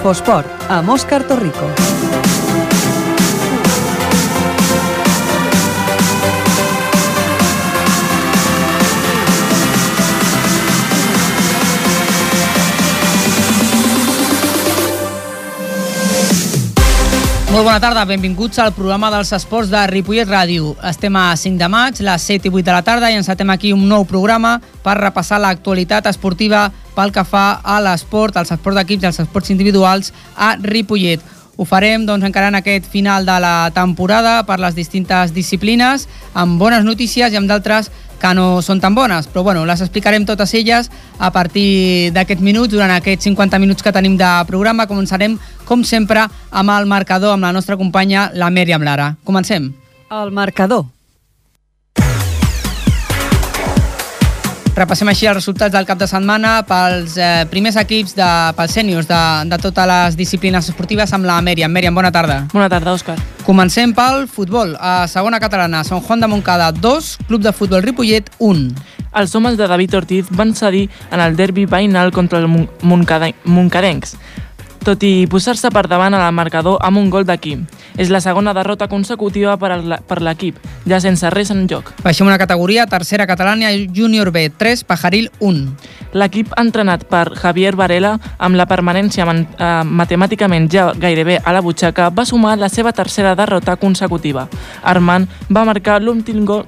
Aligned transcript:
Infosport, 0.00 0.62
amb 0.72 0.88
Òscar 0.94 1.26
Torrico. 1.28 1.68
Molt 17.50 17.64
bona 17.66 17.80
tarda, 17.82 18.04
benvinguts 18.06 18.60
al 18.62 18.70
programa 18.70 19.08
dels 19.10 19.32
esports 19.34 19.72
de 19.72 19.80
Ripollet 19.90 20.28
Ràdio. 20.28 20.68
Estem 20.86 21.16
a 21.18 21.32
5 21.34 21.58
de 21.58 21.66
maig, 21.66 21.98
les 22.06 22.26
7 22.28 22.46
i 22.46 22.52
8 22.52 22.62
de 22.68 22.76
la 22.76 22.84
tarda 22.86 23.08
i 23.10 23.16
encetem 23.18 23.50
aquí 23.50 23.72
un 23.74 23.88
nou 23.90 24.04
programa 24.06 24.52
per 24.84 24.94
repassar 25.00 25.40
l'actualitat 25.42 26.06
esportiva 26.06 26.68
pel 26.94 27.10
que 27.10 27.24
fa 27.26 27.58
a 27.58 27.80
l'esport, 27.82 28.38
als 28.38 28.54
esports 28.54 28.78
d'equips 28.78 29.02
i 29.02 29.08
als 29.10 29.18
esports 29.24 29.50
individuals 29.50 30.12
a 30.36 30.52
Ripollet. 30.62 31.26
Ho 31.58 31.66
farem 31.66 32.06
doncs, 32.06 32.24
encara 32.24 32.52
en 32.54 32.60
aquest 32.60 32.86
final 32.86 33.26
de 33.26 33.40
la 33.42 33.72
temporada 33.74 34.44
per 34.46 34.60
les 34.62 34.78
distintes 34.78 35.34
disciplines, 35.34 36.06
amb 36.32 36.54
bones 36.62 36.86
notícies 36.86 37.34
i 37.34 37.40
amb 37.40 37.50
d'altres 37.50 37.90
que 38.20 38.34
no 38.36 38.60
són 38.62 38.82
tan 38.82 38.94
bones, 38.94 39.26
però 39.30 39.42
bueno, 39.46 39.64
les 39.66 39.80
explicarem 39.80 40.26
totes 40.28 40.52
elles 40.54 40.90
a 41.18 41.32
partir 41.32 42.12
d'aquests 42.14 42.44
minuts, 42.44 42.72
durant 42.72 42.92
aquests 42.94 43.30
50 43.30 43.58
minuts 43.58 43.82
que 43.82 43.94
tenim 43.96 44.16
de 44.20 44.30
programa. 44.46 44.88
Començarem, 44.90 45.38
com 45.64 45.84
sempre, 45.84 46.28
amb 46.50 46.76
el 46.76 46.86
marcador, 46.86 47.34
amb 47.34 47.48
la 47.48 47.54
nostra 47.56 47.80
companya, 47.80 48.30
la 48.34 48.52
Mèriam 48.52 48.84
Lara. 48.84 49.14
Comencem. 49.24 49.72
El 50.10 50.32
marcador. 50.34 50.88
Repassem 54.70 55.08
així 55.10 55.26
els 55.26 55.34
resultats 55.34 55.74
del 55.74 55.86
cap 55.86 55.98
de 55.98 56.06
setmana 56.06 56.60
pels 56.68 57.16
eh, 57.18 57.44
primers 57.50 57.76
equips, 57.80 58.14
de, 58.14 58.28
pels 58.56 58.76
sèniors 58.76 59.08
de, 59.08 59.20
de 59.50 59.58
totes 59.60 59.88
les 59.90 60.18
disciplines 60.18 60.70
esportives 60.70 61.10
amb 61.16 61.26
la 61.26 61.40
Mèriam. 61.42 61.72
Mèriam, 61.74 61.96
bona 61.96 62.12
tarda. 62.14 62.44
Bona 62.52 62.68
tarda, 62.70 62.94
Òscar. 62.94 63.18
Comencem 63.44 63.92
pel 63.96 64.28
futbol. 64.30 64.76
A 64.78 65.08
segona 65.10 65.40
catalana, 65.42 65.82
Sant 65.84 66.04
Juan 66.06 66.22
de 66.22 66.30
Montcada 66.30 66.70
2, 66.76 67.10
Club 67.26 67.42
de 67.42 67.52
Futbol 67.56 67.82
Ripollet 67.82 68.30
1. 68.38 68.68
Els 69.20 69.34
homes 69.34 69.58
de 69.58 69.66
David 69.66 69.96
Ortiz 69.98 70.30
van 70.38 70.54
cedir 70.54 70.86
en 71.10 71.18
el 71.18 71.34
derbi 71.34 71.66
veïnal 71.66 72.14
contra 72.14 72.38
el 72.38 72.46
Montcadencs 72.46 74.14
tot 74.84 75.02
i 75.04 75.26
posar-se 75.30 75.70
per 75.72 75.86
davant 75.88 76.14
a 76.14 76.22
la 76.22 76.30
marcador 76.32 76.78
amb 76.84 76.98
un 76.98 77.10
gol 77.10 77.26
d'aquí. 77.28 77.56
És 78.00 78.10
la 78.10 78.20
segona 78.24 78.54
derrota 78.56 78.88
consecutiva 78.88 79.56
per 79.58 80.20
l'equip, 80.22 80.58
ja 80.88 81.00
sense 81.00 81.28
res 81.30 81.50
en 81.52 81.66
joc. 81.68 81.92
Baixem 82.04 82.26
una 82.26 82.38
categoria, 82.40 82.86
tercera 82.86 83.26
catalana, 83.26 83.70
júnior 83.92 84.30
B, 84.32 84.48
3, 84.50 84.84
Pajaril 84.88 85.30
1. 85.40 85.66
L'equip 86.12 86.50
entrenat 86.58 87.04
per 87.10 87.36
Javier 87.38 87.76
Varela, 87.78 88.16
amb 88.38 88.58
la 88.58 88.66
permanència 88.66 89.26
eh, 89.28 89.68
matemàticament 89.84 90.66
ja 90.72 90.90
gairebé 90.96 91.38
a 91.44 91.54
la 91.54 91.62
butxaca, 91.62 92.08
va 92.10 92.26
sumar 92.26 92.56
la 92.58 92.68
seva 92.68 92.92
tercera 92.92 93.36
derrota 93.38 93.76
consecutiva. 93.76 94.48
Armand 94.82 95.28
va 95.50 95.64
marcar 95.68 96.00
l'últim 96.02 96.44
gol, 96.46 96.66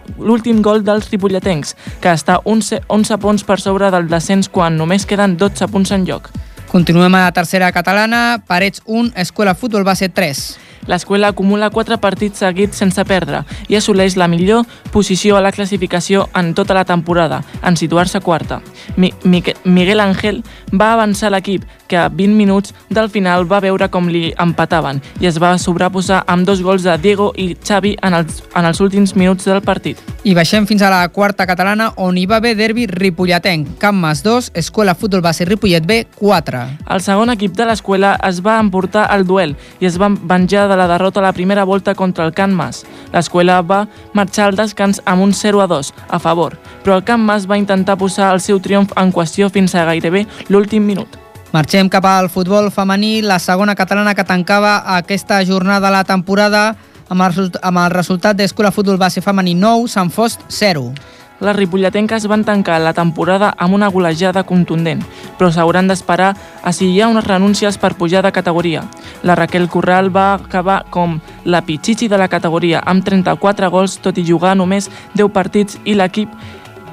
gol 0.62 0.84
dels 0.84 1.10
ripolletens, 1.10 1.76
que 2.00 2.12
està 2.12 2.40
11, 2.44 2.84
11 2.88 3.18
punts 3.18 3.44
per 3.44 3.60
sobre 3.60 3.90
del 3.90 4.08
descens 4.08 4.48
quan 4.48 4.76
només 4.78 5.06
queden 5.06 5.36
12 5.36 5.68
punts 5.72 5.90
en 5.92 6.06
joc. 6.06 6.30
Continuem 6.72 7.14
a 7.14 7.26
la 7.26 7.32
tercera 7.32 7.70
catalana, 7.70 8.44
Parets 8.48 8.80
1, 8.86 9.12
Escola 9.16 9.54
Futbol 9.54 9.84
Base 9.84 10.08
3. 10.08 10.56
L'escola 10.90 11.28
acumula 11.32 11.70
4 11.70 11.98
partits 12.02 12.42
seguits 12.42 12.78
sense 12.78 13.04
perdre 13.04 13.44
i 13.68 13.76
assoleix 13.78 14.16
la 14.16 14.28
millor 14.28 14.66
posició 14.92 15.36
a 15.36 15.42
la 15.44 15.52
classificació 15.52 16.28
en 16.34 16.54
tota 16.54 16.74
la 16.74 16.84
temporada, 16.84 17.42
en 17.62 17.76
situar-se 17.76 18.20
quarta. 18.20 18.60
Mi 18.96 19.12
Miguel 19.24 20.00
Ángel 20.00 20.42
va 20.72 20.92
avançar 20.92 21.30
l'equip, 21.30 21.64
que 21.92 21.98
a 21.98 22.08
20 22.08 22.34
minuts 22.34 22.74
del 22.88 23.10
final 23.12 23.44
va 23.44 23.60
veure 23.60 23.90
com 23.92 24.06
li 24.08 24.30
empataven 24.40 25.02
i 25.20 25.28
es 25.28 25.36
va 25.36 25.50
sobreposar 25.60 26.22
amb 26.26 26.46
dos 26.48 26.62
gols 26.64 26.86
de 26.86 26.94
Diego 26.96 27.26
i 27.36 27.50
Xavi 27.52 27.98
en 28.00 28.16
els, 28.16 28.38
en 28.56 28.64
els 28.64 28.80
últims 28.80 29.12
minuts 29.12 29.44
del 29.44 29.60
partit. 29.60 30.00
I 30.24 30.32
baixem 30.32 30.64
fins 30.64 30.80
a 30.80 30.88
la 30.88 31.02
quarta 31.12 31.44
catalana, 31.44 31.90
on 32.00 32.16
hi 32.16 32.24
va 32.30 32.38
haver 32.40 32.54
derbi 32.56 32.86
ripolletenc. 32.88 33.74
Camp 33.82 33.98
Mas 34.00 34.22
2, 34.24 34.52
Escola 34.62 34.94
Futbol 34.94 35.20
Base 35.20 35.44
Ripollet 35.44 35.84
B 35.84 36.06
4. 36.16 36.62
El 36.94 37.04
segon 37.04 37.34
equip 37.34 37.58
de 37.58 37.68
l'escola 37.68 38.14
es 38.24 38.40
va 38.40 38.56
emportar 38.62 39.04
al 39.12 39.26
duel 39.28 39.52
i 39.80 39.90
es 39.90 40.00
va 40.00 40.08
venjar 40.08 40.70
de 40.72 40.76
la 40.80 40.88
derrota 40.88 41.20
a 41.20 41.22
la 41.22 41.32
primera 41.32 41.64
volta 41.64 41.94
contra 41.94 42.24
el 42.24 42.32
Camp 42.32 42.52
Mas. 42.56 42.82
L'escola 43.12 43.60
va 43.62 43.84
marxar 44.16 44.48
al 44.48 44.56
descans 44.56 45.02
amb 45.04 45.22
un 45.22 45.34
0 45.36 45.60
a 45.60 45.68
2 45.68 45.92
a 46.08 46.18
favor, 46.18 46.58
però 46.82 46.96
el 46.96 47.04
Camp 47.04 47.22
Mas 47.22 47.48
va 47.50 47.60
intentar 47.60 47.98
posar 48.00 48.32
el 48.34 48.40
seu 48.40 48.60
triomf 48.60 48.96
en 48.96 49.12
qüestió 49.12 49.50
fins 49.52 49.74
a 49.76 49.84
gairebé 49.84 50.26
l'últim 50.48 50.82
minut. 50.82 51.20
Marxem 51.52 51.90
cap 51.92 52.06
al 52.08 52.30
futbol 52.32 52.70
femení, 52.72 53.20
la 53.20 53.38
segona 53.38 53.76
catalana 53.76 54.14
que 54.16 54.24
tancava 54.24 54.78
aquesta 54.96 55.44
jornada 55.44 55.90
de 55.90 55.92
la 55.92 56.04
temporada 56.08 56.70
amb 57.12 57.26
el, 57.26 57.50
amb 57.60 57.78
el 57.78 57.90
resultat 57.92 58.38
d'Escola 58.38 58.72
Futbol 58.72 58.96
Base 58.96 59.20
Femení 59.20 59.52
9, 59.54 59.90
Sant 59.92 60.08
Fost 60.10 60.40
0 60.48 60.94
les 61.42 61.56
ripolletenques 61.56 62.28
van 62.30 62.44
tancar 62.46 62.78
la 62.80 62.94
temporada 62.94 63.50
amb 63.58 63.74
una 63.74 63.90
golejada 63.90 64.44
contundent, 64.46 65.02
però 65.38 65.50
s'hauran 65.50 65.90
d'esperar 65.90 66.30
a 66.62 66.72
si 66.72 66.92
hi 66.92 67.00
ha 67.02 67.10
unes 67.10 67.26
renúncies 67.26 67.78
per 67.82 67.94
pujar 67.98 68.22
de 68.22 68.32
categoria. 68.32 68.84
La 69.22 69.34
Raquel 69.34 69.68
Corral 69.68 70.12
va 70.14 70.34
acabar 70.34 70.84
com 70.90 71.18
la 71.44 71.64
pitxitxi 71.66 72.08
de 72.08 72.18
la 72.18 72.30
categoria, 72.30 72.82
amb 72.86 73.04
34 73.04 73.70
gols, 73.70 73.98
tot 73.98 74.18
i 74.18 74.26
jugar 74.26 74.54
només 74.56 74.90
10 75.18 75.32
partits, 75.34 75.80
i 75.84 75.98
l'equip 75.98 76.30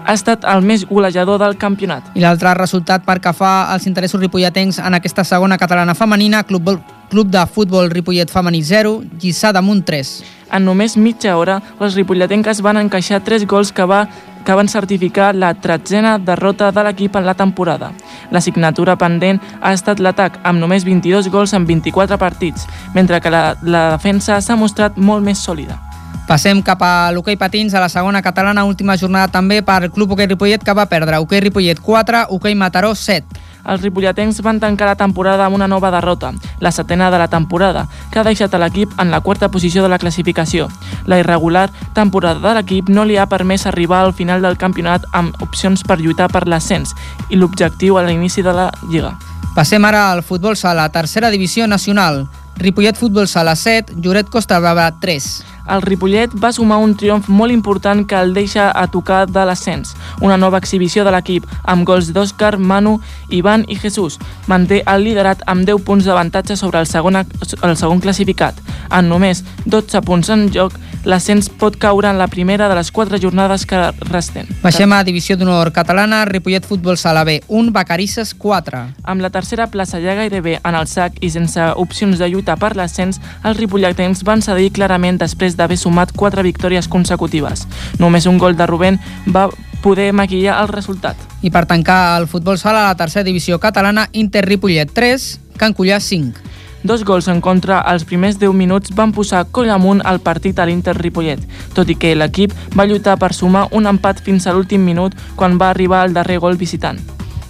ha 0.10 0.16
estat 0.18 0.46
el 0.50 0.64
més 0.66 0.88
golejador 0.90 1.38
del 1.38 1.54
campionat. 1.62 2.08
I 2.18 2.24
l'altre 2.24 2.56
resultat 2.58 3.04
per 3.06 3.20
que 3.22 3.34
fa 3.38 3.70
els 3.76 3.86
interessos 3.86 4.18
ripolletens 4.22 4.80
en 4.82 4.98
aquesta 4.98 5.22
segona 5.24 5.58
catalana 5.62 5.94
femenina, 5.94 6.42
Club, 6.50 6.80
Club 7.12 7.30
de 7.30 7.44
Futbol 7.46 7.92
Ripollet 7.94 8.32
Femení 8.34 8.64
0, 8.66 8.96
Lliçà 9.22 9.54
damunt 9.54 9.84
3. 9.86 10.14
En 10.58 10.66
només 10.66 10.96
mitja 10.98 11.36
hora, 11.38 11.60
les 11.78 11.94
ripolletenques 11.94 12.64
van 12.66 12.82
encaixar 12.82 13.22
3 13.22 13.46
gols 13.46 13.72
que 13.72 13.86
va 13.86 14.08
que 14.46 14.56
van 14.56 14.70
certificar 14.72 15.34
la 15.36 15.52
tretzena 15.54 16.16
derrota 16.18 16.72
de 16.72 16.84
l'equip 16.88 17.18
en 17.20 17.26
la 17.28 17.36
temporada. 17.36 17.92
La 18.32 18.42
signatura 18.42 18.96
pendent 18.98 19.38
ha 19.62 19.74
estat 19.76 20.00
l'atac, 20.00 20.40
amb 20.42 20.64
només 20.64 20.88
22 20.88 21.30
gols 21.30 21.54
en 21.54 21.68
24 21.68 22.18
partits, 22.18 22.66
mentre 22.96 23.20
que 23.22 23.30
la, 23.30 23.44
la 23.62 23.84
defensa 23.92 24.40
s'ha 24.42 24.58
mostrat 24.58 24.98
molt 24.98 25.28
més 25.28 25.44
sòlida. 25.44 25.89
Passem 26.30 26.62
cap 26.62 26.82
a 26.86 27.10
l'hoquei 27.12 27.38
patins 27.42 27.74
a 27.74 27.82
la 27.82 27.90
segona 27.90 28.22
catalana, 28.22 28.68
última 28.70 28.98
jornada 28.98 29.32
també 29.34 29.64
per 29.66 29.90
Club 29.90 30.14
Hoquei 30.14 30.30
Ripollet, 30.30 30.64
que 30.64 30.78
va 30.78 30.86
perdre 30.86 31.18
Hoquei 31.18 31.42
Ripollet 31.42 31.80
4, 31.82 32.28
Hoquei 32.30 32.56
Mataró 32.56 32.94
7 32.96 33.48
els 33.70 33.82
ripolletens 33.84 34.42
van 34.42 34.60
tancar 34.60 34.88
la 34.88 34.98
temporada 34.98 35.46
amb 35.46 35.56
una 35.56 35.68
nova 35.68 35.92
derrota, 35.92 36.32
la 36.60 36.72
setena 36.72 37.10
de 37.12 37.20
la 37.20 37.28
temporada, 37.28 37.88
que 38.12 38.20
ha 38.20 38.24
deixat 38.24 38.54
a 38.54 38.62
l'equip 38.62 38.94
en 39.00 39.12
la 39.12 39.22
quarta 39.22 39.50
posició 39.50 39.84
de 39.84 39.90
la 39.90 40.00
classificació. 40.00 40.70
La 41.06 41.20
irregular 41.20 41.70
temporada 41.94 42.40
de 42.40 42.56
l'equip 42.58 42.90
no 42.90 43.06
li 43.06 43.18
ha 43.18 43.30
permès 43.30 43.68
arribar 43.68 44.02
al 44.06 44.14
final 44.14 44.42
del 44.42 44.58
campionat 44.58 45.06
amb 45.14 45.36
opcions 45.44 45.84
per 45.84 46.00
lluitar 46.00 46.30
per 46.32 46.48
l'ascens 46.48 46.96
i 47.30 47.38
l'objectiu 47.38 47.98
a 47.98 48.04
l'inici 48.04 48.42
de 48.42 48.54
la 48.54 48.72
Lliga. 48.90 49.18
Passem 49.56 49.86
ara 49.86 50.12
al 50.12 50.24
futbol 50.24 50.56
sala, 50.56 50.90
tercera 50.90 51.30
divisió 51.30 51.68
nacional. 51.68 52.28
Ripollet 52.60 52.98
Futbol 52.98 53.28
Sala 53.28 53.56
7, 53.56 53.96
Lloret 54.04 54.28
Costa 54.30 54.60
Brava 54.60 54.92
3 55.00 55.59
el 55.70 55.82
Ripollet 55.82 56.34
va 56.44 56.52
sumar 56.54 56.80
un 56.84 56.96
triomf 56.98 57.30
molt 57.30 57.54
important 57.54 58.06
que 58.08 58.18
el 58.20 58.34
deixa 58.34 58.70
a 58.72 58.88
tocar 58.92 59.26
de 59.30 59.46
l'ascens. 59.46 59.96
Una 60.22 60.38
nova 60.38 60.58
exhibició 60.58 61.06
de 61.06 61.14
l'equip, 61.14 61.46
amb 61.64 61.86
gols 61.88 62.12
d'Òscar, 62.14 62.58
Manu, 62.58 63.00
Ivan 63.30 63.66
i 63.68 63.78
Jesús. 63.80 64.20
Manté 64.48 64.82
el 64.86 65.06
liderat 65.06 65.44
amb 65.48 65.68
10 65.68 65.86
punts 65.86 66.06
d'avantatge 66.06 66.58
sobre 66.58 66.80
el 66.80 66.88
segon, 66.88 67.22
el 67.22 67.78
segon 67.78 68.02
classificat. 68.02 68.58
En 68.90 69.10
només 69.10 69.44
12 69.66 70.02
punts 70.06 70.30
en 70.34 70.48
joc, 70.54 70.74
l'ascens 71.06 71.50
pot 71.50 71.78
caure 71.80 72.10
en 72.10 72.18
la 72.20 72.28
primera 72.28 72.68
de 72.70 72.76
les 72.76 72.92
quatre 72.92 73.20
jornades 73.22 73.66
que 73.66 73.80
resten. 74.10 74.48
Baixem 74.64 74.92
a 74.94 75.04
Divisió 75.04 75.38
d'Honor 75.38 75.72
Catalana, 75.76 76.24
Ripollet 76.26 76.66
Futbol 76.66 76.98
Sala 76.98 77.24
B, 77.24 77.40
1, 77.48 77.72
Bacarisses 77.76 78.34
4. 78.36 78.82
Amb 79.04 79.24
la 79.24 79.30
tercera 79.30 79.70
plaça 79.72 80.02
ja 80.04 80.18
gairebé 80.18 80.60
en 80.64 80.76
el 80.76 80.88
sac 80.92 81.18
i 81.22 81.32
sense 81.32 81.70
opcions 81.80 82.20
de 82.20 82.30
lluita 82.30 82.58
per 82.60 82.76
l'ascens, 82.76 83.22
els 83.44 83.58
ripolletens 83.60 84.26
van 84.28 84.44
cedir 84.46 84.72
clarament 84.76 85.20
després 85.22 85.56
d'haver 85.60 85.78
sumat 85.78 86.14
quatre 86.16 86.44
victòries 86.46 86.88
consecutives. 86.88 87.68
Només 88.00 88.26
un 88.26 88.40
gol 88.40 88.56
de 88.56 88.68
Rubén 88.68 89.00
va 89.28 89.50
poder 89.84 90.14
maquillar 90.14 90.62
el 90.62 90.72
resultat. 90.72 91.18
I 91.44 91.52
per 91.52 91.66
tancar 91.68 92.20
el 92.20 92.28
futbol 92.28 92.58
sala 92.60 92.86
a 92.86 92.94
la 92.94 93.00
tercera 93.00 93.28
divisió 93.28 93.60
catalana, 93.60 94.10
Inter 94.12 94.46
Ripollet 94.48 94.92
3, 94.94 95.28
Can 95.60 95.76
Cullà 95.76 96.00
5. 96.00 96.48
Dos 96.84 97.04
gols 97.04 97.28
en 97.28 97.42
contra 97.42 97.82
als 97.82 98.06
primers 98.08 98.40
10 98.40 98.54
minuts 98.56 98.94
van 98.96 99.12
posar 99.12 99.46
coll 99.52 99.70
amunt 99.70 100.00
al 100.08 100.22
partit 100.24 100.60
a 100.60 100.66
l'Inter 100.66 100.96
Ripollet, 100.96 101.42
tot 101.76 101.90
i 101.92 101.96
que 102.00 102.14
l'equip 102.16 102.54
va 102.78 102.88
lluitar 102.88 103.18
per 103.20 103.34
sumar 103.36 103.68
un 103.76 103.88
empat 103.88 104.22
fins 104.24 104.48
a 104.48 104.54
l'últim 104.56 104.86
minut 104.88 105.16
quan 105.36 105.60
va 105.60 105.74
arribar 105.74 106.06
el 106.08 106.16
darrer 106.16 106.40
gol 106.40 106.56
visitant. 106.56 107.00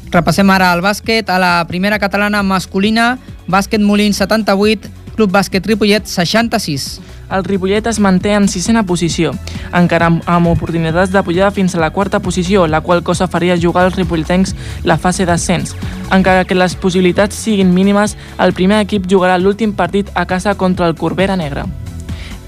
Repassem 0.09 0.49
ara 0.49 0.71
el 0.73 0.81
bàsquet 0.81 1.29
a 1.29 1.37
la 1.37 1.53
primera 1.69 1.99
catalana 2.01 2.41
masculina, 2.41 3.19
bàsquet 3.45 3.85
Molins 3.85 4.17
78, 4.17 4.89
Club 5.13 5.29
Bàsquet 5.35 5.65
Ripollet 5.67 6.09
66. 6.09 6.97
El 7.31 7.43
Ripollet 7.43 7.87
es 7.87 7.99
manté 7.99 8.33
en 8.33 8.47
sisena 8.47 8.83
posició, 8.83 9.33
encara 9.75 10.09
amb, 10.09 10.23
amb 10.25 10.49
oportunitats 10.51 11.11
de 11.13 11.23
pujar 11.23 11.51
fins 11.53 11.75
a 11.75 11.81
la 11.81 11.91
quarta 11.91 12.19
posició, 12.19 12.65
la 12.67 12.81
qual 12.81 13.03
cosa 13.03 13.27
faria 13.27 13.57
jugar 13.59 13.85
als 13.85 13.95
ripolletencs 13.95 14.55
la 14.83 14.97
fase 14.97 15.25
d'ascens. 15.25 15.75
Encara 16.11 16.45
que 16.45 16.57
les 16.57 16.75
possibilitats 16.75 17.35
siguin 17.35 17.73
mínimes, 17.73 18.17
el 18.39 18.53
primer 18.53 18.81
equip 18.85 19.05
jugarà 19.09 19.37
l'últim 19.37 19.73
partit 19.73 20.09
a 20.15 20.25
casa 20.25 20.55
contra 20.55 20.87
el 20.87 20.95
Corbera 20.95 21.35
Negra. 21.35 21.65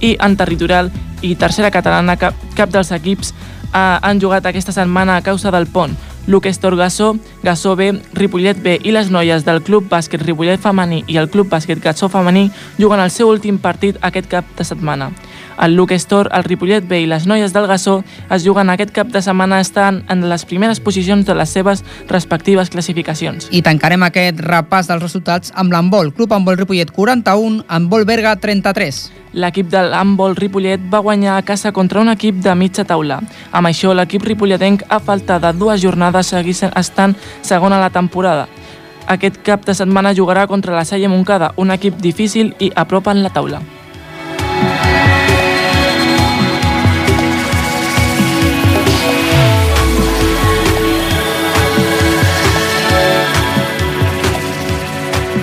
I 0.02 0.18
en 0.20 0.38
territorial 0.38 0.90
i 1.22 1.36
tercera 1.36 1.70
catalana, 1.72 2.18
cap, 2.18 2.38
cap 2.58 2.72
dels 2.74 2.92
equips 2.92 3.36
eh, 3.74 3.98
han 4.02 4.22
jugat 4.22 4.46
aquesta 4.46 4.74
setmana 4.74 5.18
a 5.18 5.22
causa 5.22 5.52
del 5.54 5.68
pont, 5.68 5.94
Luc 6.32 6.46
Estor 6.46 6.78
Gassó, 6.78 7.18
Gassó 7.44 7.76
B, 7.76 7.92
Ripollet 8.14 8.64
B 8.64 8.78
i 8.88 8.94
les 8.96 9.10
noies 9.12 9.44
del 9.44 9.60
Club 9.68 9.90
Bàsquet 9.92 10.22
Ripollet 10.24 10.62
Femení 10.64 11.02
i 11.12 11.18
el 11.20 11.28
Club 11.30 11.50
Bàsquet 11.52 11.82
Gassó 11.84 12.08
Femení 12.08 12.46
juguen 12.78 13.04
el 13.04 13.12
seu 13.12 13.28
últim 13.28 13.58
partit 13.60 14.00
aquest 14.00 14.30
cap 14.32 14.48
de 14.56 14.64
setmana. 14.64 15.10
El 15.62 15.76
Luke 15.76 15.94
Store, 15.94 16.28
el 16.34 16.44
Ripollet 16.44 16.88
B 16.90 17.04
i 17.04 17.06
les 17.06 17.28
noies 17.30 17.54
del 17.54 17.68
Gassó 17.70 18.00
es 18.34 18.42
juguen 18.42 18.72
aquest 18.74 18.90
cap 18.96 19.12
de 19.14 19.22
setmana 19.22 19.60
estan 19.62 20.00
en 20.10 20.24
les 20.26 20.42
primeres 20.50 20.80
posicions 20.82 21.26
de 21.28 21.36
les 21.38 21.50
seves 21.54 21.84
respectives 22.10 22.72
classificacions. 22.74 23.46
I 23.54 23.62
tancarem 23.62 24.02
aquest 24.08 24.42
repàs 24.42 24.90
dels 24.90 25.04
resultats 25.04 25.54
amb 25.54 25.70
l'handbol. 25.70 26.10
Club 26.18 26.34
Handbol 26.34 26.58
Ripollet 26.58 26.90
41, 26.96 27.62
handbol 27.70 28.06
Berga 28.10 28.34
33. 28.42 29.02
L'equip 29.38 29.70
de 29.70 29.84
l'handbol 29.86 30.34
Ripollet 30.36 30.82
va 30.92 31.04
guanyar 31.06 31.36
a 31.38 31.44
casa 31.46 31.72
contra 31.72 32.02
un 32.02 32.10
equip 32.10 32.40
de 32.42 32.56
mitja 32.58 32.84
taula. 32.84 33.20
Amb 33.52 33.70
això, 33.70 33.94
l'equip 33.94 34.26
ripolletenc 34.26 34.88
a 34.90 34.98
falta 35.00 35.38
de 35.40 35.54
dues 35.54 35.84
jornades 35.84 36.34
seguís 36.34 36.64
estant 36.72 37.14
segona 37.46 37.78
a 37.78 37.84
la 37.86 37.92
temporada. 37.94 38.48
Aquest 39.06 39.38
cap 39.46 39.62
de 39.70 39.78
setmana 39.78 40.16
jugarà 40.18 40.48
contra 40.48 40.74
la 40.74 40.86
Salle 40.86 41.08
Moncada, 41.08 41.54
un 41.58 41.70
equip 41.70 42.02
difícil 42.02 42.56
i 42.58 42.72
a 42.76 42.88
prop 42.90 43.14
en 43.14 43.22
la 43.22 43.30
taula. 43.30 43.62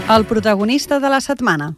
El 0.08 0.24
protagonista 0.24 0.98
de 1.00 1.08
la 1.10 1.20
setmana. 1.20 1.74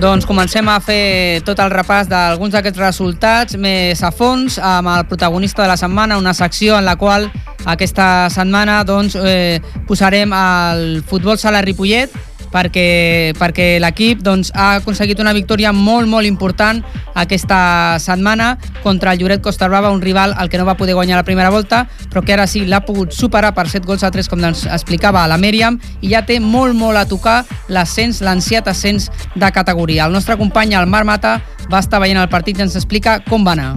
Doncs 0.00 0.26
comencem 0.26 0.66
a 0.66 0.80
fer 0.82 1.42
tot 1.46 1.60
el 1.62 1.70
repàs 1.70 2.08
d'alguns 2.10 2.56
d'aquests 2.56 2.80
resultats 2.82 3.54
més 3.54 4.02
a 4.02 4.10
fons 4.10 4.56
amb 4.58 4.90
el 4.90 5.04
protagonista 5.06 5.62
de 5.62 5.68
la 5.70 5.76
setmana, 5.78 6.18
una 6.18 6.34
secció 6.34 6.80
en 6.80 6.88
la 6.88 6.96
qual 6.98 7.28
aquesta 7.68 8.26
setmana 8.34 8.80
doncs, 8.88 9.14
eh, 9.14 9.60
posarem 9.86 10.34
el 10.34 11.04
futbol 11.06 11.38
sala 11.38 11.62
Ripollet 11.62 12.10
perquè, 12.52 13.32
perquè 13.38 13.78
l'equip 13.82 14.24
doncs, 14.26 14.52
ha 14.54 14.80
aconseguit 14.80 15.20
una 15.22 15.34
victòria 15.36 15.72
molt, 15.72 16.08
molt 16.10 16.26
important 16.26 16.82
aquesta 17.14 17.98
setmana 18.02 18.56
contra 18.82 19.14
el 19.14 19.20
Lloret 19.22 19.42
Costa 19.42 19.68
Brava, 19.68 19.90
un 19.90 20.02
rival 20.02 20.34
al 20.36 20.50
que 20.50 20.58
no 20.58 20.66
va 20.66 20.76
poder 20.76 20.94
guanyar 20.94 21.20
la 21.20 21.26
primera 21.26 21.50
volta, 21.50 21.86
però 22.10 22.24
que 22.24 22.34
ara 22.34 22.46
sí 22.50 22.64
l'ha 22.66 22.82
pogut 22.86 23.14
superar 23.16 23.54
per 23.54 23.68
7 23.68 23.86
gols 23.86 24.04
a 24.04 24.10
3, 24.10 24.28
com 24.28 24.44
ens 24.44 24.66
explicava 24.66 25.26
la 25.30 25.38
Mèriam, 25.40 25.78
i 26.00 26.12
ja 26.14 26.24
té 26.26 26.40
molt, 26.40 26.74
molt 26.74 26.98
a 26.98 27.06
tocar 27.08 27.44
l'ascens, 27.68 28.20
l'anciat 28.24 28.68
ascens 28.68 29.10
de 29.34 29.52
categoria. 29.52 30.06
El 30.06 30.16
nostre 30.16 30.38
company, 30.40 30.74
el 30.74 30.90
Marc 30.90 31.06
Mata, 31.06 31.38
va 31.70 31.80
estar 31.80 32.00
veient 32.02 32.20
el 32.20 32.30
partit 32.32 32.58
i 32.58 32.66
ens 32.66 32.76
explica 32.76 33.20
com 33.28 33.46
va 33.46 33.56
anar. 33.58 33.72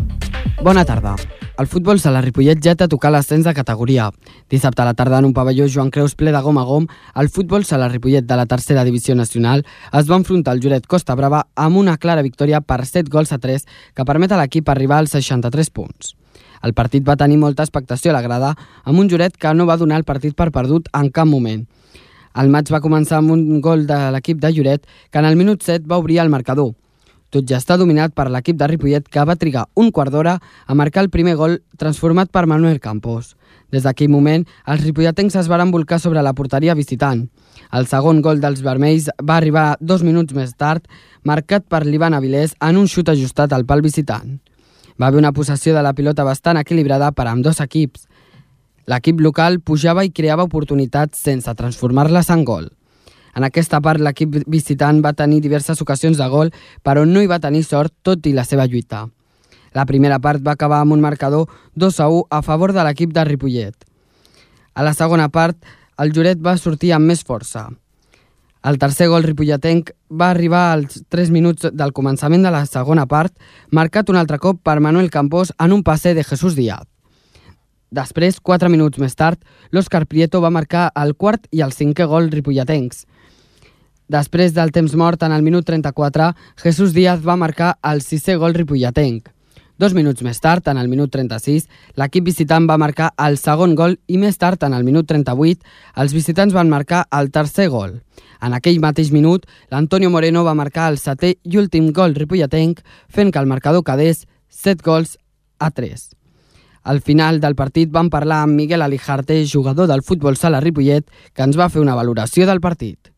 Bona 0.64 0.86
tarda. 0.88 1.18
El 1.54 1.68
futbol 1.70 2.00
sala 2.02 2.22
Ripollet 2.26 2.58
ja 2.66 2.72
té 2.74 2.88
a 2.88 2.90
tocar 2.90 3.12
l'ascens 3.14 3.46
de 3.46 3.52
categoria. 3.54 4.08
Dissabte 4.50 4.82
a 4.82 4.88
la 4.88 4.96
tarda 4.98 5.20
en 5.22 5.28
un 5.28 5.36
pavelló 5.38 5.68
Joan 5.70 5.92
Creus 5.94 6.16
ple 6.18 6.32
de 6.34 6.42
gom 6.42 6.58
a 6.58 6.64
gom, 6.66 6.88
el 7.22 7.30
futbol 7.30 7.62
sala 7.64 7.92
Ripollet 7.92 8.26
de 8.26 8.38
la 8.40 8.48
tercera 8.50 8.82
divisió 8.88 9.14
nacional 9.14 9.62
es 10.00 10.10
va 10.10 10.18
enfrontar 10.18 10.56
al 10.56 10.64
Juret 10.64 10.88
Costa 10.90 11.14
Brava 11.14 11.44
amb 11.54 11.78
una 11.78 12.00
clara 12.02 12.26
victòria 12.26 12.64
per 12.66 12.80
7 12.90 13.06
gols 13.14 13.36
a 13.38 13.38
3 13.38 13.68
que 13.94 14.06
permet 14.10 14.34
a 14.34 14.42
l'equip 14.42 14.74
arribar 14.74 14.98
als 14.98 15.14
63 15.14 15.70
punts. 15.70 16.16
El 16.66 16.74
partit 16.74 17.06
va 17.06 17.20
tenir 17.22 17.38
molta 17.38 17.62
expectació 17.62 18.10
a 18.10 18.18
la 18.18 18.26
grada, 18.26 18.56
amb 18.84 18.98
un 18.98 19.12
Juret 19.12 19.38
que 19.38 19.54
no 19.54 19.70
va 19.70 19.78
donar 19.78 20.02
el 20.02 20.10
partit 20.10 20.34
per 20.34 20.50
perdut 20.50 20.90
en 20.98 21.12
cap 21.14 21.30
moment. 21.30 21.68
El 22.34 22.50
maig 22.50 22.72
va 22.74 22.82
començar 22.82 23.22
amb 23.22 23.30
un 23.30 23.62
gol 23.62 23.86
de 23.86 24.08
l'equip 24.10 24.42
de 24.42 24.50
Lloret, 24.50 24.88
que 25.12 25.22
en 25.22 25.30
el 25.30 25.38
minut 25.38 25.62
7 25.62 25.86
va 25.86 26.02
obrir 26.02 26.18
el 26.18 26.34
marcador. 26.34 26.74
Tot 27.34 27.48
ja 27.50 27.58
està 27.58 27.80
dominat 27.82 28.12
per 28.14 28.28
l'equip 28.30 28.60
de 28.60 28.68
Ripollet, 28.70 29.08
que 29.10 29.22
va 29.26 29.36
trigar 29.42 29.64
un 29.74 29.90
quart 29.90 30.14
d'hora 30.14 30.36
a 30.38 30.76
marcar 30.78 31.02
el 31.02 31.10
primer 31.10 31.34
gol 31.40 31.56
transformat 31.82 32.30
per 32.30 32.46
Manuel 32.46 32.78
Campos. 32.80 33.32
Des 33.74 33.82
d'aquell 33.82 34.12
moment, 34.14 34.44
els 34.70 34.84
ripolletens 34.86 35.34
es 35.42 35.50
van 35.50 35.72
volcar 35.74 35.98
sobre 36.00 36.22
la 36.22 36.36
porteria 36.38 36.76
visitant. 36.78 37.24
El 37.74 37.90
segon 37.90 38.22
gol 38.22 38.38
dels 38.44 38.62
vermells 38.62 39.10
va 39.18 39.40
arribar 39.40 39.80
dos 39.82 40.04
minuts 40.06 40.38
més 40.38 40.54
tard, 40.54 40.86
marcat 41.26 41.66
per 41.66 41.82
l'Ivan 41.88 42.14
Avilés 42.14 42.54
en 42.62 42.78
un 42.78 42.86
xut 42.86 43.10
ajustat 43.10 43.58
al 43.58 43.66
pal 43.66 43.82
visitant. 43.82 44.38
Va 45.02 45.10
haver 45.10 45.24
una 45.24 45.34
possessió 45.34 45.74
de 45.74 45.82
la 45.82 45.96
pilota 45.98 46.24
bastant 46.24 46.62
equilibrada 46.62 47.10
per 47.18 47.26
amb 47.32 47.42
dos 47.42 47.66
equips. 47.66 48.06
L'equip 48.86 49.26
local 49.26 49.58
pujava 49.60 50.06
i 50.06 50.14
creava 50.14 50.46
oportunitats 50.46 51.18
sense 51.18 51.50
transformar-les 51.50 52.30
en 52.30 52.46
gol. 52.46 52.70
En 53.34 53.44
aquesta 53.44 53.82
part, 53.82 54.02
l'equip 54.02 54.36
visitant 54.48 55.02
va 55.04 55.14
tenir 55.18 55.42
diverses 55.42 55.82
ocasions 55.82 56.18
de 56.18 56.28
gol, 56.30 56.54
però 56.84 57.06
no 57.06 57.22
hi 57.22 57.30
va 57.30 57.42
tenir 57.42 57.64
sort 57.66 57.94
tot 58.04 58.26
i 58.30 58.34
la 58.34 58.46
seva 58.46 58.68
lluita. 58.70 59.08
La 59.74 59.88
primera 59.90 60.20
part 60.22 60.44
va 60.46 60.54
acabar 60.54 60.82
amb 60.84 60.94
un 60.94 61.02
marcador 61.02 61.50
2 61.76 62.00
a 62.00 62.10
1 62.10 62.28
a 62.30 62.42
favor 62.46 62.74
de 62.74 62.84
l'equip 62.86 63.14
de 63.14 63.24
Ripollet. 63.26 63.74
A 64.74 64.84
la 64.84 64.94
segona 64.94 65.30
part, 65.30 65.58
el 65.98 66.14
Juret 66.14 66.42
va 66.42 66.58
sortir 66.58 66.94
amb 66.94 67.10
més 67.10 67.24
força. 67.26 67.68
El 68.64 68.78
tercer 68.80 69.10
gol 69.12 69.26
ripolletenc 69.28 69.90
va 70.08 70.30
arribar 70.32 70.62
als 70.72 71.02
3 71.12 71.34
minuts 71.36 71.68
del 71.74 71.92
començament 71.92 72.46
de 72.46 72.52
la 72.54 72.64
segona 72.66 73.04
part, 73.06 73.34
marcat 73.72 74.10
un 74.10 74.16
altre 74.16 74.40
cop 74.40 74.62
per 74.64 74.80
Manuel 74.80 75.10
Campos 75.12 75.52
en 75.60 75.74
un 75.76 75.84
passe 75.84 76.14
de 76.16 76.24
Jesús 76.24 76.56
Díaz. 76.56 76.88
Després, 77.92 78.40
4 78.40 78.72
minuts 78.74 78.98
més 78.98 79.14
tard, 79.20 79.42
l'Òscar 79.70 80.06
Prieto 80.08 80.40
va 80.42 80.50
marcar 80.50 80.88
el 80.98 81.14
quart 81.14 81.44
i 81.52 81.62
el 81.62 81.76
cinquè 81.76 82.08
gol 82.10 82.32
ripolletencs. 82.32 83.04
Després 84.14 84.52
del 84.54 84.70
temps 84.70 84.94
mort, 84.94 85.24
en 85.26 85.34
el 85.34 85.42
minut 85.42 85.66
34, 85.66 86.34
Jesús 86.62 86.92
Díaz 86.94 87.24
va 87.26 87.34
marcar 87.40 87.80
el 87.90 88.04
sisè 88.06 88.36
gol 88.38 88.54
ripolletenc. 88.54 89.30
Dos 89.82 89.96
minuts 89.98 90.22
més 90.22 90.38
tard, 90.38 90.68
en 90.70 90.78
el 90.78 90.90
minut 90.92 91.10
36, 91.10 91.64
l'equip 91.98 92.28
visitant 92.28 92.68
va 92.70 92.78
marcar 92.78 93.08
el 93.26 93.40
segon 93.42 93.74
gol 93.74 93.96
i 94.06 94.20
més 94.22 94.38
tard, 94.38 94.62
en 94.68 94.76
el 94.78 94.84
minut 94.86 95.08
38, 95.10 95.66
els 96.04 96.14
visitants 96.14 96.54
van 96.54 96.70
marcar 96.70 97.08
el 97.10 97.32
tercer 97.34 97.72
gol. 97.74 97.96
En 98.38 98.54
aquell 98.54 98.78
mateix 98.84 99.10
minut, 99.12 99.48
l'Antonio 99.74 100.12
Moreno 100.14 100.44
va 100.46 100.54
marcar 100.54 100.92
el 100.92 101.00
setè 101.02 101.32
i 101.42 101.58
últim 101.58 101.90
gol 101.92 102.14
ripolletenc, 102.14 102.84
fent 103.10 103.34
que 103.34 103.42
el 103.42 103.50
marcador 103.50 103.82
quedés 103.88 104.28
7 104.50 104.86
gols 104.86 105.16
a 105.58 105.72
3. 105.72 106.04
Al 106.84 107.02
final 107.02 107.42
del 107.42 107.58
partit 107.58 107.90
vam 107.90 108.14
parlar 108.14 108.44
amb 108.44 108.62
Miguel 108.62 108.86
Alijarte, 108.86 109.42
jugador 109.48 109.90
del 109.90 110.06
futbol 110.06 110.38
sala 110.38 110.62
Ripollet, 110.62 111.10
que 111.34 111.50
ens 111.50 111.58
va 111.58 111.72
fer 111.74 111.82
una 111.82 111.98
valoració 111.98 112.46
del 112.46 112.62
partit. 112.62 113.13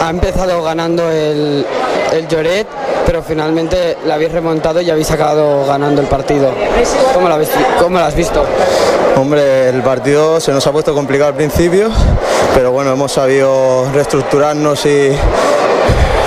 Ha 0.00 0.10
empezado 0.10 0.62
ganando 0.62 1.10
el, 1.10 1.64
el 2.12 2.28
Lloret, 2.28 2.66
pero 3.06 3.22
finalmente 3.22 3.98
la 4.06 4.14
habéis 4.14 4.32
remontado 4.32 4.80
y 4.80 4.90
habéis 4.90 5.10
acabado 5.10 5.66
ganando 5.66 6.00
el 6.00 6.06
partido. 6.06 6.52
¿Cómo 7.12 7.28
lo, 7.28 7.34
habéis, 7.34 7.50
cómo 7.80 7.98
lo 7.98 8.04
has 8.04 8.14
visto? 8.14 8.44
Hombre, 9.16 9.68
el 9.68 9.82
partido 9.82 10.40
se 10.40 10.52
nos 10.52 10.66
ha 10.66 10.72
puesto 10.72 10.94
complicado 10.94 11.28
al 11.28 11.36
principio, 11.36 11.90
pero 12.54 12.72
bueno, 12.72 12.92
hemos 12.92 13.12
sabido 13.12 13.88
reestructurarnos 13.92 14.84
y 14.86 15.12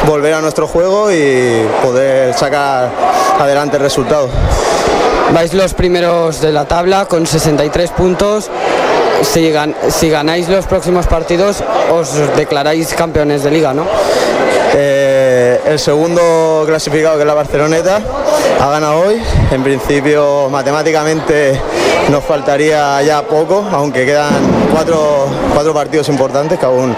volver 0.08 0.34
a 0.36 0.42
nuestro 0.42 0.68
juego 0.68 1.12
y 1.12 1.68
poder 1.84 2.34
sacar 2.34 2.90
adelante 3.40 3.78
el 3.78 3.84
resultado. 3.84 4.30
Vais 5.34 5.54
los 5.54 5.74
primeros 5.74 6.40
de 6.40 6.54
la 6.54 6.66
tabla 6.66 7.06
con 7.06 7.28
63 7.28 7.92
puntos. 7.92 8.50
Si, 9.22 9.52
gan 9.52 9.76
si 9.90 10.10
ganáis 10.10 10.48
los 10.48 10.66
próximos 10.66 11.08
partidos, 11.08 11.64
os 11.92 12.36
declaráis 12.36 12.94
campeones 12.94 13.44
de 13.44 13.52
liga, 13.52 13.74
¿no? 13.74 13.86
Eh, 14.74 15.60
el 15.66 15.80
segundo 15.80 16.64
clasificado, 16.66 17.16
que 17.16 17.22
es 17.22 17.28
la 17.28 17.34
Barceloneta, 17.34 18.00
ha 18.60 18.70
ganado 18.70 19.00
hoy. 19.00 19.22
En 19.52 19.64
principio, 19.64 20.50
matemáticamente, 20.50 21.60
nos 22.10 22.24
faltaría 22.24 23.02
ya 23.02 23.22
poco, 23.24 23.66
aunque 23.72 24.06
quedan 24.06 24.34
cuatro, 24.72 25.28
cuatro 25.54 25.74
partidos 25.74 26.10
importantes 26.10 26.60
que 26.60 26.66
aún 26.66 26.96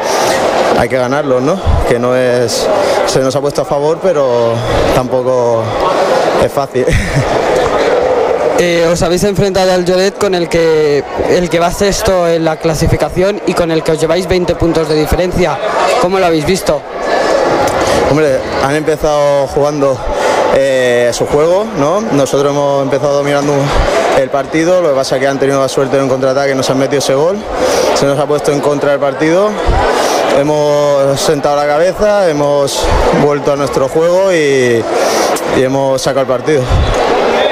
hay 0.78 0.90
que 0.90 0.98
ganarlos, 0.98 1.42
¿no? 1.42 1.60
Que 1.88 2.00
no 2.00 2.16
es. 2.16 2.68
Se 3.08 3.20
nos 3.20 3.36
ha 3.36 3.42
puesto 3.42 3.62
a 3.62 3.66
favor, 3.66 4.00
pero 4.02 4.54
tampoco 4.94 5.64
es 6.44 6.52
fácil. 6.52 6.86
Eh, 8.62 8.86
os 8.92 9.02
habéis 9.02 9.24
enfrentado 9.24 9.72
al 9.72 9.86
Lloret 9.86 10.18
con 10.18 10.36
el 10.36 10.50
que, 10.50 11.02
el 11.30 11.50
que 11.50 11.60
va 11.60 11.72
sexto 11.72 12.28
en 12.28 12.44
la 12.44 12.58
clasificación 12.58 13.42
y 13.48 13.54
con 13.54 13.72
el 13.72 13.84
que 13.84 13.94
os 13.94 14.02
lleváis 14.02 14.28
20 14.28 14.56
puntos 14.56 14.90
de 14.90 14.96
diferencia. 14.96 15.58
¿Cómo 16.02 16.20
lo 16.20 16.26
habéis 16.26 16.46
visto? 16.46 16.82
Hombre, 18.12 18.38
han 18.62 18.76
empezado 18.76 19.48
jugando 19.48 19.98
eh, 20.56 21.10
su 21.14 21.26
juego, 21.26 21.66
¿no? 21.78 22.02
Nosotros 22.02 22.52
hemos 22.52 22.84
empezado 22.84 23.14
dominando 23.14 23.54
el 24.18 24.30
partido, 24.30 24.82
lo 24.82 24.90
que 24.90 24.96
pasa 24.96 25.16
es 25.16 25.22
que 25.22 25.28
han 25.28 25.40
tenido 25.40 25.62
la 25.62 25.70
suerte 25.70 25.96
de 25.96 26.04
un 26.04 26.10
contraataque 26.10 26.54
nos 26.54 26.70
han 26.70 26.80
metido 26.80 27.00
ese 27.00 27.14
gol. 27.14 27.38
Se 27.96 28.06
nos 28.06 28.20
ha 28.20 28.26
puesto 28.26 28.52
en 28.52 28.60
contra 28.60 28.92
del 28.92 29.00
partido 29.00 29.52
hemos 30.38 31.20
sentado 31.20 31.56
la 31.56 31.68
cabeza, 31.68 32.30
hemos 32.30 32.86
vuelto 33.22 33.54
a 33.54 33.56
nuestro 33.56 33.88
juego 33.88 34.34
y 34.34 34.84
hemos 35.58 36.02
sacado 36.02 36.22
el 36.22 36.28
partido. 36.28 36.62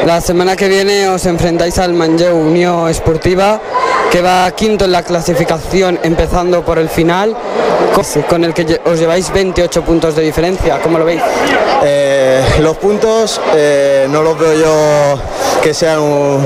La 0.08 0.22
semana 0.22 0.56
que 0.56 0.70
viene 0.70 1.10
os 1.10 1.26
enfrentáis 1.26 1.78
al 1.80 1.92
Manlleu 1.94 2.34
Unión 2.38 2.88
Esportiva, 2.90 3.60
que 4.10 4.22
va 4.22 4.50
quinto 4.52 4.86
en 4.86 4.94
la 4.94 5.04
clasificación 5.04 6.00
empezando 6.02 6.64
por 6.64 6.80
el 6.80 6.88
final, 6.88 7.36
con 8.30 8.46
el 8.46 8.54
que 8.54 8.80
os 8.86 8.98
lleváis 9.00 9.34
28 9.34 9.82
puntos 9.84 10.16
de 10.16 10.22
diferencia. 10.24 10.80
¿Cómo 10.82 10.98
lo 10.98 11.04
veis? 11.04 11.22
Eh, 11.84 12.42
los 12.62 12.78
puntos 12.78 13.42
eh, 13.54 14.08
no 14.10 14.22
los 14.24 14.40
veo 14.40 14.54
yo 14.54 15.20
que 15.62 15.74
sean 15.74 16.00
un- 16.00 16.46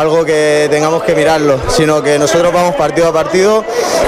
algo 0.00 0.24
que 0.24 0.66
tengamos 0.70 1.02
que 1.02 1.14
mirarlo, 1.14 1.58
sino 1.68 2.02
que 2.02 2.18
nosotros 2.18 2.52
vamos 2.52 2.74
partido 2.74 3.08
a 3.08 3.12
partido, 3.12 3.64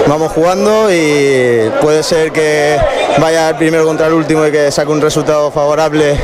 vamos 0.06 0.32
jugando 0.32 0.90
y 0.92 1.70
puede 1.80 2.02
ser 2.02 2.32
que 2.32 2.78
vaya 3.18 3.50
el 3.50 3.56
primero 3.56 3.84
contra 3.84 4.06
el 4.06 4.14
último 4.14 4.46
y 4.46 4.50
que 4.50 4.70
saque 4.72 4.90
un 4.90 5.00
resultado 5.00 5.50
favorable 5.50 6.16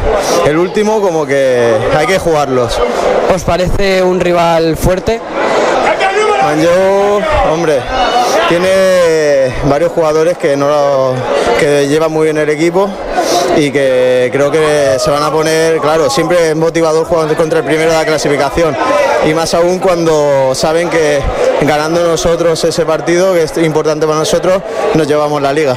el 0.47 0.57
último, 0.57 1.01
como 1.01 1.27
que 1.27 1.71
hay 1.97 2.07
que 2.07 2.19
jugarlos. 2.19 2.79
¿Os 3.35 3.43
parece 3.45 4.03
un 4.03 4.19
rival 4.21 4.77
fuerte? 4.77 5.21
Manlleu, 6.43 7.21
hombre, 7.53 7.81
tiene 8.49 9.53
varios 9.65 9.93
jugadores 9.93 10.39
que, 10.39 10.57
no 10.57 10.69
lo- 10.69 11.15
que 11.59 11.89
llevan 11.89 12.11
muy 12.11 12.25
bien 12.25 12.39
el 12.39 12.49
equipo 12.49 12.89
y 13.57 13.71
que 13.71 14.29
creo 14.33 14.51
que 14.51 14.97
se 14.99 15.11
van 15.11 15.23
a 15.23 15.31
poner, 15.31 15.79
claro, 15.79 16.11
siempre 16.11 16.51
es 16.51 16.57
motivador 16.57 17.07
jugar 17.07 17.35
contra 17.37 17.61
el 17.61 17.65
primero 17.65 17.91
de 17.91 17.97
la 17.97 18.05
clasificación 18.05 18.77
y 19.29 19.35
más 19.35 19.55
aún 19.55 19.79
cuando 19.79 20.55
saben 20.55 20.89
que 20.91 21.21
ganando 21.63 22.07
nosotros 22.07 22.63
ese 22.65 22.85
partido, 22.85 23.35
que 23.35 23.43
es 23.43 23.59
importante 23.59 24.07
para 24.07 24.19
nosotros, 24.19 24.63
nos 24.95 25.07
llevamos 25.07 25.43
la 25.43 25.53
liga. 25.53 25.77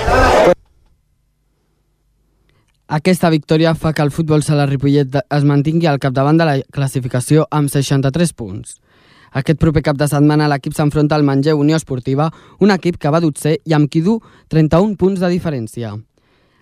Aquesta 2.92 3.30
victòria 3.32 3.72
fa 3.72 3.94
que 3.96 4.04
el 4.04 4.12
futbol 4.12 4.44
sala 4.44 4.66
Ripollet 4.68 5.13
es 5.24 5.46
mantingui 5.48 5.88
al 5.88 6.00
capdavant 6.04 6.36
de 6.36 6.48
la 6.50 6.56
classificació 6.75 7.46
amb 7.50 7.72
63 7.72 8.34
punts. 8.36 8.82
Aquest 9.32 9.62
proper 9.62 9.80
cap 9.86 9.96
de 9.96 10.10
setmana 10.12 10.50
l'equip 10.51 10.75
s'enfronta 10.75 11.16
al 11.16 11.24
Manlleu 11.24 11.62
Unió 11.63 11.80
Esportiva, 11.80 12.28
un 12.60 12.75
equip 12.75 12.98
que 13.00 13.13
va 13.16 13.24
dotzer 13.24 13.62
i 13.63 13.78
amb 13.78 13.88
qui 13.88 14.04
du 14.04 14.18
31 14.51 15.00
punts 15.00 15.24
de 15.24 15.32
diferència. 15.32 15.94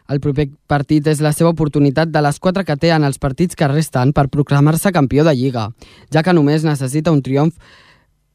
El 0.10 0.18
proper 0.18 0.48
partit 0.66 1.06
és 1.12 1.20
la 1.22 1.30
seva 1.38 1.52
oportunitat 1.54 2.10
de 2.10 2.22
les 2.26 2.40
quatre 2.42 2.64
que 2.66 2.76
té 2.82 2.90
en 2.96 3.04
els 3.06 3.20
partits 3.22 3.56
que 3.56 3.68
resten 3.70 4.10
per 4.10 4.26
proclamar-se 4.34 4.90
campió 4.92 5.22
de 5.24 5.36
Lliga, 5.38 5.68
ja 6.10 6.24
que 6.26 6.34
només 6.34 6.66
necessita 6.66 7.14
un 7.14 7.22
triomf 7.22 7.54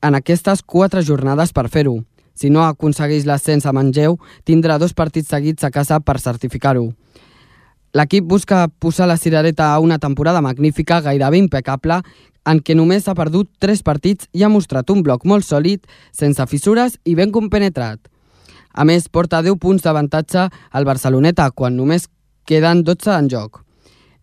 en 0.06 0.14
aquestes 0.14 0.62
quatre 0.62 1.02
jornades 1.02 1.50
per 1.52 1.66
fer-ho. 1.68 1.96
Si 2.38 2.50
no 2.50 2.62
aconsegueix 2.62 3.26
l'ascens 3.26 3.66
a 3.66 3.72
Manlleu, 3.74 4.20
tindrà 4.46 4.78
dos 4.78 4.94
partits 4.94 5.34
seguits 5.34 5.66
a 5.66 5.72
casa 5.74 5.98
per 5.98 6.20
certificar-ho. 6.22 6.92
L'equip 7.94 8.24
busca 8.26 8.68
posar 8.78 9.10
la 9.10 9.18
cirereta 9.18 9.72
a 9.72 9.82
una 9.82 9.98
temporada 9.98 10.40
magnífica, 10.42 11.00
gairebé 11.02 11.42
impecable, 11.42 12.00
en 12.46 12.62
què 12.62 12.74
només 12.78 13.06
ha 13.08 13.18
perdut 13.18 13.50
3 13.58 13.82
partits 13.82 14.28
i 14.32 14.42
ha 14.42 14.50
mostrat 14.52 14.90
un 14.94 15.02
bloc 15.02 15.26
molt 15.26 15.46
sòlid, 15.46 15.86
sense 16.12 16.46
fissures 16.50 16.98
i 17.04 17.14
ben 17.18 17.34
compenetrat. 17.34 18.13
A 18.74 18.84
més, 18.84 19.08
porta 19.08 19.42
10 19.42 19.58
punts 19.62 19.84
d'avantatge 19.86 20.48
al 20.70 20.84
Barceloneta, 20.84 21.50
quan 21.50 21.76
només 21.78 22.08
queden 22.44 22.82
12 22.84 23.12
en 23.14 23.30
joc. 23.30 23.62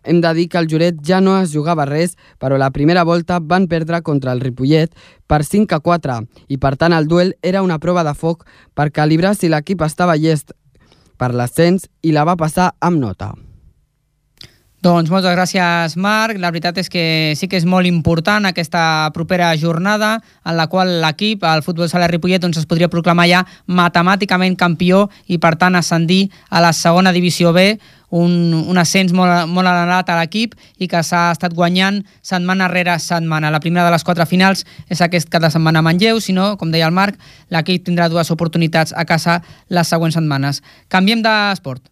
Hem 0.04 0.20
de 0.20 0.32
dir 0.34 0.48
que 0.50 0.58
el 0.58 0.66
Juret 0.70 0.98
ja 1.06 1.20
no 1.20 1.36
es 1.38 1.52
jugava 1.54 1.86
res, 1.86 2.16
però 2.38 2.58
la 2.58 2.72
primera 2.74 3.04
volta 3.04 3.38
van 3.38 3.68
perdre 3.70 4.02
contra 4.02 4.32
el 4.32 4.42
Ripollet 4.42 4.90
per 5.30 5.44
5 5.46 5.78
a 5.78 5.80
4 5.80 6.18
i 6.48 6.58
per 6.58 6.74
tant 6.76 6.92
el 6.92 7.06
duel 7.06 7.36
era 7.42 7.62
una 7.62 7.78
prova 7.78 8.02
de 8.02 8.14
foc 8.14 8.42
per 8.74 8.90
calibrar 8.90 9.36
si 9.38 9.48
l'equip 9.48 9.86
estava 9.86 10.18
llest 10.18 10.52
per 11.18 11.32
l'ascens 11.34 11.86
i 12.02 12.10
la 12.10 12.26
va 12.26 12.36
passar 12.36 12.72
amb 12.80 12.98
nota. 12.98 13.32
Doncs 14.82 15.12
moltes 15.14 15.30
gràcies, 15.36 15.92
Marc. 15.94 16.40
La 16.42 16.50
veritat 16.50 16.80
és 16.82 16.88
que 16.90 17.02
sí 17.38 17.46
que 17.46 17.54
és 17.60 17.66
molt 17.70 17.86
important 17.86 18.48
aquesta 18.48 19.12
propera 19.14 19.52
jornada 19.54 20.16
en 20.42 20.56
la 20.58 20.66
qual 20.66 20.96
l'equip, 21.04 21.44
el 21.46 21.62
Futbol 21.62 21.86
Sala 21.86 22.08
Ripollet, 22.10 22.42
doncs 22.42 22.58
es 22.58 22.66
podria 22.66 22.90
proclamar 22.90 23.28
ja 23.30 23.44
matemàticament 23.70 24.56
campió 24.58 25.04
i, 25.30 25.38
per 25.38 25.54
tant, 25.60 25.78
ascendir 25.78 26.32
a 26.50 26.64
la 26.64 26.72
segona 26.74 27.14
divisió 27.14 27.54
B, 27.54 27.76
un, 28.10 28.34
un 28.58 28.82
ascens 28.82 29.14
molt, 29.14 29.46
molt 29.46 29.70
anhelat 29.70 30.10
a 30.10 30.18
l'equip 30.18 30.58
i 30.82 30.90
que 30.90 31.04
s'ha 31.06 31.28
estat 31.30 31.54
guanyant 31.54 32.02
setmana 32.18 32.66
rere 32.66 32.98
setmana. 32.98 33.54
La 33.54 33.62
primera 33.62 33.86
de 33.86 33.94
les 33.94 34.02
quatre 34.02 34.26
finals 34.26 34.66
és 34.90 34.98
aquest 34.98 35.30
cap 35.30 35.46
de 35.46 35.54
setmana 35.54 35.78
a 35.78 35.86
Manlleu, 35.86 36.18
si 36.18 36.34
no, 36.34 36.56
com 36.58 36.74
deia 36.74 36.90
el 36.90 36.98
Marc, 36.98 37.22
l'equip 37.54 37.86
tindrà 37.86 38.10
dues 38.10 38.34
oportunitats 38.34 38.98
a 38.98 39.06
casa 39.06 39.44
les 39.70 39.94
següents 39.94 40.18
setmanes. 40.18 40.58
Canviem 40.90 41.22
d'esport. 41.22 41.86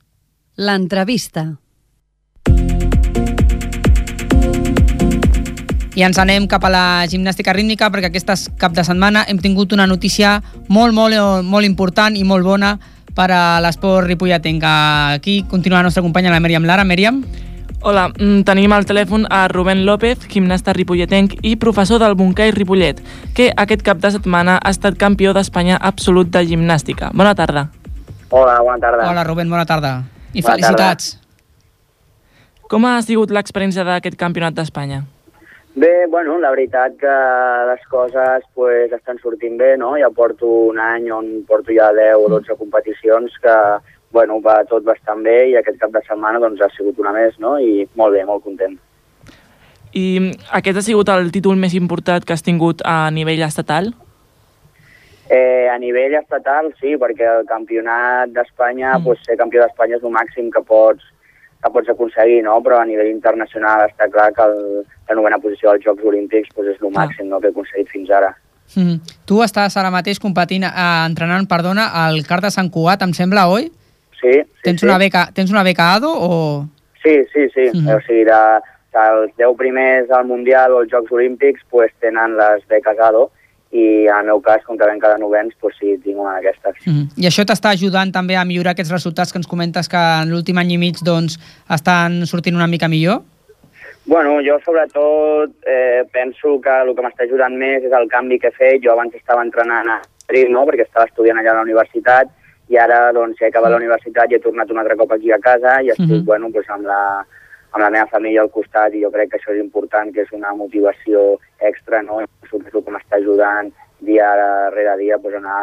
L'entrevista. 0.59 1.52
I 6.00 6.04
ens 6.07 6.16
anem 6.16 6.47
cap 6.49 6.62
a 6.64 6.71
la 6.73 6.83
gimnàstica 7.12 7.52
rítmica 7.52 7.90
perquè 7.92 8.09
aquest 8.09 8.47
cap 8.57 8.73
de 8.73 8.80
setmana 8.87 9.26
hem 9.28 9.37
tingut 9.37 9.75
una 9.76 9.85
notícia 9.85 10.38
molt, 10.73 10.95
molt, 10.97 11.12
molt 11.45 11.69
important 11.69 12.16
i 12.16 12.23
molt 12.25 12.47
bona 12.47 12.71
per 13.12 13.26
a 13.28 13.40
l'esport 13.61 14.09
ripolletenc. 14.09 14.64
Aquí 14.64 15.42
continua 15.50 15.83
la 15.83 15.90
nostra 15.90 16.00
companya, 16.00 16.33
la 16.33 16.40
Mèriam 16.40 16.64
Lara. 16.64 16.88
Mèriam? 16.88 17.21
Hola, 17.83 18.07
mm, 18.16 18.47
tenim 18.49 18.73
al 18.73 18.88
telèfon 18.88 19.26
a 19.28 19.42
Rubén 19.52 19.85
López, 19.85 20.25
gimnasta 20.25 20.73
ripolletenc 20.73 21.37
i 21.42 21.57
professor 21.57 22.00
del 22.00 22.16
Montcai 22.16 22.57
Ripollet, 22.57 23.04
que 23.35 23.52
aquest 23.54 23.85
cap 23.85 24.00
de 24.00 24.14
setmana 24.16 24.57
ha 24.57 24.71
estat 24.71 24.97
campió 24.97 25.35
d'Espanya 25.37 25.76
absolut 25.76 26.33
de 26.33 26.47
gimnàstica. 26.47 27.12
Bona 27.12 27.35
tarda. 27.35 27.69
Hola, 28.30 28.57
bona 28.62 28.80
tarda. 28.80 29.11
Hola, 29.11 29.25
Rubén, 29.25 29.50
bona 29.50 29.66
tarda. 29.66 30.04
I 30.33 30.40
Bona 30.40 30.54
felicitats. 30.54 31.19
Com 32.71 32.87
ha 32.87 33.02
sigut 33.02 33.28
l'experiència 33.30 33.85
d'aquest 33.85 34.16
campionat 34.16 34.54
d'Espanya? 34.54 35.04
Bé, 35.75 36.07
bueno, 36.09 36.37
la 36.39 36.50
veritat 36.50 36.97
que 36.99 37.17
les 37.69 37.87
coses 37.87 38.43
pues, 38.55 38.91
estan 38.93 39.21
sortint 39.23 39.57
bé, 39.57 39.77
no? 39.79 39.93
Ja 40.03 40.11
porto 40.11 40.49
un 40.67 40.81
any 40.83 41.07
on 41.15 41.29
porto 41.47 41.71
ja 41.71 41.93
10 41.95 42.19
o 42.19 42.29
12 42.29 42.57
competicions 42.59 43.37
que, 43.39 43.55
bueno, 44.11 44.41
va 44.43 44.65
tot 44.67 44.83
bastant 44.83 45.23
bé 45.23 45.37
i 45.53 45.55
aquest 45.57 45.79
cap 45.79 45.95
de 45.95 46.03
setmana 46.09 46.43
doncs, 46.43 46.61
ha 46.61 46.69
sigut 46.75 46.99
una 46.99 47.15
més, 47.15 47.39
no? 47.39 47.55
I 47.62 47.87
molt 47.95 48.17
bé, 48.19 48.25
molt 48.27 48.43
content. 48.43 48.75
I 49.95 50.05
mm, 50.19 50.50
aquest 50.59 50.83
ha 50.83 50.87
sigut 50.87 51.09
el 51.15 51.31
títol 51.31 51.55
més 51.57 51.79
important 51.79 52.27
que 52.27 52.35
has 52.35 52.43
tingut 52.43 52.83
a 52.83 53.07
nivell 53.15 53.47
estatal? 53.47 53.93
Eh, 55.31 55.71
a 55.71 55.79
nivell 55.79 56.19
estatal, 56.19 56.73
sí, 56.83 56.97
perquè 56.99 57.31
el 57.31 57.47
campionat 57.47 58.35
d'Espanya, 58.35 58.97
mm. 58.99 59.07
pues, 59.07 59.23
ser 59.23 59.39
campió 59.39 59.62
d'Espanya 59.62 60.03
és 60.03 60.03
el 60.03 60.19
màxim 60.19 60.50
que 60.50 60.67
pots, 60.67 61.07
que 61.62 61.71
pots 61.71 61.88
aconseguir, 61.93 62.43
no? 62.45 62.61
però 62.64 62.81
a 62.81 62.87
nivell 62.88 63.11
internacional 63.11 63.85
està 63.88 64.09
clar 64.12 64.31
que 64.37 64.47
el, 64.47 64.85
la 65.09 65.17
novena 65.19 65.38
posició 65.43 65.71
als 65.71 65.85
Jocs 65.85 66.05
Olímpics 66.05 66.55
pues, 66.55 66.71
és 66.73 66.81
el 66.81 66.95
màxim 66.95 67.29
no, 67.29 67.40
que 67.40 67.50
he 67.50 67.55
aconseguit 67.55 67.90
fins 67.93 68.11
ara. 68.11 68.33
Mm 68.76 68.83
-hmm. 68.83 68.99
Tu 69.26 69.43
estàs 69.43 69.76
ara 69.76 69.90
mateix 69.90 70.19
competint, 70.19 70.64
eh, 70.64 71.05
entrenant, 71.07 71.49
perdona, 71.49 71.90
al 72.07 72.23
CAR 72.26 72.40
de 72.40 72.50
Sant 72.50 72.71
Cugat, 72.71 73.02
em 73.02 73.12
sembla, 73.12 73.49
oi? 73.49 73.71
Sí, 74.21 74.33
sí, 74.33 74.62
Tens 74.62 74.81
sí. 74.81 74.87
una 74.87 74.99
beca, 74.99 75.31
tens 75.35 75.50
una 75.50 75.62
beca 75.62 75.95
ADO 75.95 76.12
o...? 76.12 76.67
Sí, 77.02 77.25
sí, 77.33 77.49
sí. 77.55 77.71
Mm 77.73 77.81
-hmm. 77.81 77.97
O 77.97 78.00
sigui, 78.00 78.25
de, 78.25 78.61
dels 78.93 79.37
10 79.37 79.57
primers 79.57 80.11
al 80.11 80.25
Mundial 80.26 80.73
o 80.73 80.79
als 80.79 80.90
Jocs 80.93 81.12
Olímpics 81.12 81.61
pues, 81.71 81.93
tenen 82.00 82.37
les 82.37 82.67
beques 82.69 82.99
ADO 82.99 83.31
i 83.73 84.07
en 84.09 84.19
el 84.19 84.27
meu 84.27 84.41
cas, 84.43 84.65
com 84.67 84.77
que 84.77 84.87
vam 84.87 84.99
quedar 84.99 85.19
novens, 85.21 85.55
pues, 85.61 85.77
sí, 85.79 85.97
tinc 86.03 86.19
una 86.19 86.35
d'aquestes. 86.41 86.75
Mm 86.87 86.93
-hmm. 86.93 87.23
I 87.23 87.27
això 87.27 87.45
t'està 87.45 87.71
ajudant 87.71 88.11
també 88.12 88.37
a 88.37 88.45
millorar 88.45 88.73
aquests 88.73 88.91
resultats 88.93 89.33
que 89.33 89.39
ens 89.39 89.47
comentes 89.47 89.89
que 89.89 89.97
en 89.97 90.31
l'últim 90.31 90.59
any 90.59 90.73
i 90.73 90.79
mig 90.79 90.97
doncs, 91.05 91.39
estan 91.69 92.27
sortint 92.27 92.57
una 92.57 92.67
mica 92.67 92.89
millor? 92.89 93.23
Bueno, 94.07 94.41
jo 94.43 94.59
sobretot 94.65 95.50
eh, 95.67 96.03
penso 96.12 96.61
que 96.61 96.71
el 96.83 96.95
que 96.97 97.03
m'està 97.03 97.25
ajudant 97.25 97.55
més 97.57 97.85
és 97.85 97.93
el 97.93 98.09
canvi 98.09 98.39
que 98.41 98.49
he 98.49 98.50
fet. 98.50 98.83
Jo 98.83 98.93
abans 98.93 99.15
estava 99.15 99.43
entrenant 99.43 99.87
a 99.89 100.00
Madrid, 100.27 100.49
no?, 100.50 100.65
perquè 100.67 100.83
estava 100.83 101.07
estudiant 101.07 101.39
allà 101.39 101.50
a 101.50 101.55
la 101.55 101.62
universitat, 101.62 102.27
i 102.69 102.77
ara, 102.77 103.12
doncs, 103.12 103.41
he 103.41 103.47
acabat 103.47 103.71
la 103.71 103.77
universitat 103.77 104.31
i 104.31 104.35
he 104.35 104.39
tornat 104.41 104.71
un 104.71 104.79
altre 104.79 104.97
cop 104.97 105.12
aquí 105.12 105.31
a 105.33 105.39
casa 105.39 105.81
i 105.83 105.91
estic, 105.91 106.07
Mhm. 106.07 106.25
bueno, 106.25 106.50
doncs, 106.50 106.69
amb 106.71 106.87
la, 106.87 107.25
amb 107.71 107.83
la 107.85 107.91
meva 107.91 108.07
família 108.11 108.43
al 108.43 108.50
costat 108.50 108.95
i 108.95 109.03
jo 109.05 109.11
crec 109.15 109.31
que 109.31 109.39
això 109.39 109.55
és 109.55 109.61
important, 109.62 110.11
que 110.12 110.25
és 110.25 110.33
una 110.33 110.55
motivació 110.55 111.39
extra, 111.59 112.03
no? 112.03 112.21
I 112.21 112.27
penso 112.50 112.83
que 112.83 112.95
m'està 112.95 113.21
ajudant 113.21 113.71
dia 114.00 114.29
rere 114.75 114.97
dia 114.99 115.17
a 115.17 115.37
anar 115.39 115.61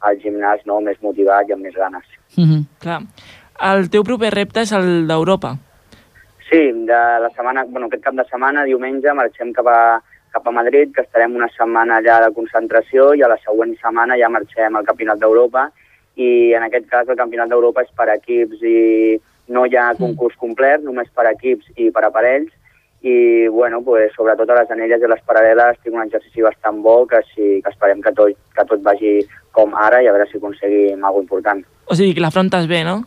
al 0.00 0.18
gimnàs 0.20 0.66
no? 0.66 0.80
més 0.80 0.98
motivat 1.02 1.48
i 1.48 1.52
amb 1.52 1.62
més 1.62 1.74
ganes. 1.74 2.04
Mm 2.36 2.44
-hmm. 2.44 2.64
Clar. 2.80 3.00
El 3.72 3.88
teu 3.88 4.02
proper 4.04 4.30
repte 4.34 4.60
és 4.60 4.72
el 4.72 5.06
d'Europa. 5.08 5.56
Sí, 6.50 6.72
de 6.72 7.00
la 7.24 7.30
setmana, 7.34 7.64
bueno, 7.64 7.86
aquest 7.86 8.04
cap 8.04 8.14
de 8.14 8.24
setmana, 8.24 8.64
diumenge, 8.64 9.12
marxem 9.12 9.52
cap 9.52 9.66
a, 9.66 10.02
cap 10.30 10.46
a 10.46 10.50
Madrid, 10.50 10.92
que 10.94 11.02
estarem 11.02 11.34
una 11.34 11.48
setmana 11.48 11.96
allà 11.96 12.20
de 12.26 12.34
concentració 12.34 13.14
i 13.14 13.22
a 13.22 13.28
la 13.28 13.38
següent 13.38 13.74
setmana 13.80 14.18
ja 14.20 14.28
marxem 14.28 14.76
al 14.76 14.84
Campionat 14.84 15.18
d'Europa 15.18 15.70
i 16.16 16.52
en 16.54 16.62
aquest 16.62 16.86
cas 16.88 17.08
el 17.08 17.16
Campionat 17.16 17.48
d'Europa 17.48 17.82
és 17.82 17.90
per 17.96 18.08
equips 18.14 18.62
i 18.62 19.20
no 19.48 19.64
hi 19.66 19.76
ha 19.76 19.92
concurs 19.98 20.36
complet, 20.40 20.82
només 20.82 21.08
per 21.14 21.26
equips 21.30 21.66
i 21.76 21.90
per 21.90 22.04
aparells 22.04 22.52
i 23.06 23.46
bueno, 23.48 23.82
pues, 23.84 24.12
sobretot 24.16 24.50
a 24.50 24.54
les 24.60 24.70
anelles 24.74 25.02
i 25.02 25.08
les 25.10 25.20
paral·leles 25.28 25.76
tinc 25.82 25.94
un 25.94 26.02
exercici 26.02 26.42
bastant 26.42 26.80
bo 26.82 27.06
que, 27.06 27.20
sí, 27.34 27.60
que 27.62 27.70
esperem 27.70 28.00
que 28.02 28.12
tot, 28.16 28.32
que 28.56 28.64
tot 28.66 28.82
vagi 28.82 29.20
com 29.54 29.74
ara 29.78 30.00
i 30.02 30.08
a 30.08 30.14
veure 30.16 30.26
si 30.30 30.40
aconseguim 30.40 31.04
alguna 31.04 31.22
important. 31.22 31.62
O 31.86 31.94
sigui, 31.94 32.14
que 32.16 32.24
l'afrontes 32.24 32.66
bé, 32.66 32.82
no? 32.84 33.02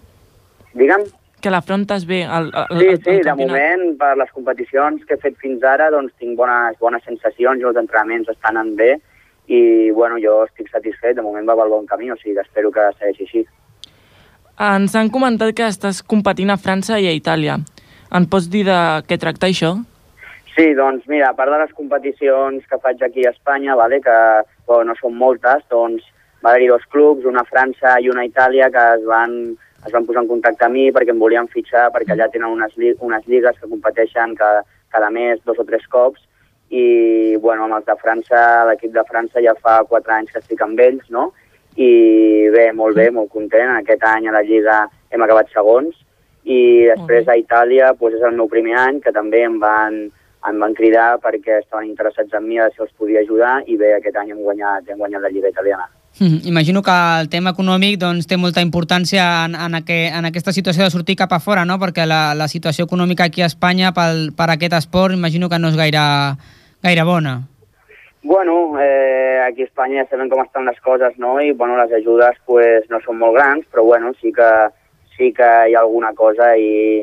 Digue'm? 0.73 1.03
Que 1.41 1.51
l'afrontes 1.51 2.05
bé. 2.07 2.21
El, 2.23 2.51
el, 2.53 2.79
Sí, 2.79 2.87
el, 2.87 2.97
sí, 3.03 3.09
el 3.09 3.17
de 3.17 3.27
campionat. 3.27 3.51
moment, 3.51 3.97
per 3.99 4.15
les 4.21 4.31
competicions 4.31 5.03
que 5.05 5.15
he 5.17 5.21
fet 5.21 5.37
fins 5.41 5.63
ara, 5.63 5.89
doncs 5.91 6.13
tinc 6.19 6.37
bones, 6.37 6.77
bones 6.79 7.03
sensacions 7.03 7.59
i 7.59 7.67
els 7.67 7.79
entrenaments 7.79 8.29
estan 8.29 8.57
en 8.61 8.75
bé 8.79 8.93
i, 9.47 9.89
bueno, 9.91 10.19
jo 10.21 10.43
estic 10.45 10.69
satisfet, 10.69 11.15
de 11.17 11.25
moment 11.25 11.47
va 11.49 11.55
pel 11.57 11.71
bon 11.73 11.87
camí, 11.89 12.11
o 12.11 12.17
sigui 12.19 12.35
que 12.35 12.45
espero 12.45 12.71
que 12.71 12.85
segueixi 12.99 13.25
així. 13.27 13.45
Ens 14.59 14.91
han 14.91 15.07
comentat 15.07 15.53
que 15.55 15.67
estàs 15.71 16.01
competint 16.03 16.49
a 16.51 16.57
França 16.59 16.97
i 16.99 17.05
a 17.07 17.13
Itàlia. 17.15 17.53
En 18.11 18.25
pots 18.27 18.49
dir 18.51 18.65
de 18.67 18.79
què 19.07 19.15
tracta 19.15 19.47
això? 19.47 19.69
Sí, 20.51 20.73
doncs 20.75 21.05
mira, 21.07 21.29
a 21.29 21.37
part 21.37 21.53
de 21.53 21.61
les 21.61 21.71
competicions 21.77 22.65
que 22.67 22.79
faig 22.83 22.99
aquí 23.05 23.23
a 23.23 23.31
Espanya, 23.31 23.77
vale, 23.79 24.01
que 24.03 24.17
bueno, 24.67 24.89
no 24.89 24.97
són 24.99 25.15
moltes, 25.15 25.63
doncs 25.71 26.03
va 26.43 26.51
haver-hi 26.51 26.67
dos 26.73 26.83
clubs, 26.91 27.23
una 27.23 27.45
a 27.45 27.47
França 27.47 27.95
i 28.03 28.11
una 28.11 28.27
a 28.27 28.27
Itàlia, 28.27 28.67
que 28.73 28.85
es 28.97 29.07
van, 29.07 29.39
es 29.87 29.95
van 29.95 30.09
posar 30.09 30.25
en 30.25 30.31
contacte 30.33 30.67
amb 30.67 30.75
mi 30.75 30.89
perquè 30.91 31.15
em 31.15 31.23
volien 31.23 31.47
fitxar, 31.47 31.87
perquè 31.95 32.17
allà 32.17 32.27
tenen 32.33 32.51
unes, 32.51 32.75
lli 32.75 32.91
unes 32.99 33.31
lligues 33.31 33.55
que 33.61 33.71
competeixen 33.71 34.35
cada, 34.35 34.65
cada 34.91 35.07
mes 35.07 35.39
dos 35.47 35.63
o 35.63 35.69
tres 35.69 35.87
cops, 35.87 36.25
i 36.67 37.37
bueno, 37.39 37.69
amb 37.69 37.79
els 37.79 37.87
de 37.87 37.95
França, 38.03 38.65
l'equip 38.67 38.91
de 38.91 39.07
França 39.07 39.39
ja 39.39 39.55
fa 39.63 39.85
quatre 39.87 40.19
anys 40.19 40.35
que 40.35 40.43
estic 40.43 40.67
amb 40.67 40.83
ells, 40.83 41.07
no? 41.07 41.29
I 41.79 41.89
bé, 42.51 42.69
molt 42.75 42.97
bé, 42.99 43.07
molt 43.15 43.31
content. 43.31 43.71
Aquest 43.77 44.03
any 44.03 44.27
a 44.27 44.35
la 44.35 44.43
Lliga 44.43 44.81
hem 45.13 45.23
acabat 45.23 45.51
segons, 45.53 45.95
i 46.43 46.87
després 46.89 47.27
a 47.27 47.37
Itàlia 47.39 47.93
doncs 47.99 48.17
és 48.17 48.25
el 48.25 48.35
meu 48.37 48.49
primer 48.51 48.75
any, 48.79 48.99
que 49.03 49.13
també 49.15 49.43
em 49.45 49.59
van, 49.61 50.01
em 50.49 50.59
van 50.63 50.75
cridar 50.75 51.19
perquè 51.23 51.59
estaven 51.59 51.89
interessats 51.89 52.33
en 52.35 52.47
mi 52.47 52.59
a 52.59 52.69
si 52.73 52.83
els 52.83 52.91
podia 52.97 53.23
ajudar 53.23 53.59
i 53.67 53.77
bé, 53.77 53.93
aquest 53.95 54.17
any 54.19 54.33
hem 54.33 54.43
guanyat, 54.43 54.87
hem 54.89 54.99
guanyat 54.99 55.23
la 55.23 55.31
Lliga 55.33 55.51
Italiana. 55.51 55.87
Mm, 56.19 56.47
imagino 56.49 56.81
que 56.81 56.95
el 57.21 57.29
tema 57.29 57.53
econòmic 57.53 57.99
doncs, 58.01 58.27
té 58.27 58.35
molta 58.35 58.63
importància 58.65 59.45
en, 59.45 59.55
en, 59.55 59.77
aqu 59.77 59.99
en 60.09 60.25
aquesta 60.27 60.51
situació 60.51 60.83
de 60.83 60.91
sortir 60.91 61.15
cap 61.19 61.31
a 61.31 61.39
fora, 61.39 61.63
no? 61.69 61.77
perquè 61.79 62.07
la, 62.07 62.33
la 62.35 62.49
situació 62.51 62.89
econòmica 62.89 63.29
aquí 63.29 63.45
a 63.45 63.47
Espanya 63.47 63.93
pel, 63.95 64.31
per 64.35 64.49
aquest 64.49 64.75
esport 64.81 65.15
imagino 65.15 65.47
que 65.49 65.59
no 65.59 65.69
és 65.69 65.77
gaire, 65.79 66.01
gaire 66.83 67.05
bona. 67.07 67.37
Bueno, 68.21 68.73
eh, 68.81 69.39
aquí 69.47 69.61
a 69.61 69.65
Espanya 69.65 70.03
ja 70.03 70.09
sabem 70.09 70.27
com 70.29 70.41
estan 70.43 70.65
les 70.67 70.79
coses, 70.83 71.15
no? 71.17 71.37
I 71.39 71.53
bueno, 71.53 71.77
les 71.79 71.93
ajudes 72.01 72.35
pues, 72.45 72.83
no 72.91 72.99
són 73.05 73.17
molt 73.21 73.37
grans, 73.37 73.63
però 73.71 73.85
bueno, 73.87 74.11
sí 74.19 74.33
que, 74.35 74.49
sí 75.15 75.31
que 75.33 75.47
hi 75.69 75.75
ha 75.75 75.79
alguna 75.85 76.11
cosa 76.13 76.51
i 76.59 76.99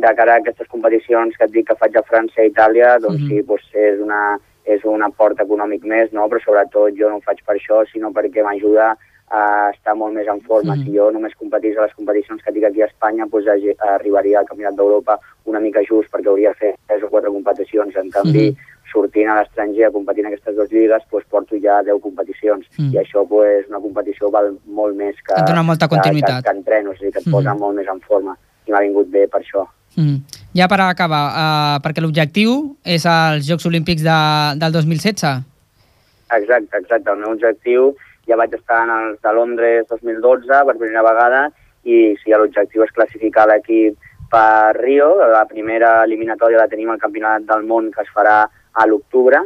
de 0.00 0.12
cara 0.16 0.36
a 0.36 0.40
aquestes 0.40 0.68
competicions 0.70 1.34
que 1.36 1.44
et 1.48 1.52
dic 1.52 1.66
que 1.68 1.76
faig 1.80 1.96
a 1.98 2.04
França 2.06 2.44
i 2.44 2.52
Itàlia, 2.52 2.98
doncs 3.02 3.18
Mhm. 3.20 3.28
sí, 3.28 3.42
pues, 3.42 3.62
és, 3.74 3.98
una, 4.00 4.38
és 4.64 4.84
un 4.84 5.02
aport 5.02 5.40
econòmic 5.40 5.82
més, 5.84 6.12
no? 6.12 6.28
però 6.28 6.38
sobretot 6.44 6.94
jo 6.94 7.10
no 7.10 7.16
ho 7.18 7.20
faig 7.26 7.42
per 7.44 7.56
això, 7.56 7.82
sinó 7.90 8.12
perquè 8.14 8.42
m'ajuda 8.44 8.94
a 9.30 9.70
estar 9.72 9.94
molt 9.94 10.12
més 10.14 10.26
en 10.26 10.40
forma. 10.40 10.74
Mhm. 10.74 10.84
Si 10.84 10.96
jo 10.96 11.10
només 11.12 11.34
competís 11.38 11.76
a 11.78 11.82
les 11.86 11.94
competicions 11.94 12.42
que 12.42 12.52
tinc 12.52 12.64
aquí 12.64 12.82
a 12.82 12.86
Espanya, 12.86 13.26
doncs 13.30 13.46
arribaria 13.78 14.40
al 14.40 14.46
Campionat 14.46 14.74
d'Europa 14.74 15.18
una 15.44 15.60
mica 15.60 15.80
just 15.88 16.10
perquè 16.12 16.28
hauria 16.28 16.50
de 16.50 16.54
fer 16.56 16.74
tres 16.88 17.02
o 17.04 17.08
quatre 17.08 17.30
competicions. 17.30 17.94
En 17.96 18.10
canvi, 18.10 18.50
Mhm. 18.50 18.56
sortint 18.92 19.28
a 19.30 19.36
l'estranger 19.38 19.86
a 19.86 19.90
competir 19.92 20.20
en 20.24 20.26
aquestes 20.32 20.56
dues 20.56 20.70
lligues, 20.72 21.02
doncs 21.10 21.24
porto 21.30 21.54
ja 21.62 21.80
10 21.82 22.00
competicions. 22.02 22.66
Mhm. 22.76 22.92
I 22.92 22.96
això, 22.98 23.26
doncs, 23.28 23.68
una 23.68 23.78
competició 23.78 24.30
val 24.30 24.58
molt 24.66 24.96
més 24.96 25.14
que, 25.22 25.32
Et 25.34 25.46
dona 25.46 25.62
molta 25.62 25.86
que- 25.86 25.94
continuïtat. 25.94 26.42
que, 26.42 26.50
que 26.50 26.56
entreno, 26.56 26.90
o 26.90 26.94
sigui, 26.96 27.12
que 27.12 27.20
et 27.20 27.26
Mhm. 27.26 27.32
posa 27.32 27.54
molt 27.54 27.76
més 27.76 27.86
en 27.86 28.00
forma. 28.00 28.36
I 28.66 28.72
m'ha 28.72 28.80
vingut 28.80 29.08
bé 29.08 29.28
per 29.28 29.40
això. 29.42 29.64
Mm. 29.96 30.16
Ja 30.54 30.66
per 30.68 30.80
acabar, 30.80 31.22
uh, 31.30 31.80
perquè 31.82 32.00
l'objectiu 32.00 32.76
és 32.84 33.04
els 33.06 33.46
Jocs 33.46 33.66
Olímpics 33.66 34.02
de, 34.02 34.58
del 34.58 34.72
2016. 34.72 35.42
Exacte, 36.32 36.76
exacte. 36.78 37.10
El 37.10 37.18
meu 37.18 37.30
objectiu, 37.32 37.96
ja 38.30 38.38
vaig 38.38 38.54
estar 38.54 38.84
en 38.86 38.92
els 38.94 39.18
de 39.24 39.34
Londres 39.34 39.88
2012 39.90 40.62
per 40.68 40.76
primera 40.78 41.02
vegada 41.06 41.42
i 41.84 42.14
sí, 42.20 42.32
l'objectiu 42.32 42.84
és 42.86 42.94
classificar 42.94 43.48
l'equip 43.50 43.98
per 44.30 44.76
Rio. 44.78 45.12
La 45.32 45.46
primera 45.50 45.96
eliminatòria 46.06 46.60
la 46.62 46.70
tenim 46.70 46.92
al 46.92 47.02
Campionat 47.02 47.48
del 47.48 47.66
Món 47.66 47.90
que 47.94 48.04
es 48.06 48.12
farà 48.14 48.44
a 48.46 48.86
l'octubre 48.86 49.42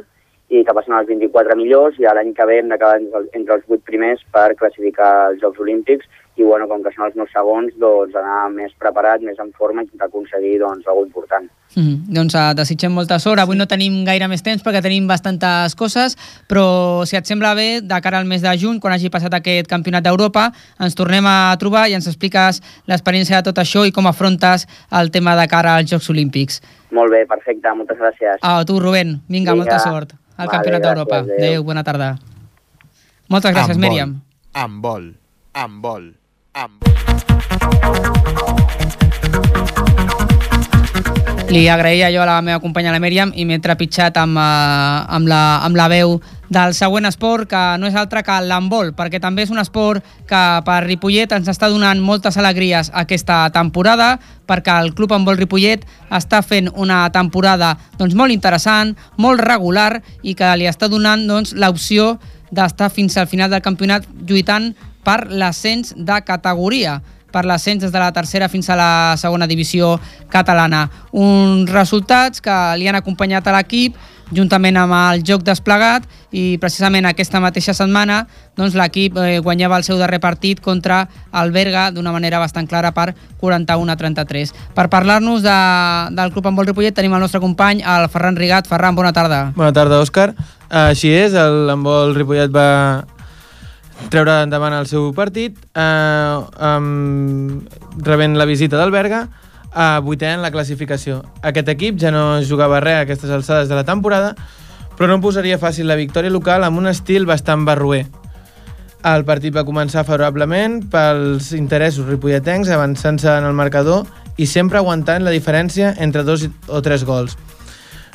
i 0.53 0.61
que 0.65 0.75
passen 0.77 0.97
els 0.97 1.09
24 1.09 1.57
millors 1.57 1.97
i 1.99 2.05
l'any 2.05 2.35
que 2.37 2.47
ve 2.49 2.59
hem 2.61 2.69
d'acabar 2.73 3.01
entre, 3.01 3.57
els 3.57 3.65
8 3.71 3.81
primers 3.89 4.21
per 4.35 4.53
classificar 4.61 5.31
els 5.31 5.41
Jocs 5.41 5.63
Olímpics 5.65 6.07
i 6.37 6.43
bueno, 6.43 6.67
com 6.67 6.83
que 6.83 6.91
són 6.91 7.07
els 7.07 7.15
meus 7.15 7.31
segons, 7.31 7.75
doncs 7.79 8.15
anar 8.19 8.49
més 8.51 8.73
preparat, 8.83 9.23
més 9.23 9.39
en 9.39 9.53
forma 9.55 9.83
i 9.83 9.87
intentar 9.87 10.09
aconseguir 10.09 10.57
doncs, 10.59 10.87
alguna 10.91 11.07
important. 11.07 11.47
Mm. 11.79 12.15
Doncs 12.17 12.35
uh, 12.35 12.49
desitgem 12.59 12.91
molta 12.95 13.21
sort. 13.23 13.39
Avui 13.39 13.55
no 13.59 13.69
tenim 13.71 14.01
gaire 14.07 14.27
més 14.31 14.43
temps 14.43 14.63
perquè 14.67 14.83
tenim 14.83 15.07
bastantes 15.07 15.77
coses, 15.79 16.19
però 16.51 16.67
si 17.07 17.15
et 17.19 17.31
sembla 17.31 17.55
bé, 17.55 17.69
de 17.87 18.01
cara 18.03 18.19
al 18.19 18.27
mes 18.27 18.43
de 18.43 18.51
juny, 18.59 18.81
quan 18.83 18.97
hagi 18.97 19.13
passat 19.15 19.39
aquest 19.39 19.71
campionat 19.71 20.07
d'Europa, 20.07 20.49
ens 20.83 20.99
tornem 20.99 21.27
a 21.31 21.55
trobar 21.63 21.87
i 21.87 21.95
ens 21.95 22.11
expliques 22.11 22.59
l'experiència 22.91 23.39
de 23.39 23.53
tot 23.53 23.63
això 23.63 23.87
i 23.87 23.95
com 23.95 24.11
afrontes 24.11 24.67
el 24.91 25.15
tema 25.15 25.39
de 25.39 25.47
cara 25.47 25.79
als 25.79 25.95
Jocs 25.95 26.11
Olímpics. 26.11 26.61
Molt 26.95 27.15
bé, 27.15 27.25
perfecte, 27.31 27.79
moltes 27.79 28.03
gràcies. 28.03 28.43
A 28.43 28.59
tu, 28.67 28.83
Rubén. 28.83 29.21
Vinga, 29.31 29.55
Vinga. 29.55 29.63
molta 29.63 29.79
sort 29.87 30.19
al 30.37 30.47
Vale, 30.47 30.51
campionat 30.51 30.83
d'Europa. 30.83 31.19
adéu. 31.25 31.63
Bona 31.65 31.83
tarda. 31.85 32.19
Moltes 33.29 33.55
gràcies, 33.55 33.77
Amb. 33.77 33.85
Míriam. 33.85 34.21
Amb 34.53 34.83
vol. 34.83 35.15
Amb 35.55 35.83
vol. 35.83 36.15
Amb 36.55 36.73
vol. 36.83 36.95
Li 41.55 41.69
agraïa 41.69 42.09
jo 42.11 42.23
a 42.23 42.27
la 42.27 42.41
meva 42.43 42.59
companya 42.59 42.91
la 42.91 42.99
Míriam 42.99 43.31
i 43.37 43.45
m'he 43.47 43.61
trepitjat 43.63 44.17
amb, 44.19 44.37
uh, 44.41 45.05
amb, 45.15 45.29
la, 45.31 45.61
amb 45.63 45.77
la 45.77 45.87
veu 45.93 46.17
del 46.55 46.75
següent 46.77 47.09
esport 47.09 47.49
que 47.51 47.63
no 47.81 47.89
és 47.91 47.97
altre 47.99 48.23
que 48.25 48.37
l'handbol, 48.47 48.93
perquè 48.97 49.21
també 49.21 49.45
és 49.45 49.53
un 49.53 49.61
esport 49.61 50.05
que 50.31 50.43
per 50.67 50.79
Ripollet 50.87 51.35
ens 51.35 51.51
està 51.51 51.69
donant 51.73 52.01
moltes 52.01 52.39
alegries 52.41 52.93
aquesta 52.95 53.43
temporada, 53.55 54.15
perquè 54.47 54.77
el 54.85 54.93
Club 54.95 55.17
Handbol 55.17 55.41
Ripollet 55.41 55.85
està 56.15 56.43
fent 56.47 56.71
una 56.75 57.05
temporada 57.15 57.75
doncs, 57.99 58.15
molt 58.15 58.33
interessant, 58.33 58.95
molt 59.17 59.43
regular 59.43 59.99
i 60.23 60.37
que 60.39 60.53
li 60.57 60.71
està 60.71 60.89
donant 60.89 61.27
doncs, 61.29 61.57
l'opció 61.59 62.15
d'estar 62.55 62.93
fins 62.95 63.19
al 63.19 63.27
final 63.27 63.51
del 63.51 63.65
campionat 63.65 64.07
lluitant 64.29 64.73
per 65.05 65.27
l'ascens 65.29 65.93
de 65.97 66.23
categoria 66.25 67.01
per 67.35 67.43
l'ascens 67.45 67.83
des 67.83 67.91
de 67.91 67.99
la 67.99 68.13
tercera 68.15 68.49
fins 68.49 68.69
a 68.71 68.77
la 68.79 69.17
segona 69.19 69.49
divisió 69.51 69.97
catalana. 70.31 70.87
Uns 71.11 71.71
resultats 71.73 72.39
que 72.45 72.55
li 72.79 72.87
han 72.87 73.01
acompanyat 73.01 73.49
a 73.51 73.57
l'equip 73.57 73.99
juntament 74.33 74.77
amb 74.81 74.95
el 74.97 75.25
joc 75.27 75.43
desplegat 75.45 76.07
i 76.35 76.57
precisament 76.63 77.07
aquesta 77.07 77.41
mateixa 77.43 77.75
setmana 77.77 78.25
doncs, 78.57 78.75
l'equip 78.79 79.19
eh, 79.21 79.39
guanyava 79.45 79.79
el 79.79 79.87
seu 79.87 79.99
darrer 80.01 80.21
partit 80.23 80.61
contra 80.65 81.05
el 81.35 81.53
Berga 81.55 81.91
d'una 81.95 82.13
manera 82.15 82.41
bastant 82.43 82.69
clara 82.71 82.93
per 82.95 83.13
41 83.41 83.93
a 83.93 83.97
33. 84.01 84.55
Per 84.75 84.87
parlar-nos 84.91 85.45
de, 85.45 85.59
del 86.17 86.33
Club 86.33 86.49
Handbol 86.49 86.71
Ripollet 86.71 86.97
tenim 86.97 87.15
el 87.15 87.25
nostre 87.27 87.43
company, 87.43 87.83
el 87.85 88.09
Ferran 88.09 88.39
Rigat. 88.41 88.71
Ferran, 88.71 88.97
bona 88.97 89.13
tarda. 89.13 89.51
Bona 89.57 89.73
tarda, 89.77 90.01
Òscar. 90.03 90.33
Així 90.71 91.13
és, 91.13 91.37
el 91.39 91.69
handbol 91.71 92.15
Ripollet 92.17 92.51
va 92.55 93.05
treure 94.11 94.41
endavant 94.45 94.75
el 94.77 94.89
seu 94.91 95.13
partit, 95.17 95.57
eh, 95.75 96.35
um, 96.59 97.61
rebent 98.05 98.37
la 98.39 98.47
visita 98.49 98.81
del 98.81 98.91
Berga, 98.91 99.29
a 99.75 99.99
vuitè 100.01 100.31
en 100.33 100.43
la 100.43 100.53
classificació. 100.55 101.21
Aquest 101.43 101.69
equip 101.75 101.99
ja 102.01 102.15
no 102.15 102.41
jugava 102.47 102.81
res 102.81 103.01
a 103.01 103.05
aquestes 103.05 103.31
alçades 103.35 103.69
de 103.69 103.75
la 103.75 103.85
temporada, 103.85 104.35
però 104.95 105.11
no 105.11 105.21
posaria 105.21 105.59
fàcil 105.59 105.91
la 105.91 105.99
victòria 105.99 106.31
local 106.31 106.65
amb 106.65 106.79
un 106.79 106.87
estil 106.87 107.27
bastant 107.27 107.67
barroer. 107.67 108.07
El 109.05 109.27
partit 109.29 109.53
va 109.53 109.67
començar 109.69 110.07
favorablement 110.07 110.79
pels 110.89 111.51
interessos 111.53 112.07
ripolletens, 112.09 112.71
avançant-se 112.73 113.29
en 113.29 113.45
el 113.45 113.59
marcador 113.59 114.07
i 114.41 114.47
sempre 114.49 114.81
aguantant 114.81 115.27
la 115.27 115.35
diferència 115.35 115.93
entre 115.99 116.25
dos 116.25 116.47
o 116.69 116.81
tres 116.81 117.05
gols. 117.05 117.37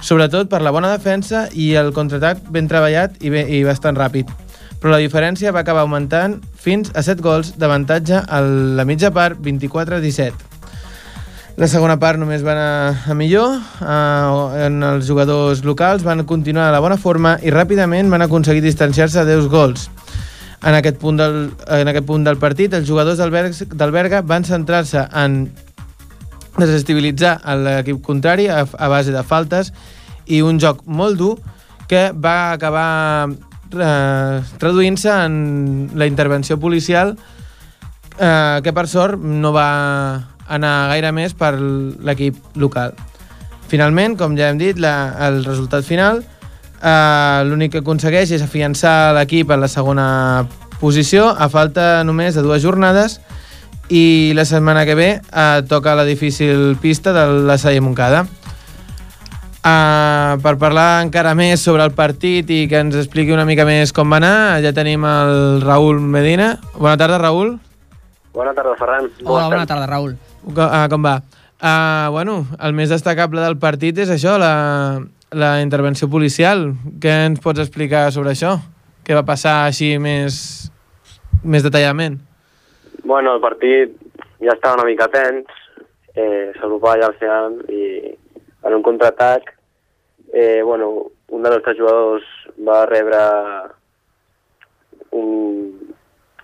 Sobretot 0.01 0.49
per 0.49 0.63
la 0.63 0.71
bona 0.71 0.89
defensa 0.95 1.45
i 1.53 1.73
el 1.77 1.91
contraatac 1.93 2.41
ben 2.49 2.71
treballat 2.71 3.19
i, 3.19 3.29
bé, 3.29 3.43
i 3.51 3.63
bastant 3.67 3.99
ràpid. 3.99 4.31
Però 4.79 4.95
la 4.95 5.03
diferència 5.03 5.51
va 5.51 5.61
acabar 5.61 5.83
augmentant 5.83 6.39
fins 6.55 6.89
a 6.95 7.03
7 7.03 7.21
gols 7.21 7.57
d'avantatge 7.59 8.23
a 8.25 8.39
la 8.41 8.87
mitja 8.87 9.11
part 9.11 9.37
24 9.43 9.99
a 9.99 10.01
17. 10.01 10.48
La 11.59 11.67
segona 11.67 11.97
part 11.99 12.15
només 12.15 12.39
va 12.39 12.53
anar 12.53 13.11
a 13.11 13.15
millor, 13.19 13.57
eh, 13.83 14.63
en 14.63 14.77
els 14.93 15.03
jugadors 15.09 15.59
locals 15.67 16.05
van 16.07 16.23
continuar 16.23 16.69
a 16.69 16.71
la 16.71 16.79
bona 16.79 16.95
forma 16.95 17.33
i 17.43 17.51
ràpidament 17.51 18.07
van 18.07 18.23
aconseguir 18.23 18.61
distanciar-se 18.63 19.19
a 19.19 19.25
10 19.27 19.49
gols. 19.51 19.89
En 20.63 20.77
aquest 20.77 21.01
punt 21.01 21.19
del, 21.19 21.51
en 21.67 21.91
aquest 21.91 22.07
punt 22.07 22.23
del 22.23 22.39
partit, 22.39 22.71
els 22.73 22.87
jugadors 22.87 23.19
del, 23.19 23.35
Berg, 23.35 23.59
del 23.75 23.91
Berga 23.91 24.21
van 24.21 24.47
centrar-se 24.47 25.03
en 25.11 25.51
desestabilitzar 26.55 27.35
l'equip 27.59 27.99
contrari 28.07 28.47
a, 28.47 28.63
a 28.63 28.87
base 28.87 29.11
de 29.11 29.27
faltes 29.27 29.73
i 30.31 30.39
un 30.39 30.63
joc 30.63 30.85
molt 30.87 31.19
dur 31.19 31.35
que 31.91 32.13
va 32.15 32.53
acabar 32.53 33.27
eh, 33.27 34.39
traduint-se 34.63 35.11
en 35.11 35.89
la 35.99 36.07
intervenció 36.07 36.55
policial 36.55 37.17
eh, 38.15 38.59
que 38.63 38.71
per 38.71 38.87
sort 38.87 39.19
no 39.19 39.51
va 39.51 39.69
anar 40.49 40.89
gaire 40.91 41.13
més 41.15 41.35
per 41.37 41.53
l'equip 41.59 42.37
local. 42.59 42.95
Finalment, 43.69 44.17
com 44.17 44.35
ja 44.37 44.49
hem 44.49 44.59
dit, 44.59 44.79
la, 44.81 45.13
el 45.27 45.43
resultat 45.45 45.85
final, 45.85 46.23
eh, 46.81 47.41
l'únic 47.45 47.75
que 47.75 47.83
aconsegueix 47.83 48.33
és 48.33 48.45
afiançar 48.45 49.13
l'equip 49.17 49.51
en 49.53 49.61
la 49.61 49.69
segona 49.69 50.07
posició, 50.79 51.29
a 51.29 51.49
falta 51.51 52.03
només 52.07 52.35
de 52.35 52.45
dues 52.45 52.63
jornades, 52.63 53.19
i 53.89 54.33
la 54.37 54.45
setmana 54.45 54.85
que 54.85 54.97
ve 54.97 55.09
eh, 55.19 55.61
toca 55.69 55.95
la 55.97 56.05
difícil 56.05 56.77
pista 56.81 57.13
de 57.13 57.25
la 57.45 57.57
Salle 57.57 57.81
Moncada. 57.81 58.25
Uh, 59.59 60.39
per 60.39 60.53
parlar 60.55 61.01
encara 61.03 61.33
més 61.35 61.59
sobre 61.59 61.83
el 61.83 61.91
partit 61.91 62.47
i 62.47 62.61
que 62.71 62.79
ens 62.79 62.95
expliqui 62.95 63.35
una 63.35 63.43
mica 63.43 63.65
més 63.67 63.91
com 63.91 64.07
va 64.07 64.15
anar, 64.21 64.61
ja 64.63 64.71
tenim 64.71 65.03
el 65.03 65.59
Raül 65.65 65.99
Medina. 65.99 66.53
Bona 66.77 66.95
tarda, 66.95 67.19
Raül. 67.19 67.57
Bona 68.31 68.55
tarda, 68.55 68.77
Ferran. 68.79 69.11
Hola, 69.25 69.49
bona 69.51 69.67
tarda, 69.67 69.89
Raül. 69.91 70.15
Uh, 70.45 70.87
com 70.89 71.03
va? 71.03 71.19
Uh, 71.59 72.07
bueno, 72.13 72.45
el 72.63 72.73
més 72.73 72.91
destacable 72.91 73.43
del 73.43 73.57
partit 73.59 73.97
és 73.99 74.11
això, 74.13 74.37
la, 74.39 75.01
la 75.35 75.51
intervenció 75.61 76.07
policial. 76.09 76.69
Què 77.01 77.15
ens 77.27 77.41
pots 77.43 77.59
explicar 77.59 78.07
sobre 78.15 78.31
això? 78.31 78.55
Què 79.03 79.17
va 79.17 79.25
passar 79.27 79.65
així 79.65 79.97
més, 79.99 80.69
més 81.43 81.65
detalladament? 81.65 82.19
Bueno, 83.03 83.35
el 83.35 83.41
partit 83.43 83.95
ja 84.39 84.55
estava 84.55 84.79
una 84.79 84.87
mica 84.87 85.09
tens, 85.11 85.49
eh, 86.15 86.51
s'agrupava 86.59 86.99
ja 87.01 87.09
al 87.09 87.17
final 87.19 87.57
i 87.73 87.83
en 88.63 88.75
un 88.75 88.83
contraatac, 88.83 89.51
eh, 90.33 90.61
bueno, 90.63 91.09
un 91.29 91.43
dels 91.43 91.59
nostres 91.59 91.77
jugadors 91.77 92.25
va 92.67 92.85
rebre 92.85 93.19
un... 95.11 95.93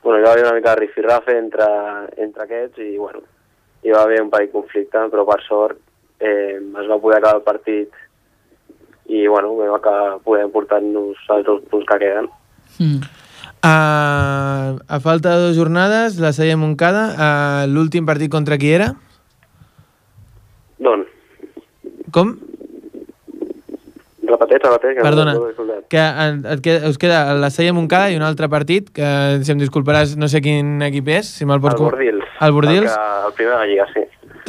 Bueno, 0.03 0.19
hi 0.19 0.23
va 0.23 0.33
haver 0.33 0.43
una 0.45 0.53
mica 0.53 0.75
de 0.75 0.81
rifirrafe 0.83 1.37
entre, 1.37 1.67
entre 2.21 2.43
aquests 2.45 2.83
i, 2.83 2.91
bueno, 2.97 3.23
hi 3.85 3.93
va 3.93 4.01
haver 4.03 4.23
un 4.23 4.31
petit 4.33 4.51
conflicte, 4.51 5.03
però 5.13 5.25
per 5.27 5.41
sort 5.45 5.77
eh, 6.19 6.57
es 6.57 6.89
va 6.89 6.97
poder 6.97 7.19
acabar 7.19 7.37
el 7.37 7.45
partit 7.45 7.93
i, 9.05 9.27
bueno, 9.27 9.53
vam 9.59 9.75
acabar 9.75 10.17
podent 10.25 10.49
portar-nos 10.53 11.21
els 11.35 11.45
dos 11.45 11.61
punts 11.69 11.85
que 11.91 11.99
queden. 12.01 12.31
Mm. 12.81 13.03
Uh, 13.65 14.77
a 14.89 14.99
falta 15.01 15.35
de 15.35 15.43
dues 15.45 15.57
jornades, 15.57 16.17
la 16.21 16.33
Salle 16.33 16.57
Moncada, 16.57 17.05
uh, 17.13 17.61
l'últim 17.69 18.05
partit 18.09 18.33
contra 18.33 18.57
qui 18.61 18.73
era? 18.73 18.91
D'on? 20.81 21.05
Com? 22.13 22.35
Repeteix, 24.25 24.61
repeteix. 24.63 24.95
Que 24.97 25.03
Perdona, 25.05 25.33
que 25.91 26.01
et, 26.01 26.61
queda, 26.65 26.89
us 26.89 26.97
queda 27.01 27.19
la 27.37 27.49
Salle 27.53 27.73
Moncada 27.75 28.11
i 28.11 28.17
un 28.19 28.25
altre 28.25 28.49
partit, 28.51 28.89
que 28.95 29.07
si 29.45 29.53
em 29.53 29.61
disculparàs 29.61 30.15
no 30.19 30.29
sé 30.31 30.41
quin 30.45 30.81
equip 30.87 31.11
és, 31.19 31.29
si 31.39 31.47
me'l 31.47 31.61
pots... 31.63 31.77
El 31.79 31.89
Bordils. 31.89 32.31
El 32.41 32.55
Bordils. 32.55 32.91
El, 32.91 32.95
que, 32.95 33.27
el 33.29 33.35
primer 33.39 33.53
de 33.53 33.59
la 33.59 33.69
Lliga, 33.69 33.87
sí. 33.93 34.05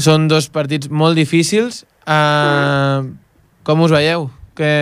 Són 0.07 0.29
dos 0.33 0.49
partits 0.53 0.91
molt 0.93 1.19
difícils. 1.19 1.85
Uh, 2.07 2.13
mm. 2.13 3.13
Com 3.67 3.83
us 3.87 3.95
veieu? 3.95 4.29
Que... 4.57 4.73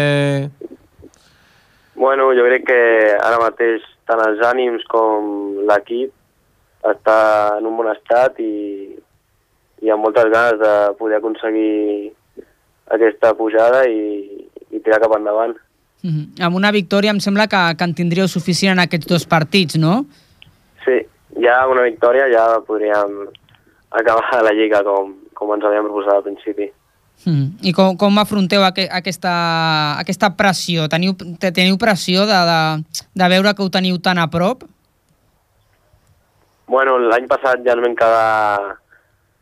Bueno, 1.94 2.32
jo 2.36 2.46
crec 2.46 2.66
que 2.68 2.80
ara 3.16 3.40
mateix 3.42 3.84
tant 4.08 4.20
els 4.26 4.42
ànims 4.44 4.84
com 4.90 5.64
l'equip 5.70 6.12
està 6.84 7.18
en 7.58 7.68
un 7.70 7.78
bon 7.78 7.88
estat 7.88 8.36
i, 8.44 8.92
i 9.80 9.92
amb 9.92 10.04
moltes 10.04 10.28
ganes 10.32 10.60
de 10.60 10.74
poder 10.98 11.20
aconseguir 11.20 12.12
aquesta 12.92 13.32
pujada 13.38 13.86
i, 13.88 14.43
i 14.74 14.82
tirar 14.82 15.00
cap 15.00 15.14
endavant. 15.16 15.56
Mm 16.02 16.10
-hmm. 16.10 16.44
Amb 16.44 16.56
una 16.56 16.70
victòria 16.70 17.10
em 17.10 17.20
sembla 17.20 17.46
que, 17.46 17.62
que 17.78 17.84
en 17.84 17.94
tindríeu 17.94 18.28
suficient 18.28 18.72
en 18.72 18.84
aquests 18.84 19.06
dos 19.06 19.24
partits, 19.26 19.76
no? 19.76 20.04
Sí, 20.84 21.00
ja 21.40 21.62
amb 21.62 21.72
una 21.72 21.82
victòria 21.82 22.28
ja 22.28 22.60
podríem 22.66 23.28
acabar 23.90 24.42
la 24.42 24.52
Lliga 24.52 24.82
com, 24.82 25.14
com 25.34 25.54
ens 25.54 25.64
havíem 25.64 25.86
proposat 25.86 26.14
al 26.14 26.22
principi. 26.22 26.70
Mm. 27.24 27.56
I 27.62 27.72
com, 27.72 27.96
com 27.96 28.18
afronteu 28.18 28.64
aqu 28.66 28.84
aquesta, 28.90 29.32
aquesta 30.02 30.34
pressió? 30.36 30.88
Teniu, 30.92 31.14
teniu 31.40 31.78
pressió 31.80 32.26
de, 32.26 32.40
de, 32.50 32.60
de 33.14 33.28
veure 33.32 33.54
que 33.54 33.62
ho 33.62 33.70
teniu 33.70 33.98
tan 33.98 34.18
a 34.18 34.26
prop? 34.28 34.64
Bueno, 36.66 36.98
l'any 36.98 37.28
passat 37.30 37.64
ja 37.64 37.76
no 37.76 37.84
vam 37.86 37.96
quedar... 37.96 38.80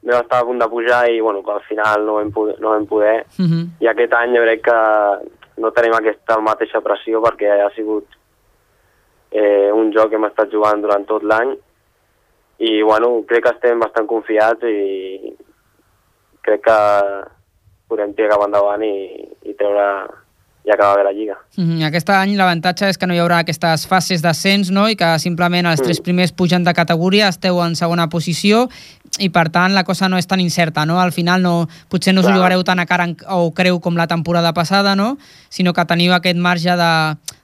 Vam 0.03 0.21
estar 0.21 0.41
a 0.43 0.45
punt 0.45 0.59
de 0.59 0.69
pujar 0.69 1.05
i, 1.11 1.21
bueno, 1.21 1.43
al 1.47 1.62
final 1.69 2.07
no 2.07 2.15
vam 2.15 2.33
poder. 2.33 2.57
No 2.61 2.71
vam 2.71 2.87
poder. 2.87 3.27
Mm 3.38 3.47
-hmm. 3.47 3.69
I 3.81 3.87
aquest 3.87 4.12
any 4.15 4.37
jo 4.37 4.43
crec 4.43 4.62
que 4.62 4.79
no 5.57 5.71
tenim 5.71 5.95
aquesta 5.95 6.38
mateixa 6.41 6.81
pressió 6.81 7.21
perquè 7.23 7.51
ha 7.61 7.71
sigut 7.75 8.07
eh, 9.31 9.71
un 9.73 9.93
joc 9.93 10.11
que 10.11 10.17
hem 10.17 10.25
estat 10.25 10.51
jugant 10.51 10.83
durant 10.83 11.07
tot 11.07 11.23
l'any 11.23 11.57
i, 12.59 12.83
bueno, 12.83 13.25
crec 13.27 13.45
que 13.45 13.55
estem 13.55 13.81
bastant 13.81 14.07
confiats 14.07 14.62
i 14.62 15.35
crec 16.43 16.62
que 16.62 16.81
podem 17.88 18.15
tirar 18.15 18.37
cap 18.37 18.47
endavant 18.47 18.83
i, 18.83 19.29
i 19.45 19.55
treure 19.55 19.87
i 20.62 20.71
acabar 20.71 20.99
bé 20.99 21.05
la 21.05 21.12
Lliga. 21.12 21.37
Mm 21.57 21.65
-hmm. 21.65 21.87
Aquest 21.87 22.09
any 22.11 22.37
l'avantatge 22.37 22.88
és 22.88 22.99
que 22.99 23.07
no 23.07 23.15
hi 23.15 23.19
haurà 23.19 23.38
aquestes 23.38 23.87
fases 23.87 24.23
d'ascens 24.23 24.71
no? 24.71 24.88
i 24.88 24.95
que 24.95 25.19
simplement 25.19 25.67
els 25.67 25.81
mm. 25.81 25.85
tres 25.85 26.01
primers 26.01 26.33
pugen 26.33 26.65
de 26.65 26.73
categoria, 26.73 27.29
esteu 27.29 27.61
en 27.61 27.75
segona 27.75 28.09
posició 28.09 28.69
i 29.20 29.29
per 29.29 29.51
tant 29.53 29.75
la 29.75 29.85
cosa 29.85 30.09
no 30.09 30.16
és 30.16 30.27
tan 30.27 30.40
incerta, 30.40 30.87
no? 30.87 30.98
Al 31.01 31.12
final 31.12 31.42
no, 31.42 31.68
potser 31.92 32.14
no 32.14 32.20
us 32.22 32.27
Clar. 32.27 32.35
ho 32.35 32.38
jugareu 32.40 32.64
tan 32.64 32.81
a 32.81 32.87
cara 32.87 33.05
en- 33.05 33.16
o 33.29 33.53
creu 33.53 33.81
com 33.81 33.96
la 33.96 34.07
temporada 34.07 34.53
passada, 34.53 34.96
no? 34.96 35.18
Sinó 35.48 35.72
que 35.72 35.85
teniu 35.85 36.14
aquest 36.14 36.38
marge 36.38 36.77
de, 36.77 36.92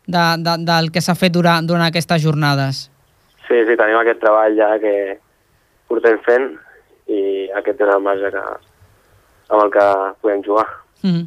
de, 0.07 0.25
de, 0.39 0.55
del 0.65 0.91
que 0.91 1.03
s'ha 1.05 1.15
fet 1.15 1.33
durant, 1.33 1.67
durant 1.67 1.85
aquestes 1.85 2.23
jornades. 2.23 2.91
Sí, 3.49 3.61
sí, 3.69 3.77
tenim 3.77 3.99
aquest 4.01 4.21
treball 4.21 4.57
ja 4.57 4.79
que 4.81 5.19
portem 5.89 6.19
fent 6.25 6.55
i 7.09 7.49
aquest 7.57 7.81
és 7.81 7.93
el 7.95 8.03
marge 8.05 8.33
que, 8.33 8.45
amb 9.49 9.63
el 9.65 9.71
que 9.73 9.87
podem 10.23 10.43
jugar. 10.45 10.67
Mm 11.03 11.11
-hmm. 11.13 11.27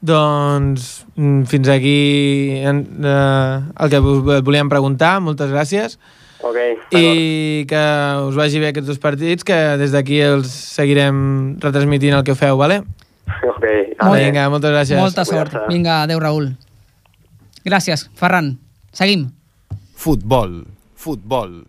Doncs 0.00 1.06
fins 1.48 1.68
aquí 1.68 2.60
en, 2.62 2.84
eh, 3.02 3.60
el 3.80 3.90
que 3.90 3.98
volíem 3.98 4.68
preguntar. 4.68 5.20
Moltes 5.20 5.50
gràcies. 5.50 5.98
Ok, 6.46 6.56
I 6.94 7.64
que 7.68 7.80
us 8.28 8.36
vagi 8.38 8.60
bé 8.62 8.68
aquests 8.70 8.86
dos 8.92 9.00
partits, 9.02 9.42
que 9.46 9.56
des 9.80 9.90
d'aquí 9.94 10.20
els 10.22 10.46
seguirem 10.76 11.56
retransmitint 11.62 12.14
el 12.18 12.22
que 12.24 12.36
feu, 12.38 12.56
vale? 12.60 12.82
ok. 13.26 13.64
Molt- 14.02 14.20
Vinga, 14.22 14.48
moltes 14.52 14.70
gràcies. 14.70 15.00
Molta 15.00 15.24
sort. 15.24 15.56
Vinga, 15.68 16.02
adeu, 16.04 16.20
Raül. 16.22 16.52
Gràcies, 17.66 18.08
Ferran. 18.14 18.58
Seguim. 18.92 19.26
Futbol. 19.96 20.62
Futbol. 20.94 21.64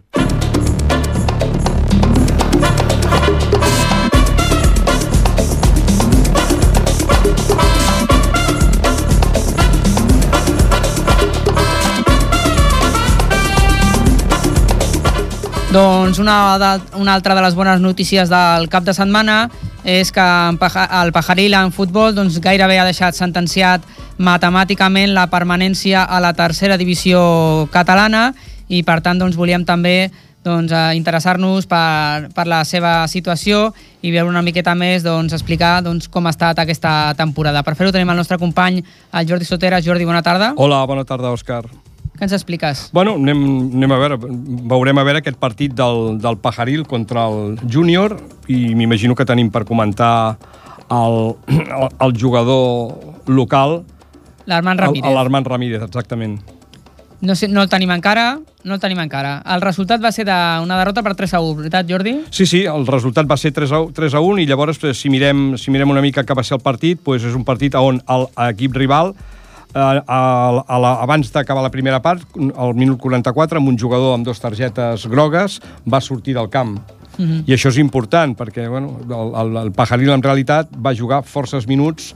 Doncs 15.77 16.17
una, 16.17 16.57
de, 16.57 16.97
una 16.97 17.13
altra 17.13 17.35
de 17.35 17.41
les 17.41 17.53
bones 17.53 17.79
notícies 17.79 18.31
del 18.33 18.65
cap 18.65 18.81
de 18.81 18.95
setmana 18.97 19.43
és 19.85 20.09
que 20.09 20.23
el 20.25 21.11
Pajaril 21.13 21.53
en 21.53 21.69
futbol 21.69 22.15
doncs, 22.17 22.39
gairebé 22.41 22.79
ha 22.81 22.85
deixat 22.87 23.13
sentenciat 23.13 23.85
matemàticament 24.17 25.13
la 25.13 25.27
permanència 25.29 26.01
a 26.01 26.17
la 26.23 26.31
tercera 26.33 26.79
divisió 26.81 27.21
catalana 27.69 28.31
i 28.73 28.81
per 28.87 29.03
tant 29.05 29.21
doncs, 29.21 29.37
volíem 29.37 29.67
també 29.69 30.09
doncs, 30.41 30.73
eh, 30.73 30.97
interessar-nos 30.97 31.69
per, 31.69 32.31
per 32.33 32.47
la 32.49 32.63
seva 32.65 33.03
situació 33.05 33.67
i 34.01 34.09
veure 34.09 34.31
una 34.33 34.41
miqueta 34.41 34.73
més, 34.73 35.05
doncs, 35.05 35.35
explicar 35.37 35.83
doncs, 35.85 36.09
com 36.09 36.25
ha 36.25 36.33
estat 36.33 36.57
aquesta 36.63 37.13
temporada. 37.19 37.61
Per 37.61 37.75
fer-ho 37.77 37.93
tenim 37.93 38.09
el 38.09 38.17
nostre 38.17 38.41
company, 38.41 38.81
el 39.13 39.29
Jordi 39.29 39.45
Sotera. 39.45 39.83
Jordi, 39.85 40.09
bona 40.09 40.25
tarda. 40.25 40.55
Hola, 40.57 40.81
bona 40.89 41.05
tarda, 41.05 41.29
Òscar. 41.37 41.67
Què 42.17 42.25
ens 42.25 42.33
expliques? 42.33 42.87
Bueno, 42.97 43.13
anem, 43.19 43.41
anem 43.77 43.91
a 43.93 43.97
veure, 44.01 44.17
veurem 44.73 44.97
a 44.97 45.03
veure 45.05 45.21
aquest 45.21 45.37
partit 45.37 45.75
del, 45.77 46.17
del 46.23 46.39
Pajaril 46.41 46.87
contra 46.89 47.27
el 47.29 47.59
Júnior 47.69 48.17
i 48.49 48.73
m'imagino 48.73 49.13
que 49.13 49.25
tenim 49.29 49.51
per 49.53 49.67
comentar 49.69 50.37
el, 50.89 51.35
el, 51.53 51.87
el 52.07 52.17
jugador 52.17 52.95
local, 53.29 53.83
L'Armand 54.47 54.79
Ramírez. 54.79 55.13
l'Armand 55.13 55.47
Ramírez, 55.51 55.81
exactament. 55.83 56.39
No, 57.19 57.33
sé, 57.35 57.47
no 57.49 57.63
el 57.65 57.69
tenim 57.69 57.89
encara, 57.91 58.37
no 58.63 58.75
el 58.77 58.81
tenim 58.81 58.99
encara. 59.01 59.39
El 59.53 59.61
resultat 59.63 60.01
va 60.03 60.11
ser 60.13 60.23
d'una 60.27 60.77
derrota 60.77 61.01
per 61.03 61.15
3 61.17 61.33
a 61.33 61.41
1, 61.41 61.55
veritat, 61.63 61.87
Jordi? 61.89 62.13
Sí, 62.29 62.45
sí, 62.45 62.61
el 62.69 62.85
resultat 62.87 63.29
va 63.29 63.37
ser 63.41 63.51
3 63.53 63.73
a, 63.73 63.81
3 63.93 64.17
a 64.17 64.21
1 64.21 64.43
i 64.43 64.45
llavors 64.49 64.79
si 64.97 65.09
mirem, 65.13 65.51
si 65.57 65.73
mirem 65.73 65.89
una 65.93 66.03
mica 66.05 66.23
què 66.23 66.37
va 66.37 66.45
ser 66.45 66.57
el 66.59 66.63
partit, 66.65 67.01
doncs 67.03 67.25
és 67.27 67.35
un 67.37 67.45
partit 67.45 67.75
on 67.77 67.99
l'equip 68.37 68.77
rival 68.77 69.15
eh, 69.73 69.79
a, 69.79 70.19
a 70.67 70.79
la, 70.79 70.93
abans 71.03 71.31
d'acabar 71.33 71.63
la 71.65 71.73
primera 71.73 72.01
part, 72.03 72.23
al 72.55 72.75
minut 72.77 72.99
44, 73.03 73.61
amb 73.61 73.73
un 73.73 73.79
jugador 73.79 74.15
amb 74.15 74.27
dues 74.27 74.39
targetes 74.43 75.07
grogues, 75.07 75.59
va 75.87 76.01
sortir 76.01 76.37
del 76.37 76.49
camp. 76.49 76.77
Mhm. 77.17 77.43
I 77.49 77.55
això 77.55 77.71
és 77.73 77.79
important, 77.81 78.35
perquè 78.37 78.67
bueno, 78.69 78.99
el, 79.09 79.33
el, 79.41 79.57
el 79.65 79.71
Pajaril 79.73 80.13
en 80.13 80.23
realitat 80.23 80.69
va 80.77 80.95
jugar 80.95 81.23
forces 81.25 81.67
minuts 81.67 82.13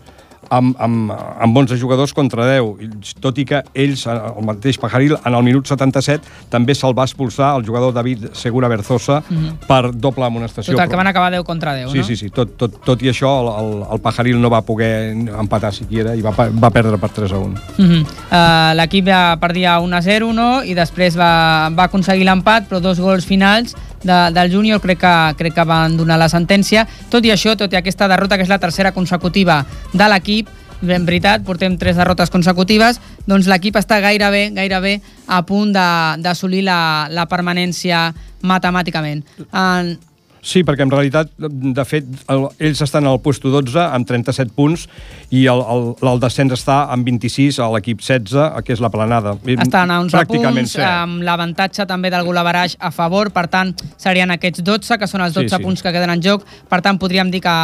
amb, 0.51 0.75
amb, 0.79 1.11
amb 1.11 1.57
11 1.57 1.79
jugadors 1.79 2.13
contra 2.13 2.45
10, 2.45 2.83
I 2.83 3.15
tot 3.23 3.37
i 3.39 3.45
que 3.47 3.61
ells, 3.73 4.03
eh, 4.05 4.15
el 4.15 4.45
mateix 4.45 4.77
Pajaril, 4.81 5.15
en 5.17 5.37
el 5.37 5.43
minut 5.47 5.69
77, 5.71 6.27
també 6.51 6.75
se'l 6.75 6.95
va 6.97 7.05
expulsar 7.07 7.53
el 7.57 7.65
jugador 7.67 7.93
David 7.95 8.31
Segura 8.37 8.67
Berzosa 8.67 9.21
mm 9.21 9.37
-hmm. 9.37 9.67
per 9.67 9.95
doble 9.95 10.25
amonestació. 10.25 10.73
Total, 10.73 10.89
que 10.89 10.95
van 10.95 11.07
acabar 11.07 11.31
10 11.31 11.43
contra 11.43 11.73
10, 11.73 11.91
sí, 11.91 11.97
no? 11.97 12.03
Sí, 12.03 12.15
sí, 12.15 12.29
tot, 12.29 12.57
tot, 12.57 12.83
tot 12.83 13.01
i 13.01 13.09
això, 13.09 13.31
el, 13.41 13.47
el, 13.61 13.93
el 13.93 13.99
Pajaril 13.99 14.41
no 14.41 14.49
va 14.49 14.61
poder 14.61 15.11
empatar 15.39 15.73
siquiera 15.73 16.15
i 16.15 16.21
va, 16.21 16.31
va 16.31 16.69
perdre 16.69 16.97
per 16.97 17.09
3 17.09 17.31
a 17.31 17.37
1. 17.37 17.55
Mm 17.77 17.85
-hmm. 17.85 18.01
uh, 18.01 18.75
L'equip 18.75 19.07
ja 19.07 19.37
perdia 19.39 19.79
1 19.79 19.95
a 19.95 20.01
0, 20.01 20.33
no? 20.33 20.63
I 20.63 20.73
després 20.73 21.17
va, 21.17 21.69
va 21.69 21.83
aconseguir 21.83 22.25
l'empat, 22.25 22.67
però 22.69 22.79
dos 22.79 22.99
gols 22.99 23.25
finals 23.25 23.75
de, 24.03 24.17
del 24.35 24.51
júnior 24.53 24.81
crec 24.81 24.99
que, 25.01 25.13
crec 25.37 25.55
que 25.55 25.67
van 25.67 25.97
donar 25.97 26.19
la 26.19 26.29
sentència. 26.31 26.87
Tot 27.09 27.25
i 27.25 27.33
això, 27.33 27.55
tot 27.57 27.73
i 27.73 27.79
aquesta 27.79 28.09
derrota, 28.11 28.37
que 28.37 28.47
és 28.47 28.51
la 28.51 28.59
tercera 28.61 28.93
consecutiva 28.95 29.61
de 29.93 30.09
l'equip, 30.11 30.49
en 30.81 31.05
veritat, 31.05 31.43
portem 31.45 31.77
tres 31.77 31.97
derrotes 31.99 32.31
consecutives, 32.33 32.97
doncs 33.29 33.45
l'equip 33.49 33.77
està 33.77 33.99
gairebé 34.01 34.47
gairebé 34.55 34.95
a 35.27 35.43
punt 35.45 35.73
d'assolir 35.73 36.63
la, 36.65 37.07
la 37.13 37.27
permanència 37.29 38.07
matemàticament. 38.41 39.21
En, 39.53 39.93
Sí, 40.41 40.63
perquè 40.65 40.81
en 40.81 40.89
realitat, 40.89 41.29
de 41.37 41.83
fet, 41.85 42.07
el, 42.33 42.47
ells 42.57 42.79
estan 42.81 43.05
al 43.05 43.19
puesto 43.21 43.51
12 43.53 43.77
amb 43.83 44.07
37 44.09 44.49
punts 44.57 44.87
i 45.29 45.43
el, 45.51 45.61
el, 45.61 45.83
el 46.09 46.21
descens 46.23 46.55
està 46.55 46.79
amb 46.91 47.05
26 47.05 47.59
a 47.61 47.67
l'equip 47.75 48.01
16, 48.01 48.63
que 48.65 48.73
és 48.73 48.81
la 48.81 48.89
planada. 48.89 49.35
estan 49.45 49.91
a 49.93 49.99
11 50.01 50.17
Pràcticament, 50.17 50.65
punts, 50.65 50.73
sí. 50.79 50.81
amb 50.81 51.21
l'avantatge 51.27 51.85
també 51.85 52.09
del 52.09 52.25
golaveraix 52.25 52.75
a 52.79 52.89
favor, 52.91 53.29
per 53.31 53.45
tant, 53.53 53.75
serien 54.01 54.33
aquests 54.33 54.63
12, 54.65 54.97
que 54.97 55.07
són 55.07 55.21
els 55.21 55.37
12 55.37 55.47
Sí, 55.51 55.55
sí. 55.55 55.61
punts 55.63 55.81
que 55.85 55.93
queden 55.93 56.09
en 56.17 56.21
joc, 56.25 56.43
per 56.69 56.81
tant, 56.81 56.97
podríem 56.97 57.29
dir 57.29 57.41
que 57.45 57.55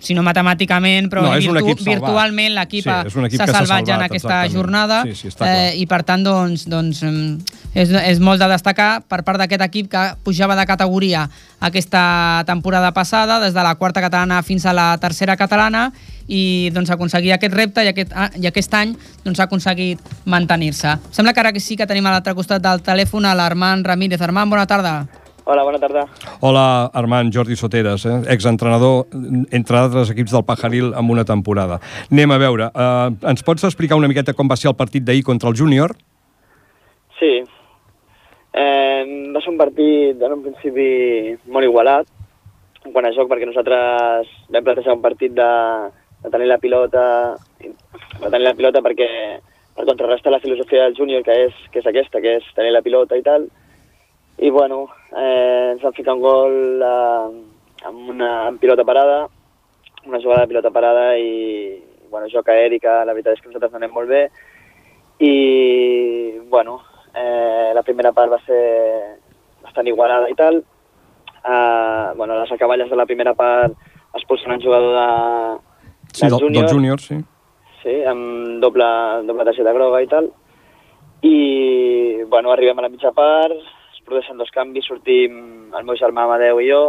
si 0.00 0.14
no 0.14 0.22
matemàticament, 0.26 1.06
però 1.08 1.22
No, 1.22 1.32
virtu 1.38 1.54
salvat. 1.54 1.84
virtualment 1.86 2.54
l'equip 2.56 2.82
Sí, 2.82 2.88
s'ha 2.90 3.04
que 3.04 3.36
s'ha 3.36 3.46
salvat 3.46 3.86
ja 3.86 3.94
en 3.94 4.00
salvat, 4.00 4.10
aquesta 4.10 4.44
exactament. 4.44 4.52
jornada 4.52 5.02
Sí, 5.04 5.14
sí, 5.14 5.28
clar. 5.30 5.48
eh, 5.48 5.76
i 5.78 5.86
per 5.86 6.02
tant 6.02 6.24
doncs, 6.24 6.64
doncs, 6.68 7.02
mm, 7.02 7.38
és, 7.74 7.90
és 7.90 8.18
molt 8.20 8.40
de 8.42 8.48
destacar 8.48 9.02
per 9.06 9.22
part 9.22 9.38
d'aquest 9.38 9.62
equip 9.62 9.88
que 9.90 10.14
pujava 10.24 10.56
de 10.56 10.66
categoria 10.66 11.28
aquesta 11.60 12.42
temporada 12.46 12.92
passada, 12.92 13.38
des 13.40 13.54
de 13.54 13.62
la 13.62 13.74
quarta 13.76 14.00
catalana 14.00 14.42
fins 14.42 14.66
a 14.66 14.72
la 14.72 14.96
tercera 14.98 15.36
catalana 15.36 15.92
i 16.28 16.70
doncs 16.74 16.90
aconseguir 16.90 17.32
aquest 17.32 17.54
repte 17.54 17.84
i 17.84 17.88
aquest, 17.88 18.10
ah, 18.14 18.30
i 18.34 18.46
aquest 18.46 18.74
any 18.74 18.96
doncs, 19.24 19.38
ha 19.38 19.44
aconseguit 19.44 20.00
mantenir-se. 20.24 20.96
Sembla 21.12 21.32
que 21.32 21.40
ara 21.40 21.52
que 21.52 21.60
sí 21.60 21.76
que 21.76 21.86
tenim 21.86 22.04
a 22.06 22.10
l'altre 22.10 22.34
costat 22.34 22.60
del 22.60 22.82
telèfon 22.82 23.24
a 23.24 23.34
l'Armand 23.34 23.86
Ramírez. 23.86 24.20
Armand, 24.20 24.50
bona 24.50 24.66
tarda. 24.66 25.06
Hola, 25.48 25.62
bona 25.62 25.78
tarda. 25.78 26.08
Hola, 26.40 26.90
Armand, 26.92 27.30
Jordi 27.32 27.54
Soteres, 27.54 28.04
eh? 28.04 28.16
exentrenador, 28.34 29.04
entre 29.54 29.76
altres 29.78 30.08
equips 30.10 30.32
del 30.34 30.42
Pajaril, 30.42 30.88
amb 30.98 31.12
una 31.14 31.22
temporada. 31.24 31.76
Anem 32.10 32.32
a 32.34 32.38
veure, 32.42 32.66
eh, 32.66 33.10
ens 33.30 33.44
pots 33.46 33.62
explicar 33.68 33.94
una 33.94 34.08
miqueta 34.10 34.34
com 34.34 34.48
va 34.50 34.56
ser 34.58 34.72
el 34.72 34.74
partit 34.74 35.04
d'ahir 35.06 35.22
contra 35.22 35.52
el 35.52 35.54
júnior? 35.54 35.94
Sí. 37.20 37.30
Eh, 38.58 39.02
va 39.36 39.42
ser 39.44 39.52
un 39.52 39.60
partit, 39.60 40.18
en 40.18 40.34
un 40.34 40.42
principi, 40.48 41.36
molt 41.46 41.68
igualat, 41.68 42.10
en 42.82 42.90
quant 42.90 43.06
a 43.06 43.12
joc, 43.14 43.28
perquè 43.30 43.46
nosaltres 43.46 44.32
vam 44.50 44.66
plantejar 44.66 44.96
un 44.98 45.04
partit 45.04 45.36
de, 45.36 45.52
de 46.24 46.32
tenir 46.34 46.48
la 46.50 46.58
pilota, 46.58 47.04
de 47.60 48.32
tenir 48.32 48.48
la 48.48 48.56
pilota 48.58 48.82
perquè 48.82 49.08
per 49.76 49.86
contrarrestar 49.86 50.34
la 50.34 50.42
filosofia 50.42 50.88
del 50.88 50.98
júnior, 50.98 51.22
que 51.22 51.38
és, 51.46 51.62
que 51.70 51.84
és 51.84 51.86
aquesta, 51.86 52.18
que 52.18 52.34
és 52.40 52.50
tenir 52.58 52.74
la 52.74 52.82
pilota 52.82 53.14
i 53.14 53.22
tal. 53.22 53.46
I, 54.38 54.50
bueno, 54.50 54.88
eh, 55.16 55.72
ens 55.72 55.82
van 55.82 55.94
ficar 55.96 56.14
un 56.14 56.20
gol 56.20 56.82
eh, 56.82 57.86
amb 57.88 58.10
una 58.12 58.30
amb 58.46 58.60
pilota 58.60 58.84
parada, 58.84 59.28
una 60.04 60.20
jugada 60.20 60.42
de 60.42 60.48
pilota 60.48 60.70
parada 60.70 61.06
i, 61.18 61.82
bueno, 62.10 62.28
joc 62.32 62.46
que 62.46 62.80
la 62.82 63.12
veritat 63.12 63.34
és 63.34 63.40
que 63.40 63.48
nosaltres 63.48 63.72
no 63.72 63.80
anem 63.80 63.94
molt 63.94 64.08
bé. 64.08 64.28
I, 65.18 66.38
bueno, 66.50 66.80
eh, 67.14 67.72
la 67.74 67.82
primera 67.82 68.12
part 68.12 68.32
va 68.32 68.40
ser 68.44 69.18
bastant 69.62 69.86
igualada 69.88 70.28
i 70.30 70.34
tal. 70.34 70.62
Eh, 71.46 72.12
bueno, 72.16 72.38
les 72.38 72.52
acaballes 72.52 72.90
de 72.90 72.96
la 72.96 73.06
primera 73.06 73.34
part 73.34 73.72
expulsen 74.14 74.52
un 74.52 74.60
jugador 74.60 74.94
de, 74.96 75.76
Sí, 76.12 76.26
del, 76.26 76.52
del 76.52 76.68
júnior, 76.68 77.00
sí. 77.00 77.16
sí, 77.82 78.02
amb 78.08 78.60
doble, 78.62 78.86
doble 79.28 79.44
targeta 79.44 79.72
groga 79.76 80.00
i 80.00 80.06
tal. 80.08 80.30
I, 81.22 82.22
bueno, 82.28 82.52
arribem 82.52 82.78
a 82.78 82.86
la 82.86 82.88
mitja 82.88 83.12
part, 83.12 83.52
produeixen 84.06 84.38
dos 84.38 84.52
canvis, 84.54 84.86
sortim 84.88 85.74
el 85.74 85.84
meu 85.84 85.98
germà 85.98 86.24
Amadeu 86.24 86.60
i 86.62 86.70
jo, 86.70 86.82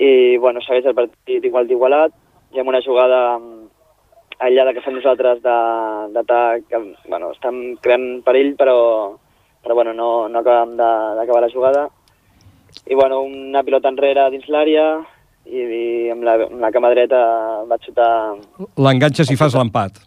i, 0.00 0.36
bueno, 0.42 0.62
segueix 0.64 0.88
el 0.90 0.96
partit 0.98 1.44
igual 1.46 1.68
d'igualat, 1.68 2.14
i 2.54 2.60
amb 2.60 2.72
una 2.72 2.82
jugada 2.82 3.20
aïllada 4.40 4.72
que 4.74 4.82
fem 4.84 4.96
nosaltres 4.96 5.42
d'atac, 5.44 6.74
bueno, 7.06 7.30
estem 7.36 7.60
creant 7.84 8.08
perill, 8.26 8.54
però, 8.58 8.76
però 9.62 9.76
bueno, 9.76 9.94
no, 9.94 10.10
no 10.32 10.40
acabem 10.40 10.76
d'acabar 10.80 11.44
la 11.44 11.52
jugada. 11.52 11.86
I, 12.86 12.94
bueno, 12.94 13.22
una 13.22 13.62
pilota 13.66 13.90
enrere 13.92 14.30
dins 14.32 14.48
l'àrea, 14.48 14.86
i, 15.46 15.60
i 15.60 16.10
amb, 16.12 16.24
la, 16.24 16.36
amb 16.46 16.62
la 16.62 16.70
cama 16.74 16.92
dreta 16.94 17.20
vaig 17.68 17.84
xutar... 17.88 18.12
L'enganxes 18.80 19.32
i 19.32 19.38
fas 19.40 19.56
l'empat. 19.58 20.00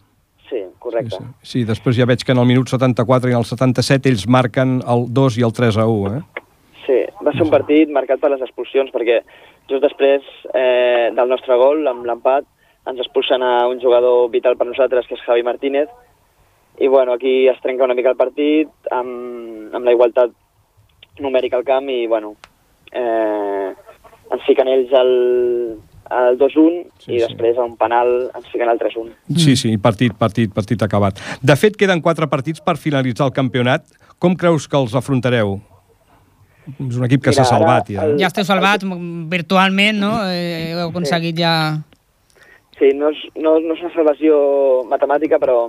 Sí, 0.48 0.60
correcte. 0.78 1.20
Sí, 1.42 1.64
després 1.64 1.96
ja 1.96 2.06
veig 2.08 2.22
que 2.24 2.34
en 2.34 2.40
el 2.42 2.48
minut 2.48 2.68
74 2.68 3.30
i 3.30 3.34
en 3.34 3.40
el 3.40 3.48
77 3.48 4.10
ells 4.10 4.26
marquen 4.28 4.80
el 4.94 5.06
2 5.16 5.38
i 5.40 5.46
el 5.46 5.54
3 5.56 5.78
a 5.80 5.86
1, 5.88 6.18
eh? 6.18 6.44
Sí, 6.84 6.98
va 7.24 7.32
ser 7.32 7.46
un 7.46 7.52
partit 7.52 7.92
marcat 7.92 8.20
per 8.20 8.30
les 8.34 8.44
expulsions, 8.44 8.92
perquè 8.92 9.22
just 9.70 9.80
després 9.84 10.26
eh, 10.52 11.08
del 11.16 11.32
nostre 11.32 11.56
gol, 11.60 11.86
amb 11.88 12.04
l'empat, 12.04 12.44
ens 12.84 13.00
expulsen 13.00 13.42
a 13.42 13.66
un 13.70 13.80
jugador 13.80 14.28
vital 14.32 14.58
per 14.60 14.68
nosaltres, 14.68 15.08
que 15.08 15.16
és 15.16 15.24
Javi 15.24 15.46
Martínez, 15.46 15.88
i 16.76 16.90
bueno, 16.92 17.14
aquí 17.14 17.48
es 17.48 17.60
trenca 17.62 17.86
una 17.86 17.96
mica 17.96 18.12
el 18.12 18.20
partit, 18.20 18.68
amb, 18.92 19.72
amb 19.72 19.86
la 19.86 19.94
igualtat 19.96 20.34
numèrica 21.24 21.56
al 21.56 21.64
camp, 21.64 21.88
i 21.88 22.04
bueno, 22.10 22.34
eh, 22.92 23.72
ens 24.34 24.44
fiquen 24.44 24.68
ells 24.68 24.92
el, 25.00 25.14
el 26.10 26.38
2-1, 26.38 26.80
sí, 27.00 27.14
i 27.16 27.20
després 27.22 27.58
a 27.58 27.64
un 27.64 27.76
penal 27.80 28.10
ens 28.34 28.48
fiquen 28.52 28.68
el 28.68 28.80
3-1. 28.80 29.12
Sí, 29.40 29.54
sí, 29.56 29.76
partit, 29.80 30.16
partit, 30.18 30.52
partit 30.54 30.82
acabat. 30.84 31.20
De 31.42 31.56
fet, 31.56 31.78
queden 31.80 32.02
quatre 32.04 32.28
partits 32.28 32.60
per 32.64 32.76
finalitzar 32.80 33.30
el 33.30 33.36
campionat. 33.36 33.86
Com 34.20 34.36
creus 34.36 34.68
que 34.68 34.78
els 34.78 34.94
afrontareu? 34.94 35.56
És 36.64 36.96
un 36.96 37.04
equip 37.04 37.24
que 37.24 37.32
s'ha 37.36 37.44
salvat, 37.48 37.90
ja. 37.92 38.06
Ja 38.20 38.28
esteu 38.30 38.44
salvats 38.48 38.86
mm, 38.86 39.26
virtualment, 39.32 39.98
no? 40.00 40.12
Eh, 40.32 40.72
heu 40.72 40.86
aconseguit 40.88 41.40
ja... 41.40 41.54
Sí, 42.78 42.90
no 42.98 43.12
és, 43.12 43.20
no, 43.38 43.58
no 43.62 43.76
és 43.76 43.82
una 43.84 43.92
salvació 43.94 44.36
matemàtica, 44.90 45.38
però, 45.38 45.68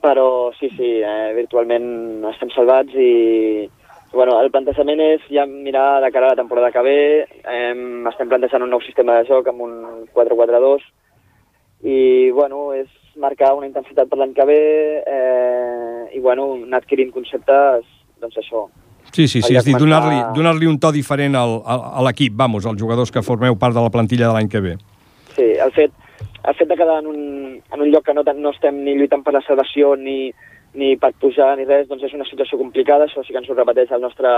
però 0.00 0.28
sí, 0.56 0.70
sí, 0.76 0.92
eh, 1.04 1.32
virtualment 1.36 2.24
estem 2.30 2.52
salvats 2.54 2.94
i 2.96 3.10
bueno, 4.12 4.40
el 4.42 4.50
plantejament 4.50 5.00
és 5.04 5.26
ja 5.30 5.46
mirar 5.46 6.00
de 6.02 6.10
cara 6.10 6.30
a 6.30 6.34
la 6.34 6.40
temporada 6.40 6.72
que 6.74 6.82
ve, 6.82 6.98
eh, 7.26 7.74
estem 8.10 8.28
plantejant 8.28 8.64
un 8.66 8.72
nou 8.74 8.82
sistema 8.82 9.20
de 9.20 9.28
joc 9.28 9.48
amb 9.48 9.62
un 9.66 9.74
4-4-2 10.16 10.84
i 11.86 12.30
bueno, 12.34 12.70
és 12.74 12.90
marcar 13.16 13.54
una 13.56 13.68
intensitat 13.68 14.10
per 14.10 14.18
l'any 14.18 14.34
que 14.34 14.46
ve 14.46 14.60
eh, 15.06 16.04
i 16.16 16.20
bueno, 16.20 16.52
anar 16.58 16.82
adquirint 16.82 17.12
conceptes, 17.14 17.86
doncs 18.20 18.38
això, 18.42 18.68
Sí, 19.10 19.26
sí, 19.26 19.40
sí, 19.42 19.56
és 19.58 19.64
dir, 19.66 19.74
donar-li 19.74 20.20
donar 20.36 20.52
un 20.70 20.76
to 20.78 20.92
diferent 20.94 21.34
al, 21.34 21.56
a 21.66 22.02
l'equip, 22.06 22.34
vamos, 22.36 22.66
als 22.66 22.78
jugadors 22.78 23.10
que 23.10 23.24
formeu 23.26 23.56
part 23.58 23.74
de 23.74 23.82
la 23.82 23.90
plantilla 23.90 24.28
de 24.28 24.34
l'any 24.36 24.48
que 24.48 24.60
ve. 24.62 24.76
Sí, 25.34 25.48
el 25.58 25.72
fet, 25.74 25.90
el 26.46 26.54
fet 26.54 26.68
de 26.68 26.76
quedar 26.78 27.00
en 27.02 27.08
un, 27.10 27.24
en 27.58 27.80
un 27.80 27.90
lloc 27.90 28.06
que 28.06 28.14
no, 28.14 28.22
no 28.22 28.52
estem 28.54 28.84
ni 28.84 28.94
lluitant 28.94 29.24
per 29.26 29.34
la 29.34 29.42
salvació 29.42 29.96
ni, 29.98 30.30
ni 30.74 30.94
per 31.00 31.12
pujar 31.20 31.52
ni 31.58 31.66
res, 31.66 31.88
doncs 31.88 32.04
és 32.06 32.14
una 32.14 32.26
situació 32.28 32.58
complicada, 32.58 33.06
això 33.06 33.24
sí 33.24 33.34
que 33.34 33.40
ens 33.40 33.50
ho 33.50 33.56
repeteix 33.56 33.90
el 33.94 34.02
nostre, 34.04 34.30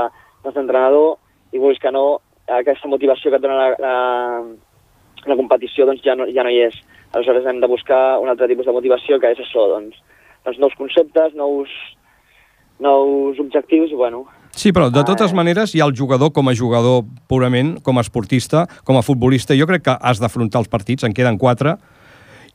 nostre 0.44 0.62
entrenador, 0.62 1.16
i 1.52 1.60
vulguis 1.60 1.80
que 1.82 1.92
no, 1.92 2.20
aquesta 2.48 2.88
motivació 2.88 3.30
que 3.30 3.40
et 3.40 3.44
dona 3.44 3.58
la, 3.58 3.68
la, 3.82 3.96
la 5.28 5.38
competició 5.38 5.86
doncs 5.88 6.04
ja 6.04 6.16
no, 6.18 6.28
ja 6.32 6.44
no 6.44 6.52
hi 6.52 6.62
és. 6.68 6.78
Aleshores 7.12 7.46
hem 7.46 7.60
de 7.60 7.68
buscar 7.68 8.18
un 8.22 8.32
altre 8.32 8.48
tipus 8.48 8.68
de 8.68 8.76
motivació, 8.76 9.20
que 9.20 9.34
és 9.34 9.42
això, 9.42 9.66
doncs, 9.74 9.98
doncs 10.46 10.62
nous 10.62 10.78
conceptes, 10.78 11.34
nous, 11.36 11.74
nous 12.80 13.42
objectius, 13.42 13.92
i 13.92 13.98
bueno, 13.98 14.24
Sí, 14.52 14.68
però 14.68 14.90
de 14.92 15.00
totes 15.08 15.32
maneres 15.32 15.72
hi 15.72 15.80
ha 15.80 15.86
el 15.88 15.94
jugador 15.96 16.28
com 16.36 16.50
a 16.50 16.52
jugador 16.52 17.06
purament, 17.26 17.78
com 17.80 17.96
a 17.96 18.02
esportista, 18.04 18.66
com 18.84 18.98
a 18.98 19.02
futbolista. 19.02 19.56
Jo 19.56 19.64
crec 19.66 19.86
que 19.86 19.94
has 19.96 20.20
d'afrontar 20.20 20.60
els 20.60 20.68
partits, 20.68 21.06
en 21.08 21.14
queden 21.16 21.38
quatre, 21.40 21.78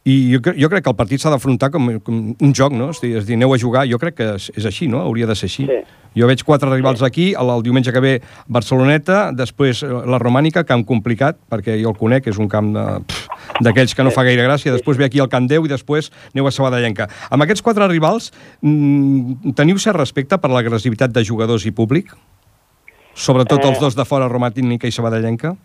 i 0.06 0.32
jo, 0.32 0.40
jo 0.56 0.70
crec 0.70 0.84
que 0.86 0.90
el 0.90 0.96
partit 0.96 1.20
s'ha 1.20 1.32
d'afrontar 1.34 1.70
com, 1.74 1.90
com 2.00 2.20
un 2.40 2.54
joc, 2.56 2.72
no? 2.72 2.92
És 2.94 3.02
dir, 3.02 3.18
és 3.18 3.26
dir, 3.28 3.36
aneu 3.36 3.54
a 3.54 3.58
jugar, 3.60 3.86
jo 3.90 4.00
crec 4.00 4.16
que 4.16 4.28
és, 4.38 4.52
és 4.56 4.66
així, 4.70 4.88
no? 4.88 5.02
Hauria 5.04 5.28
de 5.28 5.36
ser 5.36 5.50
així. 5.50 5.66
Sí. 5.68 5.80
Jo 6.18 6.26
veig 6.30 6.42
quatre 6.48 6.70
rivals 6.72 7.04
aquí, 7.04 7.34
el, 7.38 7.50
el 7.52 7.62
diumenge 7.66 7.92
que 7.94 8.02
ve 8.02 8.14
Barceloneta, 8.48 9.34
després 9.36 9.84
eh, 9.84 9.90
la 10.08 10.18
Romànica, 10.18 10.64
camp 10.66 10.86
complicat, 10.88 11.38
perquè 11.52 11.76
jo 11.82 11.92
el 11.92 12.00
conec, 12.00 12.30
és 12.32 12.40
un 12.40 12.48
camp 12.50 12.72
d'aquells 13.62 13.94
que 13.94 14.06
no 14.08 14.14
fa 14.16 14.24
gaire 14.24 14.48
gràcia, 14.48 14.72
després 14.74 14.98
ve 14.98 15.06
aquí 15.06 15.20
el 15.20 15.30
Camp 15.30 15.50
Déu 15.52 15.68
i 15.68 15.70
després 15.72 16.10
aneu 16.32 16.48
a 16.48 16.56
Sabadellenca. 16.56 17.10
Amb 17.30 17.44
aquests 17.44 17.62
quatre 17.66 17.88
rivals, 17.92 18.32
mm, 18.62 19.54
teniu 19.60 19.78
cert 19.78 20.00
respecte 20.00 20.40
per 20.40 20.50
l'agressivitat 20.54 21.12
de 21.12 21.24
jugadors 21.28 21.66
i 21.68 21.72
públic? 21.72 22.16
Sobretot 23.14 23.60
Eh. 23.64 23.70
els 23.70 23.80
dos 23.80 23.96
de 23.96 24.06
fora, 24.06 24.30
Romànica 24.30 24.88
i 24.88 24.92
Sabadellenca? 24.92 25.56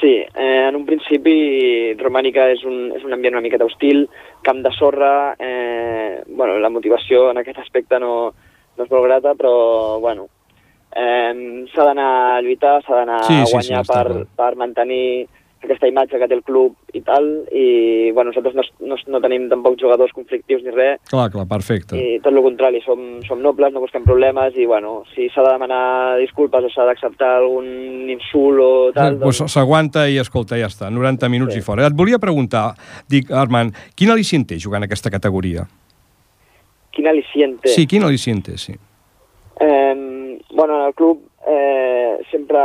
Sí, 0.00 0.14
eh, 0.16 0.66
en 0.68 0.76
un 0.78 0.86
principi 0.88 1.92
Romànica 2.00 2.46
és 2.48 2.62
un, 2.64 2.88
és 2.96 3.02
un 3.04 3.12
ambient 3.12 3.34
una 3.36 3.42
miqueta 3.44 3.66
hostil, 3.68 4.06
camp 4.42 4.62
de 4.64 4.72
sorra, 4.72 5.34
eh, 5.38 6.22
bueno, 6.26 6.56
la 6.58 6.70
motivació 6.72 7.30
en 7.30 7.38
aquest 7.42 7.58
aspecte 7.60 7.98
no, 8.00 8.30
no 8.78 8.84
és 8.86 8.90
molt 8.90 9.04
grata, 9.04 9.34
però 9.36 9.98
bueno, 10.00 10.28
eh, 10.96 11.66
s'ha 11.74 11.84
d'anar 11.90 12.08
a 12.30 12.40
lluitar, 12.40 12.78
s'ha 12.86 13.02
d'anar 13.02 13.20
Sí, 13.28 13.34
a 13.34 13.44
sí, 13.44 13.50
sí, 13.50 13.52
guanyar 13.58 13.82
està 13.84 13.98
per, 13.98 14.06
clar. 14.14 14.24
per 14.40 14.50
mantenir 14.62 15.04
aquesta 15.62 15.88
imatge 15.90 16.18
que 16.18 16.28
té 16.28 16.36
el 16.36 16.42
club 16.46 16.76
i 16.96 17.02
tal, 17.04 17.26
i 17.52 18.10
bueno, 18.16 18.30
nosaltres 18.30 18.54
no, 18.56 18.64
no, 18.88 18.96
no 19.12 19.20
tenim 19.20 19.48
tampoc 19.50 19.76
jugadors 19.80 20.14
conflictius 20.16 20.62
ni 20.64 20.72
res, 20.74 21.00
Clar, 21.10 21.28
clar, 21.32 21.46
perfecte. 21.50 21.98
i 21.98 22.18
tot 22.24 22.32
el 22.32 22.42
contrari, 22.44 22.80
som, 22.84 23.20
som 23.26 23.42
nobles, 23.44 23.74
no 23.74 23.82
busquem 23.84 24.06
problemes, 24.06 24.56
i 24.56 24.66
bueno, 24.66 25.02
si 25.14 25.28
s'ha 25.30 25.44
de 25.44 25.52
demanar 25.52 25.82
disculpes 26.22 26.64
o 26.64 26.72
s'ha 26.72 26.88
d'acceptar 26.88 27.34
algun 27.42 28.08
insult 28.10 28.64
o 28.64 28.70
tal, 28.96 29.18
Pues 29.20 29.42
S'aguanta 29.50 30.06
i 30.08 30.16
escolta, 30.22 30.56
ja 30.60 30.70
està, 30.70 30.88
90 30.90 31.28
minuts 31.32 31.54
sí. 31.54 31.60
i 31.60 31.66
fora. 31.66 31.86
Et 31.86 31.96
volia 31.96 32.18
preguntar, 32.22 32.70
dic, 33.10 33.30
Armand, 33.30 33.76
quin 33.94 34.10
al·licient 34.14 34.48
té 34.48 34.58
jugant 34.58 34.86
aquesta 34.86 35.12
categoria? 35.12 35.66
quin 36.90 37.06
al·licient 37.06 37.60
té. 37.62 37.70
Sí, 37.72 37.86
quin 37.86 38.02
al·licient 38.04 38.42
té, 38.44 38.56
sí. 38.58 38.74
Eh, 39.60 40.38
bueno, 40.52 40.80
en 40.80 40.86
el 40.88 40.94
club 40.94 41.22
eh, 41.46 42.18
sempre... 42.30 42.58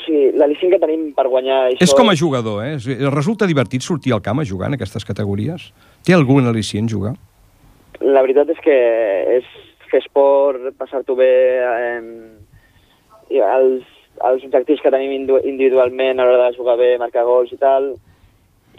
O 0.00 0.02
sigui, 0.06 0.30
l'al·licient 0.40 0.72
que 0.72 0.80
tenim 0.80 1.10
per 1.16 1.26
guanyar 1.28 1.66
això... 1.68 1.84
És 1.84 1.92
com 1.96 2.08
a 2.08 2.16
jugador, 2.16 2.62
eh? 2.64 2.78
Resulta 3.12 3.48
divertit 3.48 3.84
sortir 3.84 4.14
al 4.16 4.22
camp 4.24 4.40
a 4.40 4.46
jugar 4.48 4.70
en 4.70 4.78
aquestes 4.78 5.04
categories? 5.04 5.66
Té 6.06 6.16
algun 6.16 6.48
al·licient 6.48 6.88
jugar? 6.88 7.12
La 8.00 8.22
veritat 8.24 8.48
és 8.54 8.62
que 8.64 8.76
és 9.36 9.50
fer 9.90 10.00
esport, 10.00 10.70
passar-t'ho 10.80 11.16
bé, 11.18 11.32
eh, 11.60 13.40
els, 13.44 13.84
els 14.30 14.46
objectius 14.46 14.80
que 14.80 14.92
tenim 14.94 15.12
individualment 15.18 16.20
a 16.20 16.24
l'hora 16.28 16.48
de 16.48 16.56
jugar 16.56 16.78
bé, 16.80 16.94
marcar 17.02 17.26
gols 17.28 17.52
i 17.52 17.60
tal, 17.60 17.92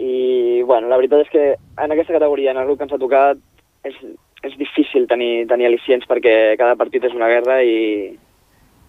i 0.02 0.62
bueno, 0.66 0.88
la 0.90 0.98
veritat 0.98 1.26
és 1.26 1.30
que 1.30 1.46
en 1.54 1.94
aquesta 1.94 2.16
categoria, 2.16 2.50
en 2.50 2.62
el 2.62 2.66
grup 2.66 2.80
que 2.80 2.88
ens 2.88 2.96
ha 2.96 3.00
tocat, 3.02 3.38
és, 3.86 3.94
és 4.42 4.58
difícil 4.58 5.06
tenir, 5.10 5.46
tenir 5.50 5.68
al·licients 5.68 6.08
perquè 6.10 6.56
cada 6.58 6.74
partit 6.80 7.04
és 7.06 7.14
una 7.14 7.30
guerra 7.30 7.60
i, 7.62 8.16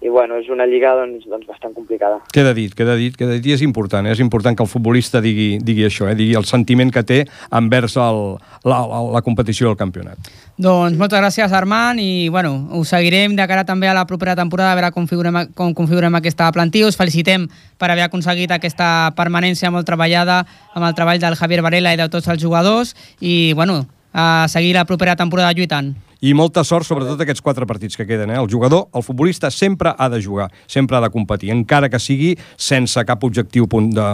i 0.04 0.10
bueno, 0.12 0.36
és 0.36 0.50
una 0.52 0.66
lliga 0.68 0.92
doncs, 1.00 1.24
doncs 1.32 1.48
bastant 1.48 1.72
complicada. 1.72 2.20
Queda 2.36 2.52
dit, 2.54 2.74
queda 2.76 2.98
dit, 3.00 3.16
queda 3.16 3.38
dit, 3.38 3.46
i 3.48 3.56
és 3.56 3.64
important, 3.64 4.04
eh? 4.06 4.12
és 4.12 4.20
important 4.20 4.58
que 4.58 4.66
el 4.66 4.70
futbolista 4.70 5.22
digui, 5.24 5.62
digui 5.64 5.86
això, 5.88 6.10
eh? 6.12 6.18
digui 6.20 6.36
el 6.36 6.44
sentiment 6.50 6.92
que 6.92 7.06
té 7.08 7.22
envers 7.56 7.96
el, 8.02 8.20
la, 8.68 8.82
la, 8.90 9.00
la 9.16 9.24
competició 9.24 9.72
del 9.72 9.80
campionat. 9.80 10.32
Doncs 10.60 11.00
moltes 11.00 11.24
gràcies, 11.24 11.56
Armand, 11.56 12.04
i 12.04 12.28
bueno, 12.34 12.52
us 12.76 12.92
seguirem 12.92 13.38
de 13.40 13.48
cara 13.48 13.64
també 13.64 13.88
a 13.88 13.96
la 13.96 14.04
propera 14.10 14.36
temporada, 14.36 14.76
a 14.76 14.78
veure 14.82 14.92
com 14.92 15.08
configurem, 15.08 15.40
com 15.56 15.74
configurem 15.74 16.20
aquesta 16.20 16.52
plantilla. 16.52 16.92
Us 16.92 17.00
felicitem 17.00 17.48
per 17.80 17.92
haver 17.92 18.08
aconseguit 18.08 18.52
aquesta 18.52 19.14
permanència 19.18 19.72
molt 19.72 19.88
treballada 19.88 20.44
amb 20.74 20.88
el 20.88 20.96
treball 20.98 21.22
del 21.22 21.40
Javier 21.40 21.64
Varela 21.64 21.94
i 21.94 22.00
de 22.00 22.10
tots 22.12 22.28
els 22.28 22.42
jugadors, 22.44 22.96
i 23.20 23.54
bueno, 23.56 23.86
a 24.14 24.48
seguir 24.50 24.76
la 24.76 24.86
propera 24.86 25.16
temporada 25.16 25.54
lluitant. 25.54 25.96
I 26.24 26.32
molta 26.32 26.62
sort, 26.64 26.88
sobretot 26.88 27.20
aquests 27.20 27.44
quatre 27.44 27.66
partits 27.68 27.98
que 28.00 28.06
queden. 28.08 28.32
Eh? 28.32 28.40
El 28.40 28.48
jugador, 28.48 28.86
el 28.96 29.04
futbolista, 29.04 29.50
sempre 29.52 29.92
ha 29.92 30.08
de 30.08 30.22
jugar, 30.24 30.48
sempre 30.72 30.96
ha 30.96 31.02
de 31.04 31.10
competir, 31.12 31.52
encara 31.52 31.90
que 31.92 32.00
sigui 32.00 32.38
sense 32.56 33.04
cap 33.04 33.26
objectiu 33.28 33.68
punt 33.68 33.90
de, 33.92 34.06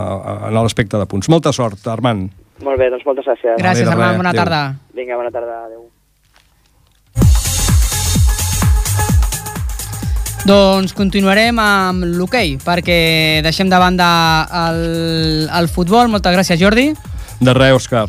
en 0.50 0.58
l'aspecte 0.58 0.98
de 0.98 1.06
punts. 1.06 1.30
Molta 1.30 1.54
sort, 1.54 1.86
Armand. 1.86 2.32
Molt 2.66 2.82
bé, 2.82 2.90
doncs 2.90 3.06
moltes 3.06 3.30
gràcies. 3.30 3.62
Gràcies, 3.62 3.88
Armand, 3.88 4.18
bona 4.24 4.34
Adéu. 4.34 4.42
tarda. 4.42 4.62
Vinga, 4.98 5.20
bona 5.22 5.30
tarda, 5.36 5.60
adéu. 5.68 5.86
Doncs 10.50 10.96
continuarem 10.98 11.62
amb 11.62 12.08
l'hoquei, 12.18 12.56
perquè 12.64 13.44
deixem 13.46 13.70
de 13.70 13.78
banda 13.78 14.10
el, 14.66 14.82
el 15.46 15.70
futbol. 15.70 16.10
Moltes 16.10 16.34
gràcies, 16.34 16.58
Jordi. 16.58 16.90
De 17.40 17.54
res, 17.54 17.78
Òscar. 17.78 18.08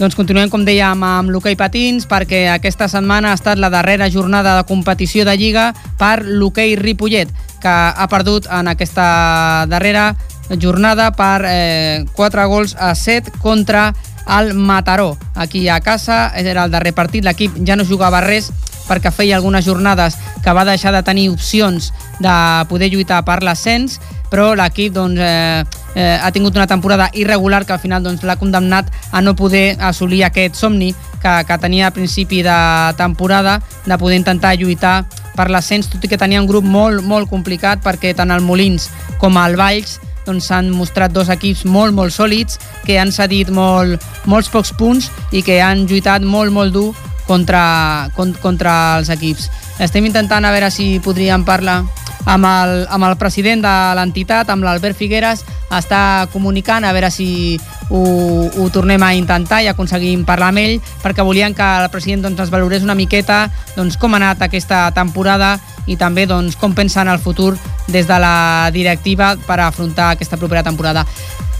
Doncs 0.00 0.16
continuem, 0.16 0.48
com 0.48 0.62
dèiem, 0.64 1.02
amb 1.04 1.28
l'hoquei 1.28 1.58
patins, 1.60 2.06
perquè 2.08 2.46
aquesta 2.48 2.86
setmana 2.88 3.34
ha 3.34 3.36
estat 3.36 3.58
la 3.60 3.68
darrera 3.68 4.06
jornada 4.08 4.54
de 4.56 4.62
competició 4.64 5.26
de 5.28 5.34
Lliga 5.36 5.66
per 6.00 6.22
l'hoquei 6.24 6.72
Ripollet, 6.80 7.28
que 7.60 7.68
ha 7.68 8.06
perdut 8.08 8.48
en 8.48 8.70
aquesta 8.72 9.66
darrera 9.68 10.14
jornada 10.56 11.10
per 11.12 11.44
eh, 11.44 12.06
4 12.16 12.46
gols 12.48 12.72
a 12.80 12.94
7 12.96 13.36
contra 13.44 13.90
el 14.38 14.54
Mataró. 14.54 15.18
Aquí 15.34 15.68
a 15.68 15.82
casa 15.84 16.32
era 16.32 16.64
el 16.64 16.72
darrer 16.72 16.94
partit, 16.96 17.28
l'equip 17.28 17.60
ja 17.68 17.76
no 17.76 17.84
jugava 17.84 18.24
res 18.24 18.48
perquè 18.90 19.12
feia 19.14 19.38
algunes 19.38 19.64
jornades 19.64 20.18
que 20.42 20.54
va 20.56 20.66
deixar 20.66 20.92
de 20.92 21.04
tenir 21.06 21.28
opcions 21.30 21.92
de 22.18 22.34
poder 22.68 22.90
lluitar 22.90 23.22
per 23.24 23.40
l'ascens, 23.46 24.00
però 24.30 24.52
l'equip 24.58 24.94
doncs, 24.94 25.20
eh, 25.22 25.62
eh, 25.94 26.18
ha 26.18 26.30
tingut 26.34 26.58
una 26.58 26.66
temporada 26.66 27.10
irregular 27.14 27.64
que 27.66 27.74
al 27.74 27.82
final 27.82 28.02
doncs, 28.02 28.26
l'ha 28.26 28.38
condemnat 28.38 28.90
a 29.10 29.22
no 29.22 29.36
poder 29.38 29.76
assolir 29.78 30.24
aquest 30.26 30.58
somni 30.58 30.92
que, 31.22 31.32
que 31.46 31.58
tenia 31.62 31.88
a 31.88 31.94
principi 31.94 32.42
de 32.42 32.58
temporada 32.98 33.60
de 33.86 33.98
poder 33.98 34.18
intentar 34.18 34.56
lluitar 34.58 35.04
per 35.36 35.50
l'ascens, 35.50 35.88
tot 35.88 36.04
i 36.04 36.10
que 36.10 36.18
tenia 36.18 36.42
un 36.42 36.48
grup 36.50 36.66
molt, 36.66 37.04
molt 37.06 37.30
complicat 37.30 37.82
perquè 37.84 38.14
tant 38.16 38.30
el 38.34 38.42
Molins 38.44 38.90
com 39.22 39.38
el 39.40 39.56
Valls 39.56 39.98
doncs 40.26 40.50
mostrat 40.70 41.12
dos 41.12 41.30
equips 41.32 41.64
molt, 41.64 41.94
molt 41.96 42.12
sòlids, 42.14 42.58
que 42.84 42.98
han 43.00 43.10
cedit 43.12 43.50
molt, 43.50 44.02
molts 44.30 44.50
pocs 44.52 44.72
punts 44.76 45.10
i 45.32 45.42
que 45.42 45.60
han 45.64 45.86
lluitat 45.88 46.22
molt, 46.22 46.52
molt 46.52 46.74
dur 46.76 46.90
contra, 47.30 48.10
con, 48.16 48.34
contra 48.42 48.98
els 48.98 49.10
equips. 49.14 49.46
Estem 49.78 50.08
intentant 50.08 50.42
a 50.42 50.50
veure 50.50 50.72
si 50.74 50.98
podríem 50.98 51.46
parlar 51.46 51.84
amb 52.26 52.46
el, 52.46 52.72
amb 52.90 53.06
el 53.06 53.14
president 53.20 53.62
de 53.62 53.74
l'entitat, 53.96 54.50
amb 54.50 54.66
l'Albert 54.66 54.98
Figueres, 54.98 55.44
està 55.70 56.26
comunicant 56.32 56.84
a 56.84 56.90
veure 56.92 57.08
si 57.14 57.54
ho, 57.88 58.02
ho 58.50 58.66
tornem 58.74 59.02
a 59.06 59.12
intentar 59.14 59.62
i 59.62 59.70
aconseguim 59.70 60.24
parlar 60.26 60.50
amb 60.50 60.62
ell, 60.64 60.80
perquè 61.04 61.22
volien 61.22 61.54
que 61.54 61.68
el 61.84 61.88
president 61.94 62.26
doncs, 62.26 62.42
ens 62.42 62.50
valorés 62.52 62.82
una 62.82 62.98
miqueta 62.98 63.44
doncs, 63.76 63.96
com 63.96 64.14
ha 64.14 64.20
anat 64.20 64.42
aquesta 64.48 64.88
temporada 64.96 65.54
i 65.86 65.96
també 65.96 66.26
doncs, 66.26 66.58
com 66.58 66.74
pensa 66.74 67.06
en 67.06 67.14
el 67.14 67.22
futur 67.22 67.54
des 67.86 68.10
de 68.10 68.18
la 68.18 68.70
directiva 68.74 69.36
per 69.46 69.60
afrontar 69.62 70.10
aquesta 70.16 70.36
propera 70.36 70.66
temporada. 70.66 71.06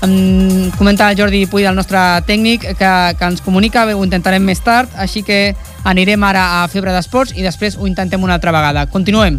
Em 0.02 0.70
comenta 0.78 1.12
Jordi 1.12 1.44
Puy, 1.44 1.66
el 1.68 1.76
nostre 1.76 2.00
tècnic, 2.24 2.62
que, 2.78 2.90
que 3.18 3.26
ens 3.26 3.42
comunica, 3.44 3.82
bé, 3.84 3.92
ho 3.92 4.04
intentarem 4.06 4.40
més 4.40 4.62
tard, 4.64 4.88
així 4.96 5.20
que 5.20 5.52
anirem 5.84 6.24
ara 6.24 6.62
a 6.62 6.68
Febre 6.72 6.94
d'Esports 6.94 7.34
i 7.36 7.44
després 7.44 7.76
ho 7.76 7.84
intentem 7.84 8.24
una 8.24 8.38
altra 8.38 8.54
vegada. 8.54 8.86
Continuem. 8.88 9.36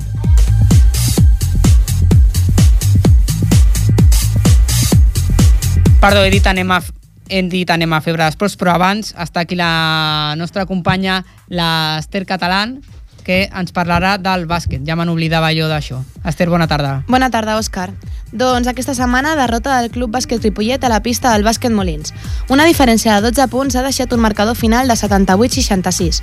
Perdó, 6.02 6.21
he 6.21 6.30
dit 6.30 6.45
anem 6.45 6.78
a, 6.78 6.80
hem 7.26 7.50
dit 7.50 7.74
anem 7.74 7.97
a 7.97 8.04
Febre 8.06 8.28
d'Esports, 8.28 8.54
però 8.62 8.78
abans 8.78 9.15
està 9.17 9.47
aquí 9.47 9.58
la 9.58 10.36
nostra 10.38 10.67
companya, 10.69 11.24
l'Ester 11.50 12.28
Catalán, 12.30 12.78
que 13.25 13.43
ens 13.47 13.73
parlarà 13.73 14.17
del 14.21 14.47
bàsquet. 14.49 14.81
Ja 14.88 14.95
me 14.95 15.05
n'oblidava 15.05 15.53
jo 15.55 15.69
d'això. 15.71 16.01
Esther, 16.25 16.49
bona 16.49 16.67
tarda. 16.67 17.01
Bona 17.07 17.29
tarda, 17.34 17.57
Òscar. 17.60 17.91
Doncs 18.31 18.67
aquesta 18.71 18.93
setmana 18.95 19.36
derrota 19.36 19.81
del 19.81 19.91
Club 19.91 20.13
Bàsquet 20.15 20.43
Ripollet 20.43 20.84
a 20.84 20.89
la 20.89 21.01
pista 21.03 21.34
del 21.34 21.43
Bàsquet 21.43 21.73
Molins. 21.75 22.13
Una 22.47 22.63
diferència 22.63 23.17
de 23.19 23.27
12 23.27 23.47
punts 23.51 23.75
ha 23.75 23.84
deixat 23.84 24.13
un 24.15 24.21
marcador 24.23 24.55
final 24.55 24.88
de 24.88 24.95
78-66. 24.95 26.21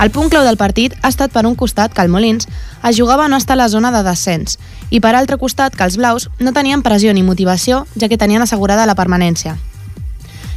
El 0.00 0.10
punt 0.10 0.30
clau 0.32 0.46
del 0.46 0.56
partit 0.56 0.96
ha 1.02 1.10
estat 1.12 1.32
per 1.34 1.44
un 1.44 1.54
costat 1.54 1.92
que 1.92 2.00
el 2.00 2.08
Molins 2.08 2.48
es 2.82 2.96
jugava 2.96 3.28
no 3.28 3.36
estar 3.36 3.58
a 3.58 3.60
la 3.60 3.68
zona 3.68 3.92
de 3.92 4.00
descens 4.06 4.56
i 4.88 5.00
per 5.04 5.12
altre 5.14 5.36
costat 5.36 5.76
que 5.76 5.84
els 5.84 6.00
blaus 6.00 6.30
no 6.40 6.56
tenien 6.56 6.82
pressió 6.82 7.12
ni 7.12 7.22
motivació 7.22 7.84
ja 8.00 8.08
que 8.08 8.18
tenien 8.18 8.42
assegurada 8.42 8.88
la 8.88 8.96
permanència. 8.96 9.58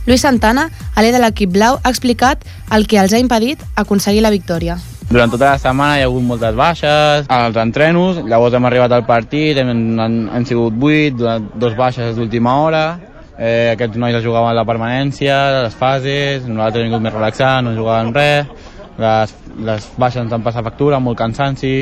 Lluís 0.06 0.22
Santana, 0.22 0.70
alè 0.96 1.12
de 1.12 1.20
l'equip 1.20 1.52
blau, 1.52 1.80
ha 1.82 1.90
explicat 1.90 2.44
el 2.72 2.86
que 2.88 3.02
els 3.02 3.12
ha 3.12 3.20
impedit 3.20 3.60
aconseguir 3.76 4.22
la 4.24 4.32
victòria. 4.32 4.78
Durant 5.06 5.30
tota 5.30 5.52
la 5.52 5.58
setmana 5.62 6.00
hi 6.00 6.02
ha 6.02 6.08
hagut 6.10 6.24
moltes 6.26 6.56
baixes 6.58 7.28
als 7.30 7.58
entrenos, 7.62 8.18
llavors 8.26 8.56
hem 8.58 8.66
arribat 8.66 8.96
al 8.96 9.04
partit, 9.06 9.60
hem, 9.62 9.70
han, 10.02 10.16
han 10.34 10.48
sigut 10.50 10.74
8, 10.82 11.36
dos 11.62 11.76
baixes 11.78 12.16
d'última 12.18 12.56
hora, 12.64 12.86
eh, 13.38 13.70
aquests 13.76 14.00
nois 14.02 14.18
jugaven 14.24 14.58
la 14.58 14.66
permanència, 14.66 15.38
les 15.68 15.78
fases, 15.78 16.48
nosaltres 16.50 16.82
hem 16.82 16.90
vingut 16.90 17.06
més 17.06 17.14
relaxats, 17.14 17.62
no 17.68 17.76
jugàvem 17.78 18.12
res, 18.18 18.50
les, 18.98 19.38
les 19.70 19.88
baixes 19.94 20.24
ens 20.24 20.34
han 20.34 20.46
passat 20.48 20.66
factura, 20.66 20.98
molt 20.98 21.22
cansanci, 21.22 21.76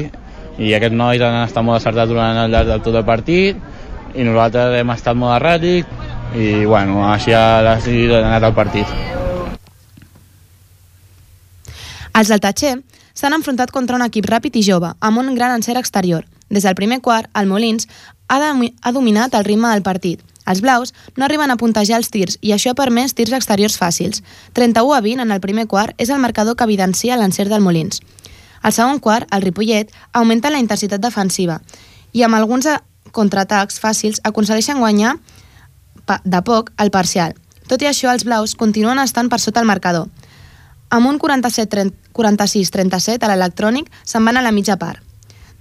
i 0.59 0.75
aquests 0.75 0.99
nois 0.99 1.23
han 1.23 1.45
estat 1.45 1.63
molt 1.63 1.79
acertats 1.79 2.12
durant 2.12 2.43
el 2.43 2.51
llarg 2.51 2.73
de 2.73 2.79
tot 2.83 2.99
el 2.99 3.07
partit, 3.07 3.55
i 4.13 4.27
nosaltres 4.27 4.81
hem 4.81 4.91
estat 4.97 5.15
molt 5.15 5.38
erràtics, 5.39 6.09
i 6.36 6.65
bueno, 6.65 7.05
així 7.07 7.31
ha, 7.31 7.62
ha 7.63 7.78
anat 7.80 8.49
el 8.49 8.57
partit. 8.57 8.99
Els 12.13 12.30
del 12.30 12.43
Tatxer 12.43 12.76
s'han 13.14 13.34
enfrontat 13.34 13.72
contra 13.72 13.95
un 13.95 14.03
equip 14.05 14.28
ràpid 14.30 14.57
i 14.57 14.64
jove, 14.66 14.93
amb 14.99 15.22
un 15.22 15.34
gran 15.36 15.53
encert 15.55 15.80
exterior. 15.80 16.26
Des 16.49 16.64
del 16.64 16.76
primer 16.76 17.01
quart, 17.01 17.30
el 17.34 17.47
Molins 17.47 17.88
ha, 18.28 18.39
de, 18.39 18.72
ha 18.82 18.91
dominat 18.91 19.34
el 19.34 19.45
ritme 19.45 19.70
del 19.72 19.84
partit. 19.86 20.22
Els 20.45 20.59
blaus 20.61 20.93
no 21.16 21.26
arriben 21.26 21.51
a 21.51 21.57
puntejar 21.57 21.97
els 22.01 22.09
tirs 22.11 22.38
i 22.41 22.51
això 22.51 22.74
ha 22.74 22.78
permès 22.78 23.16
tirs 23.16 23.32
exteriors 23.32 23.78
fàcils. 23.80 24.24
31 24.53 24.97
a 24.97 25.01
20 25.01 25.24
en 25.24 25.32
el 25.32 25.41
primer 25.41 25.68
quart 25.72 25.95
és 25.97 26.09
el 26.09 26.20
marcador 26.20 26.57
que 26.57 26.68
evidencia 26.68 27.18
l'encert 27.18 27.49
del 27.49 27.64
Molins. 27.64 28.01
Al 28.61 28.74
segon 28.76 28.99
quart, 28.99 29.28
el 29.32 29.41
Ripollet 29.43 29.91
augmenta 30.11 30.51
la 30.51 30.59
intensitat 30.59 31.01
defensiva 31.03 31.61
i 32.11 32.24
amb 32.24 32.36
alguns 32.36 32.68
contraatacs 33.11 33.80
fàcils 33.80 34.20
aconsegueixen 34.24 34.80
guanyar 34.80 35.16
de 36.24 36.41
poc 36.43 36.72
el 36.80 36.91
parcial. 36.91 37.36
Tot 37.68 37.82
i 37.82 37.88
això, 37.88 38.11
els 38.11 38.26
blaus 38.28 38.55
continuen 38.59 38.99
estant 38.99 39.30
per 39.32 39.39
sota 39.39 39.61
el 39.64 39.70
marcador. 39.70 40.09
Amb 40.93 41.09
un 41.09 41.17
46-37 41.17 43.25
a 43.25 43.29
l'electrònic 43.31 43.87
se'n 44.05 44.21
van 44.27 44.37
a 44.37 44.43
la 44.45 44.51
mitja 44.53 44.75
part. 44.77 45.01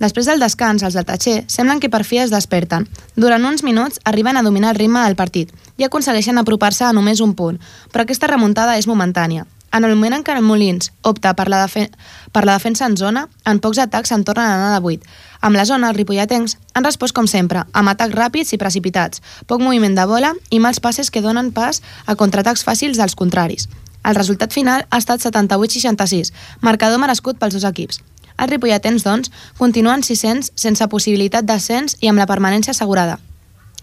Després 0.02 0.26
del 0.28 0.42
descans, 0.44 0.82
els 0.84 0.92
del 0.98 1.06
Tatxer 1.08 1.46
semblen 1.48 1.80
que 1.80 1.88
per 1.88 2.02
fi 2.04 2.18
es 2.20 2.34
desperten. 2.34 2.84
Durant 3.16 3.46
uns 3.48 3.64
minuts 3.64 3.96
arriben 4.04 4.36
a 4.36 4.44
dominar 4.44 4.74
el 4.74 4.80
ritme 4.82 5.00
del 5.06 5.16
partit 5.16 5.48
i 5.80 5.86
aconsegueixen 5.86 6.36
apropar-se 6.36 6.84
a 6.84 6.92
només 6.92 7.24
un 7.24 7.32
punt, 7.38 7.56
però 7.92 8.04
aquesta 8.04 8.28
remuntada 8.28 8.76
és 8.76 8.84
momentània. 8.90 9.46
En 9.72 9.88
el 9.88 9.94
moment 9.94 10.18
en 10.18 10.24
què 10.26 10.34
el 10.36 10.44
Molins 10.44 10.92
opta 11.00 11.32
per 11.32 11.48
la, 11.48 11.64
per 11.64 12.44
la 12.44 12.58
defensa 12.58 12.84
en 12.84 13.00
zona, 13.00 13.24
en 13.48 13.56
pocs 13.64 13.80
atacs 13.80 14.12
se'n 14.12 14.28
tornen 14.28 14.44
a 14.44 14.58
anar 14.58 14.74
de 14.74 14.84
8. 14.84 15.00
Amb 15.48 15.56
la 15.56 15.64
zona, 15.64 15.88
els 15.88 15.96
ripolletens 15.96 16.58
han 16.74 16.84
respost 16.84 17.16
com 17.16 17.24
sempre, 17.24 17.64
amb 17.72 17.88
atacs 17.88 18.12
ràpids 18.12 18.52
i 18.52 18.60
precipitats, 18.60 19.24
poc 19.48 19.64
moviment 19.64 19.96
de 19.96 20.04
bola 20.04 20.36
i 20.50 20.60
mals 20.60 20.84
passes 20.84 21.08
que 21.08 21.24
donen 21.24 21.54
pas 21.56 21.80
a 22.04 22.20
contraatacs 22.20 22.68
fàcils 22.68 23.00
dels 23.00 23.16
contraris. 23.16 23.64
El 24.04 24.16
resultat 24.18 24.52
final 24.52 24.86
ha 24.90 24.98
estat 24.98 25.22
78-66, 25.22 26.32
marcador 26.60 26.98
merescut 26.98 27.38
pels 27.38 27.54
dos 27.54 27.66
equips. 27.68 28.00
Els 28.38 28.50
ripolletens, 28.50 29.04
doncs, 29.06 29.30
continuen 29.58 30.02
600 30.02 30.52
sense 30.56 30.88
possibilitat 30.90 31.46
d'ascens 31.46 31.98
i 32.00 32.10
amb 32.10 32.18
la 32.18 32.26
permanència 32.26 32.72
assegurada. 32.74 33.18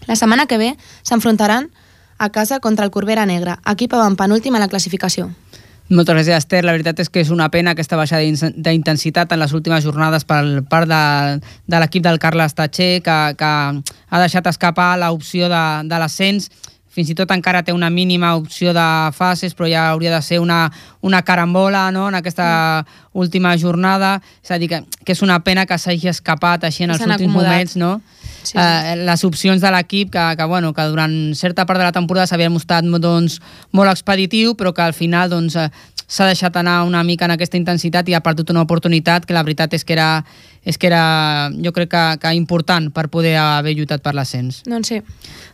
La 0.08 0.16
setmana 0.16 0.46
que 0.46 0.58
ve 0.58 0.74
s'enfrontaran 1.02 1.70
a 2.18 2.28
casa 2.30 2.60
contra 2.60 2.84
el 2.84 2.90
Corbera 2.90 3.24
Negra, 3.26 3.60
equip 3.72 3.94
penúltim 4.18 4.56
a 4.56 4.60
la 4.60 4.68
classificació. 4.68 5.30
Moltes 5.90 6.14
gràcies, 6.14 6.36
Esther. 6.36 6.60
La 6.62 6.70
veritat 6.76 7.00
és 7.02 7.08
que 7.10 7.18
és 7.24 7.32
una 7.34 7.48
pena 7.50 7.72
aquesta 7.74 7.96
baixada 7.98 8.22
d'intensitat 8.22 9.32
en 9.34 9.40
les 9.42 9.54
últimes 9.56 9.82
jornades 9.82 10.22
per 10.22 10.62
part 10.70 10.86
de, 10.86 11.40
de 11.66 11.80
l'equip 11.82 12.04
del 12.04 12.20
Carles 12.22 12.54
Tatxer, 12.54 13.00
que, 13.02 13.16
que 13.34 13.50
ha 13.50 14.20
deixat 14.22 14.46
escapar 14.46 14.92
l'opció 15.02 15.48
de, 15.50 15.64
de 15.90 15.98
l'ascens 15.98 16.46
fins 16.90 17.12
i 17.12 17.14
tot 17.14 17.30
encara 17.30 17.62
té 17.62 17.72
una 17.72 17.90
mínima 17.90 18.34
opció 18.38 18.74
de 18.74 18.86
fases, 19.14 19.54
però 19.54 19.68
ja 19.70 19.86
hauria 19.92 20.12
de 20.16 20.20
ser 20.26 20.40
una, 20.42 20.64
una 21.06 21.22
carambola 21.22 21.88
no? 21.94 22.08
en 22.08 22.18
aquesta 22.18 22.82
mm. 22.82 23.18
última 23.22 23.56
jornada. 23.58 24.16
És 24.42 24.50
a 24.50 24.58
dir, 24.58 24.68
que, 24.72 24.82
que 25.04 25.14
és 25.14 25.22
una 25.22 25.38
pena 25.46 25.66
que 25.70 25.78
s'hagi 25.78 26.10
escapat 26.10 26.66
així 26.66 26.84
en 26.84 26.94
els 26.96 27.02
últims 27.04 27.22
acomodat. 27.22 27.52
moments, 27.52 27.76
no? 27.78 28.00
Sí. 28.42 28.56
Eh, 28.58 28.96
les 29.04 29.24
opcions 29.24 29.60
de 29.62 29.70
l'equip 29.70 30.10
que, 30.10 30.24
que, 30.36 30.44
bueno, 30.48 30.72
que 30.74 30.86
durant 30.90 31.14
certa 31.36 31.66
part 31.68 31.78
de 31.78 31.86
la 31.86 31.94
temporada 31.94 32.26
s'havien 32.26 32.52
mostrat 32.52 32.86
doncs, 33.00 33.38
molt 33.76 33.92
expeditiu, 33.92 34.56
però 34.56 34.72
que 34.74 34.82
al 34.82 34.96
final 34.96 35.30
doncs, 35.30 35.56
eh, 35.60 35.68
s'ha 36.10 36.26
deixat 36.26 36.56
anar 36.58 36.82
una 36.88 37.04
mica 37.06 37.28
en 37.28 37.36
aquesta 37.36 37.58
intensitat 37.60 38.08
i 38.10 38.16
ha 38.18 38.22
perdut 38.24 38.50
una 38.50 38.64
oportunitat 38.66 39.28
que 39.28 39.36
la 39.36 39.44
veritat 39.46 39.76
és 39.78 39.86
que 39.86 39.94
era, 39.94 40.24
és 40.66 40.78
que 40.78 40.90
era 40.90 41.04
jo 41.54 41.72
crec 41.76 41.92
que, 41.94 42.04
que 42.22 42.34
important 42.34 42.90
per 42.94 43.06
poder 43.14 43.36
haver 43.38 43.76
lluitat 43.78 44.02
per 44.02 44.16
l'ascens. 44.18 44.64
Doncs 44.66 44.90
sí. 44.90 45.00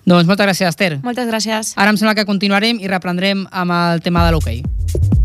Doncs 0.06 0.24
moltes 0.24 0.48
gràcies, 0.48 0.72
Esther. 0.72 0.96
Moltes 1.04 1.28
gràcies. 1.28 1.74
Ara 1.76 1.92
em 1.92 2.00
sembla 2.00 2.16
que 2.16 2.26
continuarem 2.28 2.80
i 2.80 2.90
reprendrem 2.90 3.44
amb 3.52 3.76
el 3.76 4.02
tema 4.06 4.24
de 4.24 4.34
l'hoquei. 4.34 4.64
Okay. 4.64 5.15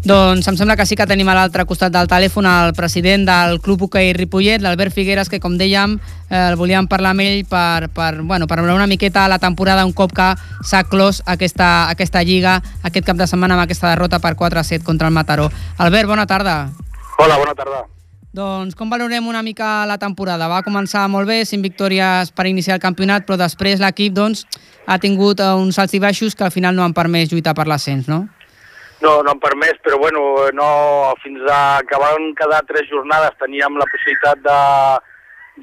Doncs 0.00 0.48
em 0.48 0.56
sembla 0.56 0.78
que 0.80 0.86
sí 0.88 0.96
que 0.96 1.04
tenim 1.04 1.28
a 1.28 1.34
l'altre 1.36 1.66
costat 1.68 1.92
del 1.92 2.08
telèfon 2.08 2.46
el 2.48 2.72
president 2.72 3.26
del 3.28 3.58
Club 3.60 3.82
Hoquei 3.84 4.14
Ripollet, 4.16 4.62
l'Albert 4.64 4.94
Figueres, 4.96 5.28
que 5.28 5.42
com 5.44 5.58
dèiem 5.60 5.98
eh, 6.30 6.38
el 6.38 6.56
volíem 6.56 6.88
parlar 6.88 7.12
amb 7.12 7.20
ell 7.20 7.44
per, 7.44 7.90
per, 7.92 8.22
bueno, 8.22 8.48
per 8.48 8.62
veure 8.62 8.78
una 8.78 8.88
miqueta 8.88 9.26
la 9.28 9.38
temporada 9.38 9.84
un 9.84 9.92
cop 9.92 10.14
que 10.16 10.30
s'ha 10.64 10.86
clos 10.88 11.20
aquesta, 11.26 11.90
aquesta 11.92 12.24
lliga 12.24 12.62
aquest 12.82 13.04
cap 13.04 13.20
de 13.20 13.28
setmana 13.28 13.58
amb 13.58 13.66
aquesta 13.66 13.92
derrota 13.92 14.22
per 14.24 14.38
4-7 14.40 14.82
contra 14.88 15.12
el 15.12 15.14
Mataró. 15.14 15.50
Albert, 15.76 16.08
bona 16.08 16.26
tarda. 16.26 16.70
Hola, 17.18 17.36
bona 17.36 17.54
tarda. 17.54 17.84
Doncs 18.32 18.76
com 18.78 18.88
valorem 18.88 19.26
una 19.26 19.42
mica 19.42 19.84
la 19.90 19.98
temporada? 19.98 20.48
Va 20.48 20.64
començar 20.64 21.04
molt 21.12 21.28
bé, 21.28 21.42
5 21.44 21.60
victòries 21.60 22.32
per 22.32 22.48
iniciar 22.48 22.78
el 22.78 22.82
campionat, 22.82 23.28
però 23.28 23.36
després 23.36 23.82
l'equip 23.84 24.16
doncs, 24.16 24.46
ha 24.86 24.96
tingut 24.96 25.44
eh, 25.44 25.52
uns 25.60 25.76
salts 25.76 25.92
i 25.92 26.00
baixos 26.00 26.34
que 26.34 26.48
al 26.48 26.54
final 26.54 26.72
no 26.72 26.88
han 26.88 26.96
permès 26.96 27.28
lluitar 27.28 27.52
per 27.58 27.68
l'ascens, 27.68 28.08
no? 28.08 28.30
No, 29.00 29.22
no 29.24 29.32
han 29.32 29.40
permès, 29.40 29.78
però 29.80 29.96
bueno, 29.96 30.22
no, 30.52 31.14
fins 31.22 31.40
a 31.48 31.80
que 31.88 31.98
van 32.00 32.34
quedar 32.36 32.60
tres 32.68 32.88
jornades 32.90 33.38
teníem 33.40 33.78
la 33.80 33.86
possibilitat 33.88 34.42
de, 34.44 34.56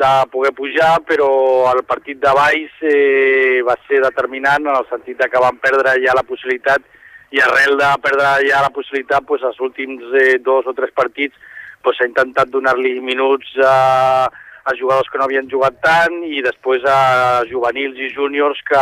de 0.01 0.11
poder 0.33 0.53
pujar, 0.57 0.95
però 1.05 1.29
el 1.69 1.83
partit 1.85 2.17
de 2.23 2.33
Baix 2.33 2.81
eh, 2.81 3.61
va 3.67 3.75
ser 3.85 4.01
determinant 4.01 4.65
en 4.65 4.79
el 4.79 4.87
sentit 4.89 5.21
que 5.21 5.43
van 5.43 5.61
perdre 5.61 5.99
ja 6.01 6.17
la 6.17 6.25
possibilitat 6.25 6.81
i 7.29 7.43
arrel 7.43 7.77
de 7.77 7.91
perdre 8.01 8.47
ja 8.47 8.63
la 8.63 8.73
possibilitat, 8.73 9.25
pues, 9.29 9.45
els 9.45 9.59
últims 9.61 10.01
eh, 10.17 10.39
dos 10.41 10.65
o 10.65 10.73
tres 10.73 10.93
partits 10.97 11.37
s'ha 11.37 11.83
pues, 11.83 12.01
intentat 12.09 12.49
donar-li 12.51 12.97
minuts 12.99 13.53
a, 13.63 14.27
a 14.65 14.73
jugadors 14.75 15.07
que 15.11 15.21
no 15.21 15.27
havien 15.27 15.47
jugat 15.47 15.77
tant 15.83 16.17
i 16.25 16.41
després 16.43 16.83
a 16.83 17.43
juvenils 17.47 18.01
i 18.01 18.09
júniors 18.11 18.59
que, 18.67 18.81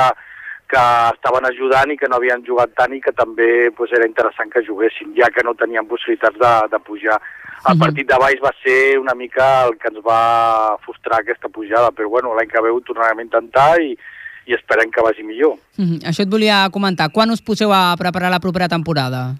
que 0.67 0.83
estaven 1.13 1.45
ajudant 1.45 1.91
i 1.93 1.97
que 1.97 2.09
no 2.09 2.17
havien 2.17 2.43
jugat 2.45 2.73
tant 2.77 2.93
i 2.95 3.01
que 3.01 3.13
també 3.13 3.69
pues, 3.77 3.93
era 3.93 4.07
interessant 4.07 4.51
que 4.51 4.65
juguessin, 4.65 5.13
ja 5.17 5.29
que 5.33 5.43
no 5.45 5.53
tenien 5.53 5.87
possibilitats 5.87 6.37
de, 6.41 6.53
de 6.73 6.79
pujar. 6.87 7.19
El 7.69 7.79
partit 7.81 8.09
de 8.09 8.17
baix 8.21 8.41
va 8.43 8.51
ser 8.63 8.97
una 8.99 9.15
mica 9.17 9.65
el 9.65 9.77
que 9.81 9.89
ens 9.89 10.03
va 10.05 10.77
frustrar 10.85 11.21
aquesta 11.21 11.49
pujada, 11.49 11.89
però 11.91 12.09
bueno, 12.09 12.35
l'any 12.35 12.49
que 12.51 12.61
ve 12.61 12.73
ho 12.73 12.81
tornarem 12.85 13.21
a 13.21 13.25
intentar 13.25 13.71
i, 13.81 13.95
i 14.45 14.53
esperem 14.57 14.91
que 14.93 15.01
vagi 15.01 15.23
millor. 15.23 15.57
Mm 15.77 15.85
-hmm. 15.85 16.03
Això 16.09 16.21
et 16.23 16.29
volia 16.29 16.69
comentar. 16.71 17.09
Quan 17.11 17.31
us 17.31 17.41
poseu 17.41 17.73
a 17.73 17.95
preparar 17.97 18.29
la 18.29 18.39
propera 18.39 18.67
temporada? 18.67 19.35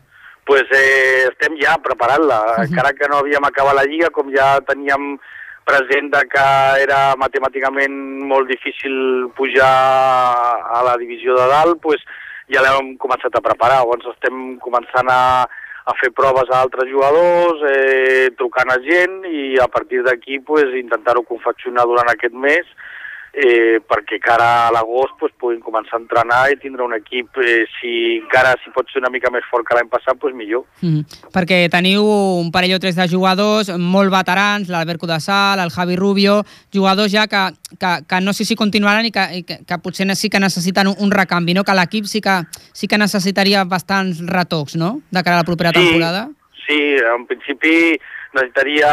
pues, 0.45 0.63
eh, 0.71 1.27
estem 1.31 1.57
ja 1.59 1.75
preparant-la. 1.81 2.39
Uh 2.39 2.47
-huh. 2.55 2.65
Encara 2.69 2.93
que 2.93 3.07
no 3.09 3.17
havíem 3.17 3.43
acabat 3.43 3.75
la 3.75 3.83
Lliga, 3.83 4.09
com 4.09 4.29
ja 4.29 4.61
teníem 4.61 5.17
present 5.65 6.11
de 6.13 6.21
que 6.29 6.45
era 6.85 6.99
matemàticament 7.19 7.95
molt 8.29 8.49
difícil 8.51 8.95
pujar 9.37 9.73
a 10.77 10.81
la 10.85 10.95
divisió 11.01 11.35
de 11.37 11.47
dalt, 11.51 11.81
pues, 11.81 12.01
ja 12.53 12.61
l'hem 12.61 12.95
començat 13.01 13.33
a 13.35 13.43
preparar. 13.43 13.81
Llavors 13.81 14.11
estem 14.13 14.57
començant 14.63 15.09
a, 15.09 15.45
a 15.85 15.95
fer 16.01 16.11
proves 16.13 16.51
a 16.53 16.61
altres 16.65 16.89
jugadors, 16.91 17.65
eh, 17.71 18.29
trucant 18.37 18.73
a 18.73 18.79
gent 18.85 19.23
i 19.29 19.55
a 19.61 19.67
partir 19.67 20.03
d'aquí 20.05 20.39
pues, 20.45 20.73
intentar-ho 20.77 21.25
confeccionar 21.25 21.87
durant 21.89 22.13
aquest 22.13 22.37
mes 22.47 22.69
eh, 23.35 23.81
perquè 23.83 24.17
cara 24.23 24.67
a 24.67 24.71
l'agost 24.71 25.17
pues, 25.19 25.33
puguin 25.39 25.59
començar 25.59 25.97
a 25.97 26.01
entrenar 26.01 26.39
i 26.51 26.57
tindre 26.61 26.85
un 26.85 26.95
equip, 26.95 27.35
eh, 27.43 27.65
si 27.75 27.91
encara 28.21 28.53
si 28.63 28.71
pot 28.71 28.87
ser 28.89 29.01
una 29.03 29.11
mica 29.11 29.31
més 29.33 29.43
fort 29.51 29.67
que 29.67 29.75
l'any 29.75 29.89
passat, 29.91 30.15
pues, 30.21 30.33
millor. 30.37 30.63
Mm. 30.79 31.03
Perquè 31.35 31.59
teniu 31.73 32.07
un 32.07 32.51
parell 32.55 32.77
o 32.77 32.79
tres 32.79 32.95
de 32.95 33.07
jugadors 33.11 33.73
molt 33.75 34.13
veterans, 34.13 34.71
l'Albert 34.71 35.03
Cudassal, 35.03 35.59
el 35.59 35.73
Javi 35.75 35.99
Rubio, 35.99 36.39
jugadors 36.73 37.11
ja 37.11 37.27
que, 37.27 37.43
que, 37.75 37.93
que 38.07 38.21
no 38.23 38.33
sé 38.33 38.47
si 38.47 38.55
continuaran 38.55 39.09
i 39.09 39.11
que, 39.11 39.27
i 39.41 39.43
que, 39.43 39.59
que 39.67 39.81
potser 39.83 40.07
sí 40.15 40.29
que 40.29 40.39
necessiten 40.39 40.87
un, 40.87 40.95
un 41.03 41.11
recanvi, 41.11 41.53
no? 41.53 41.65
que 41.67 41.75
l'equip 41.75 42.07
sí, 42.07 42.21
que, 42.21 42.41
sí 42.71 42.87
que 42.87 42.97
necessitaria 42.97 43.65
bastants 43.67 44.23
retocs 44.25 44.79
no? 44.79 45.01
de 45.11 45.23
cara 45.23 45.41
a 45.41 45.43
la 45.43 45.47
propera 45.47 45.75
sí, 45.75 45.81
temporada. 45.81 46.29
Sí, 46.65 46.79
en 46.97 47.25
principi 47.27 47.97
necessitaria 48.35 48.89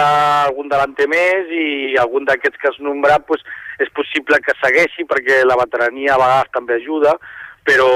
algun 0.47 0.71
delanter 0.71 1.09
més 1.11 1.51
i 1.51 1.97
algun 1.99 2.27
d'aquests 2.29 2.61
que 2.61 2.71
has 2.71 2.79
nombrat 2.83 3.27
pues, 3.27 3.43
és 3.79 3.91
possible 3.97 4.39
que 4.45 4.57
segueixi 4.61 5.07
perquè 5.09 5.43
la 5.45 5.59
veterania 5.61 6.15
a 6.15 6.21
vegades 6.21 6.53
també 6.53 6.77
ajuda, 6.77 7.17
però 7.65 7.91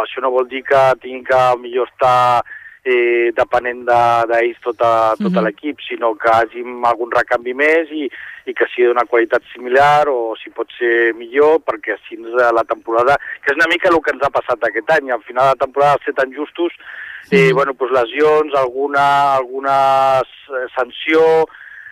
això 0.00 0.22
no 0.22 0.32
vol 0.34 0.46
dir 0.48 0.62
que 0.62 0.82
tingui 1.02 1.24
que 1.28 1.42
millor 1.60 1.90
estar 1.90 2.44
eh, 2.84 3.32
depenent 3.36 3.82
d'ells 3.88 4.58
de, 4.58 4.62
tota, 4.62 4.90
tot 5.16 5.26
uh 5.26 5.32
-huh. 5.32 5.44
l'equip, 5.44 5.80
sinó 5.80 6.14
que 6.14 6.30
hagin 6.30 6.84
algun 6.84 7.10
recanvi 7.10 7.54
més 7.54 7.88
i, 7.90 8.08
i 8.46 8.52
que 8.54 8.66
sigui 8.68 8.88
d'una 8.88 9.08
qualitat 9.08 9.42
similar 9.52 10.08
o 10.08 10.34
si 10.36 10.50
pot 10.50 10.68
ser 10.78 11.14
millor, 11.14 11.60
perquè 11.64 11.92
així 11.94 12.16
la 12.58 12.64
temporada, 12.64 13.16
que 13.42 13.52
és 13.52 13.56
una 13.56 13.70
mica 13.72 13.88
el 13.88 14.00
que 14.02 14.12
ens 14.12 14.22
ha 14.22 14.30
passat 14.30 14.58
aquest 14.62 14.90
any, 14.90 15.10
al 15.10 15.22
final 15.22 15.44
de 15.44 15.52
la 15.54 15.64
temporada 15.64 15.98
ser 16.04 16.14
tan 16.14 16.30
justos, 16.32 16.72
eh, 17.30 17.52
bueno, 17.52 17.72
pues 17.74 17.90
lesions, 17.90 18.54
alguna, 18.54 19.36
alguna 19.36 20.22
sanció, 20.76 21.48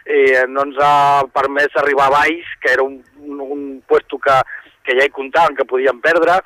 eh, 0.06 0.44
no 0.48 0.66
ens 0.66 0.80
ha 0.80 1.22
permès 1.34 1.76
arribar 1.76 2.08
a 2.10 2.16
baix, 2.18 2.56
que 2.60 2.72
era 2.72 2.82
un, 2.82 3.00
un, 3.22 3.40
un 3.40 3.62
puesto 3.86 4.18
que, 4.18 4.40
que 4.82 4.98
ja 4.98 5.06
hi 5.06 5.14
comptaven, 5.14 5.56
que 5.56 5.68
podíem 5.68 6.00
perdre, 6.02 6.40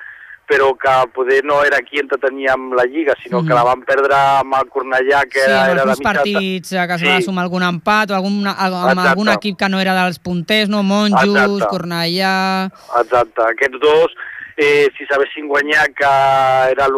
però 0.47 0.75
que 0.79 0.95
poder 1.13 1.45
no 1.45 1.65
era 1.65 1.79
aquí 1.79 1.99
on 1.99 2.09
teníem 2.09 2.71
la 2.79 2.85
Lliga, 2.87 3.15
sinó 3.23 3.43
mm. 3.43 3.49
que 3.49 3.55
la 3.55 3.65
van 3.67 3.83
perdre 3.83 4.15
amb 4.15 4.55
el 4.55 4.69
Cornellà, 4.71 5.25
que 5.27 5.43
sí, 5.43 5.51
era, 5.51 5.73
era 5.73 5.83
de 5.85 5.97
mitja... 5.97 6.13
partits 6.13 6.71
que 6.71 6.95
es 6.95 7.01
sí. 7.01 7.09
va 7.09 7.19
sumar 7.25 7.45
algun 7.45 7.67
empat 7.67 8.13
o 8.13 8.15
algun, 8.15 8.47
amb 8.47 8.55
Exacte. 8.55 9.09
algun 9.11 9.33
equip 9.35 9.59
que 9.59 9.69
no 9.69 9.83
era 9.83 9.97
dels 9.99 10.23
punters, 10.23 10.71
no? 10.71 10.85
Monjos, 10.87 11.27
Exacte. 11.27 11.71
Cornellà... 11.73 12.37
Exacte, 13.03 13.43
aquests 13.51 13.83
dos, 13.83 14.15
eh, 14.57 14.87
si 14.97 15.11
sabessin 15.11 15.51
guanyar, 15.51 15.91
que 15.99 16.15
era 16.71 16.87
el 16.87 16.97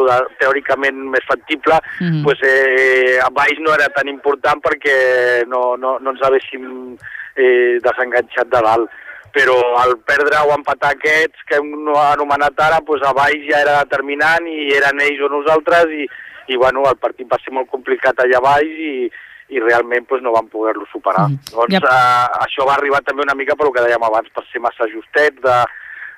el 0.00 0.28
teòricament 0.40 0.96
més 1.14 1.24
factible, 1.28 1.78
mm 2.00 2.06
-hmm. 2.06 2.22
pues, 2.24 2.38
eh, 2.42 3.18
a 3.22 3.30
baix 3.30 3.58
no 3.60 3.74
era 3.74 3.88
tan 3.88 4.08
important 4.08 4.60
perquè 4.62 5.46
no, 5.46 5.76
no, 5.76 5.98
no 5.98 6.10
ens 6.10 6.22
haguéssim 6.22 6.96
eh, 7.36 7.78
desenganxat 7.82 8.48
de 8.48 8.60
dalt 8.60 8.90
però 9.34 9.56
al 9.82 9.98
perdre 10.06 10.38
o 10.46 10.54
empatar 10.54 10.92
aquests 10.94 11.42
que 11.48 11.58
hem 11.58 11.88
anomenat 11.90 12.60
ara, 12.62 12.78
pues 12.86 13.02
a 13.02 13.12
baix 13.12 13.42
ja 13.50 13.60
era 13.64 13.82
determinant 13.82 14.46
i 14.46 14.70
eren 14.76 15.00
ells 15.02 15.20
o 15.26 15.28
nosaltres 15.28 15.90
i, 15.90 16.06
i 16.54 16.56
bueno, 16.56 16.84
el 16.86 16.96
partit 17.02 17.26
va 17.26 17.40
ser 17.42 17.52
molt 17.56 17.68
complicat 17.72 18.22
allà 18.22 18.40
baix 18.44 18.68
i, 18.68 19.10
i 19.50 19.60
realment 19.60 20.06
doncs, 20.06 20.22
no 20.22 20.32
van 20.36 20.46
poder-lo 20.52 20.86
superar. 20.92 21.26
Mm. 21.28 21.50
Doncs 21.50 21.74
Ja. 21.74 21.80
eh, 21.82 22.44
això 22.46 22.66
va 22.68 22.76
arribar 22.78 23.02
també 23.02 23.26
una 23.26 23.34
mica 23.34 23.56
pel 23.58 23.72
que 23.74 23.82
dèiem 23.82 24.06
abans, 24.06 24.30
per 24.30 24.44
ser 24.52 24.62
massa 24.62 24.86
justets 24.92 25.42
de, 25.42 25.58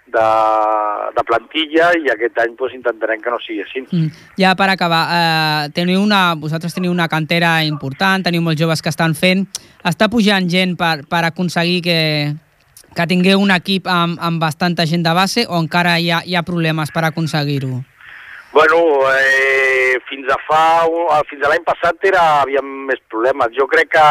de, 0.07 0.27
de 1.17 1.25
plantilla 1.27 1.91
i 1.99 2.09
aquest 2.13 2.39
any 2.43 2.55
doncs, 2.59 2.75
intentarem 2.77 3.21
que 3.23 3.33
no 3.33 3.39
sigui 3.43 3.63
així. 3.65 3.83
Mm. 3.91 4.11
Ja 4.41 4.55
per 4.59 4.69
acabar, 4.73 5.03
eh, 5.11 5.69
teniu 5.77 6.03
una, 6.03 6.35
vosaltres 6.39 6.75
teniu 6.77 6.93
una 6.95 7.09
cantera 7.09 7.59
important, 7.67 8.25
teniu 8.27 8.43
molts 8.45 8.61
joves 8.61 8.83
que 8.83 8.93
estan 8.93 9.15
fent. 9.19 9.47
Està 9.87 10.09
pujant 10.13 10.49
gent 10.51 10.77
per, 10.79 11.03
per 11.11 11.25
aconseguir 11.29 11.83
que, 11.85 11.99
que 12.97 13.07
tingueu 13.11 13.43
un 13.43 13.51
equip 13.55 13.87
amb, 13.91 14.19
amb 14.21 14.41
bastanta 14.43 14.87
gent 14.87 15.05
de 15.05 15.13
base 15.15 15.47
o 15.49 15.59
encara 15.61 15.99
hi 15.99 16.11
ha, 16.11 16.23
hi 16.25 16.35
ha 16.39 16.43
problemes 16.47 16.91
per 16.95 17.05
aconseguir-ho? 17.11 17.83
Bueno, 18.57 18.79
eh, 19.13 19.99
fins 20.09 20.31
a 20.33 20.39
fa, 20.47 20.87
un- 20.89 21.11
fins 21.29 21.43
a 21.45 21.51
l'any 21.53 21.65
passat 21.67 21.99
era, 22.09 22.23
havíem 22.41 22.65
més 22.89 23.03
problemes. 23.11 23.53
Jo 23.59 23.67
crec 23.69 23.91
que, 23.93 24.05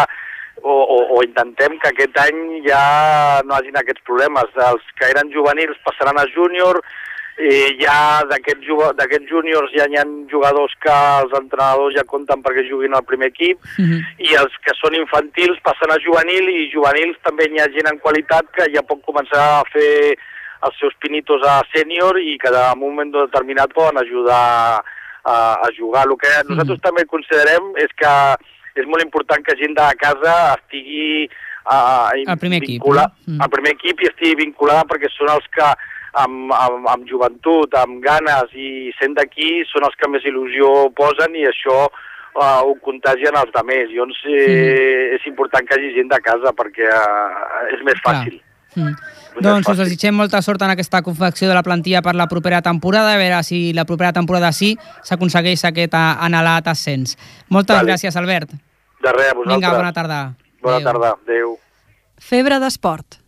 o, 0.61 0.71
o, 0.71 0.97
o 1.17 1.23
intentem 1.23 1.79
que 1.79 1.91
aquest 1.91 2.19
any 2.25 2.61
ja 2.67 3.41
no 3.45 3.57
hagin 3.57 3.77
aquests 3.79 4.03
problemes. 4.07 4.53
Els 4.69 4.93
que 4.99 5.09
eren 5.11 5.33
juvenils 5.33 5.81
passaran 5.87 6.19
a 6.21 6.27
júnior, 6.35 6.81
eh, 7.37 7.75
ja 7.81 8.23
d'aquests 8.29 8.95
d'aquests 8.99 9.29
júniors 9.29 9.73
ja 9.75 9.87
hi 9.89 9.97
ha 9.99 10.05
jugadors 10.31 10.73
que 10.83 10.95
els 11.21 11.35
entrenadors 11.39 11.95
ja 11.97 12.07
compten 12.07 12.43
perquè 12.45 12.63
juguin 12.69 12.95
al 12.95 13.03
primer 13.07 13.31
equip, 13.33 13.59
i 14.19 14.37
els 14.39 14.55
que 14.63 14.75
són 14.79 14.95
infantils 14.95 15.59
passen 15.65 15.91
a 15.91 15.99
juvenil 16.05 16.49
i 16.49 16.69
juvenils 16.71 17.19
també 17.23 17.49
hi 17.51 17.59
ha 17.59 17.71
gent 17.75 17.91
en 17.91 17.99
qualitat 17.99 18.49
que 18.55 18.69
ja 18.73 18.85
pot 18.87 19.03
començar 19.03 19.45
a 19.59 19.67
fer 19.73 20.15
els 20.65 20.77
seus 20.79 20.95
pinitos 21.03 21.43
a 21.45 21.61
sènior 21.75 22.17
i 22.17 22.37
que 22.41 22.49
en 22.49 22.61
un 22.73 22.79
moment 22.79 23.11
determinat 23.13 23.73
poden 23.75 23.99
ajudar 24.01 24.81
a, 25.25 25.35
a 25.61 25.69
jugar. 25.77 26.05
El 26.07 26.17
que 26.17 26.31
nosaltres 26.49 26.81
també 26.81 27.05
considerem 27.05 27.73
és 27.81 27.91
que 27.99 28.13
és 28.75 28.87
molt 28.91 29.03
important 29.03 29.43
que 29.45 29.57
gent 29.59 29.75
de 29.77 29.89
casa 30.01 30.35
estigui 30.55 31.27
uh, 31.27 32.11
Al 32.27 32.39
primer 32.41 32.61
equip, 32.61 32.77
vincula- 32.77 33.09
no? 33.09 33.33
Mm. 33.33 33.41
al 33.41 33.51
primer 33.53 33.75
equip 33.77 34.01
i 34.03 34.09
estigui 34.11 34.35
vinculada 34.45 34.87
perquè 34.89 35.11
són 35.13 35.31
els 35.35 35.45
que 35.55 35.69
amb, 36.15 36.51
amb, 36.55 36.87
amb 36.87 37.07
joventut, 37.09 37.73
amb 37.75 38.01
ganes 38.03 38.51
i 38.55 38.91
sent 38.99 39.15
d'aquí 39.17 39.63
són 39.71 39.83
els 39.87 39.95
que 39.99 40.09
més 40.11 40.23
il·lusió 40.27 40.89
posen 40.95 41.35
i 41.35 41.43
això 41.49 41.79
uh, 41.87 42.61
ho 42.63 42.75
contagien 42.85 43.35
els 43.35 43.51
altres. 43.51 43.91
Llavors 43.91 44.21
eh, 44.31 45.15
és 45.17 45.27
important 45.27 45.67
que 45.67 45.75
hi 45.75 45.81
hagi 45.83 45.95
gent 45.97 46.11
de 46.13 46.19
casa 46.23 46.53
perquè 46.55 46.87
uh, 46.87 47.65
és 47.75 47.83
més 47.87 47.99
fàcil. 48.05 48.39
Mm. 48.75 48.95
Doncs 49.41 49.67
us 49.67 49.77
desitgem 49.77 50.15
molta 50.15 50.41
sort 50.41 50.61
en 50.61 50.69
aquesta 50.71 51.01
confecció 51.01 51.47
de 51.49 51.53
la 51.55 51.63
plantilla 51.63 52.01
per 52.01 52.13
la 52.15 52.27
propera 52.27 52.61
temporada, 52.61 53.13
a 53.13 53.17
veure 53.17 53.41
si 53.43 53.73
la 53.73 53.83
propera 53.85 54.13
temporada 54.13 54.51
sí 54.55 54.77
s'aconsegueix 55.03 55.63
aquest 55.65 55.93
a- 55.93 56.13
anhelat 56.25 56.67
ascens. 56.67 57.17
Moltes 57.49 57.75
Vale. 57.75 57.91
gràcies, 57.91 58.15
Albert. 58.15 58.51
De 58.51 59.11
res, 59.11 59.31
a 59.31 59.33
vosaltres. 59.35 59.55
Vinga, 59.55 59.73
bona 59.75 59.91
tarda. 59.93 60.35
Bona 60.61 60.75
Adéu. 60.77 60.87
tarda. 60.91 61.09
Adéu. 61.23 61.57
Febre 62.17 62.59
d'esport. 62.59 63.19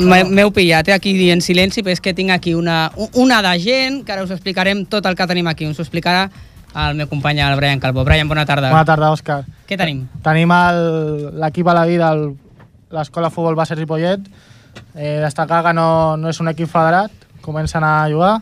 M'heu 0.00 0.50
pillat 0.56 0.88
eh, 0.88 0.94
aquí 0.96 1.12
dient 1.16 1.42
silenci, 1.44 1.82
però 1.84 1.92
és 1.92 2.00
que 2.00 2.14
tinc 2.16 2.30
aquí 2.34 2.54
una, 2.54 2.90
una 3.14 3.40
de 3.44 3.54
gent 3.62 4.00
que 4.04 4.12
ara 4.14 4.24
us 4.24 4.30
explicarem 4.34 4.84
tot 4.88 5.06
el 5.06 5.16
que 5.18 5.26
tenim 5.30 5.48
aquí. 5.50 5.66
Us 5.68 5.78
ho 5.80 5.84
explicarà 5.84 6.28
el 6.70 6.94
meu 6.96 7.08
company, 7.10 7.40
el 7.42 7.56
Brian 7.58 7.80
Calvo. 7.82 8.04
Brian, 8.04 8.28
bona 8.30 8.46
tarda. 8.46 8.70
Bona 8.70 8.84
tarda, 8.86 9.10
Òscar. 9.12 9.42
Què 9.68 9.76
tenim? 9.78 10.04
Tenim 10.24 10.52
l'equip 11.42 11.68
a 11.68 11.74
la 11.74 11.84
vida, 11.86 12.12
l'Escola 12.90 13.30
Futbol 13.30 13.58
Base 13.58 13.74
Ripollet. 13.74 14.22
Eh, 14.94 15.18
destacar 15.22 15.64
que 15.66 15.72
no, 15.74 16.16
no 16.16 16.30
és 16.30 16.38
un 16.40 16.48
equip 16.48 16.70
federat, 16.70 17.10
comencen 17.42 17.82
a 17.84 18.06
jugar 18.10 18.36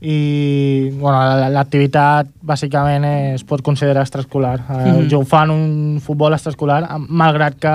i 0.00 0.88
bueno, 0.96 1.18
la- 1.20 1.50
l'activitat 1.52 2.28
bàsicament 2.40 3.04
es 3.34 3.42
pot 3.44 3.60
considerar 3.62 4.02
extraescolar. 4.06 4.60
Eh, 4.60 4.92
mm. 5.10 5.24
Fan 5.28 5.50
un 5.50 6.00
futbol 6.00 6.32
extraescolar, 6.32 6.86
malgrat 7.08 7.58
que 7.60 7.74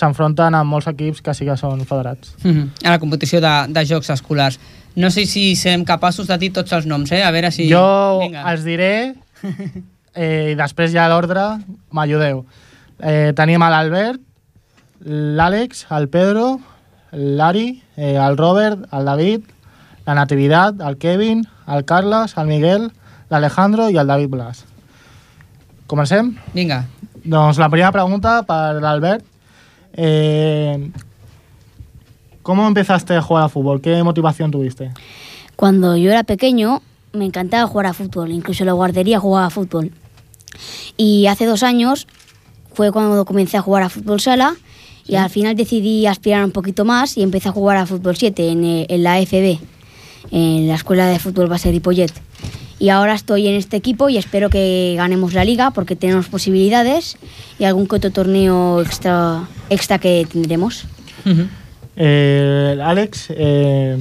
s'enfronten 0.00 0.56
amb 0.56 0.72
molts 0.72 0.88
equips 0.90 1.20
que 1.24 1.34
sí 1.36 1.46
que 1.48 1.56
són 1.60 1.84
federats. 1.86 2.34
Mhm. 2.42 2.70
A 2.84 2.94
la 2.96 3.00
competició 3.02 3.40
de, 3.44 3.52
de 3.68 3.84
jocs 3.86 4.10
escolars. 4.16 4.58
No 4.96 5.10
sé 5.14 5.26
si 5.30 5.54
serem 5.56 5.84
capaços 5.86 6.26
de 6.26 6.36
dir 6.40 6.50
tots 6.56 6.72
els 6.74 6.88
noms, 6.90 7.12
eh? 7.12 7.22
A 7.22 7.30
veure 7.30 7.52
si... 7.54 7.68
Jo 7.70 8.18
Vinga. 8.24 8.42
els 8.50 8.64
diré 8.66 9.14
eh, 10.14 10.50
i 10.52 10.56
després 10.58 10.90
ja 10.92 11.06
l'ordre 11.12 11.44
m'ajudeu. 11.94 12.44
Eh, 13.00 13.30
tenim 13.38 13.62
l'Albert, 13.62 14.20
l'Àlex, 15.06 15.86
el 15.96 16.08
Pedro, 16.12 16.58
l'Ari, 17.12 17.82
eh, 17.96 18.16
el 18.16 18.36
Robert, 18.36 18.82
el 18.92 19.04
David, 19.08 19.46
la 20.06 20.14
Natividad, 20.18 20.80
el 20.82 20.98
Kevin, 20.98 21.46
el 21.68 21.84
Carles, 21.84 22.34
el 22.36 22.50
Miguel, 22.50 22.90
l'Alejandro 23.30 23.88
i 23.90 23.96
el 23.96 24.10
David 24.10 24.34
Blas. 24.34 24.64
Comencem? 25.86 26.34
Vinga. 26.54 26.84
Doncs 27.24 27.58
la 27.60 27.68
primera 27.70 27.92
pregunta 27.94 28.40
per 28.48 28.80
l'Albert. 28.82 29.24
Eh, 29.94 30.90
¿Cómo 32.42 32.66
empezaste 32.66 33.14
a 33.14 33.22
jugar 33.22 33.44
a 33.44 33.48
fútbol? 33.48 33.80
¿Qué 33.80 34.02
motivación 34.02 34.50
tuviste? 34.50 34.90
Cuando 35.56 35.96
yo 35.96 36.10
era 36.10 36.24
pequeño 36.24 36.82
me 37.12 37.24
encantaba 37.24 37.66
jugar 37.66 37.86
a 37.86 37.92
fútbol, 37.92 38.32
incluso 38.32 38.62
en 38.62 38.68
la 38.68 38.72
guardería 38.72 39.20
jugaba 39.20 39.46
a 39.46 39.50
fútbol. 39.50 39.92
Y 40.96 41.26
hace 41.26 41.44
dos 41.44 41.62
años 41.62 42.06
fue 42.72 42.92
cuando 42.92 43.24
comencé 43.24 43.56
a 43.56 43.62
jugar 43.62 43.82
a 43.82 43.88
fútbol 43.88 44.20
sala 44.20 44.56
y 45.06 45.16
al 45.16 45.30
final 45.30 45.56
decidí 45.56 46.06
aspirar 46.06 46.44
un 46.44 46.52
poquito 46.52 46.84
más 46.84 47.16
y 47.16 47.22
empecé 47.22 47.48
a 47.48 47.52
jugar 47.52 47.76
a 47.76 47.86
fútbol 47.86 48.16
7 48.16 48.48
en, 48.48 48.64
eh, 48.64 48.86
en 48.88 49.02
la 49.02 49.20
FB, 49.20 49.58
en 50.30 50.68
la 50.68 50.74
Escuela 50.74 51.06
de 51.06 51.18
Fútbol 51.18 51.48
Base 51.48 51.70
Ripollet. 51.70 52.12
Y 52.80 52.88
ahora 52.88 53.12
estoy 53.12 53.46
en 53.46 53.56
este 53.56 53.76
equipo 53.76 54.08
y 54.08 54.16
espero 54.16 54.48
que 54.48 54.94
ganemos 54.96 55.34
la 55.34 55.44
liga 55.44 55.70
porque 55.70 55.96
tenemos 55.96 56.28
posibilidades 56.28 57.18
y 57.58 57.64
algún 57.64 57.86
que 57.86 57.96
otro 57.96 58.10
torneo 58.10 58.80
extra, 58.80 59.46
extra 59.68 59.98
que 59.98 60.26
tendremos. 60.32 60.86
Eh, 61.94 62.78
Alex, 62.82 63.26
eh, 63.36 63.98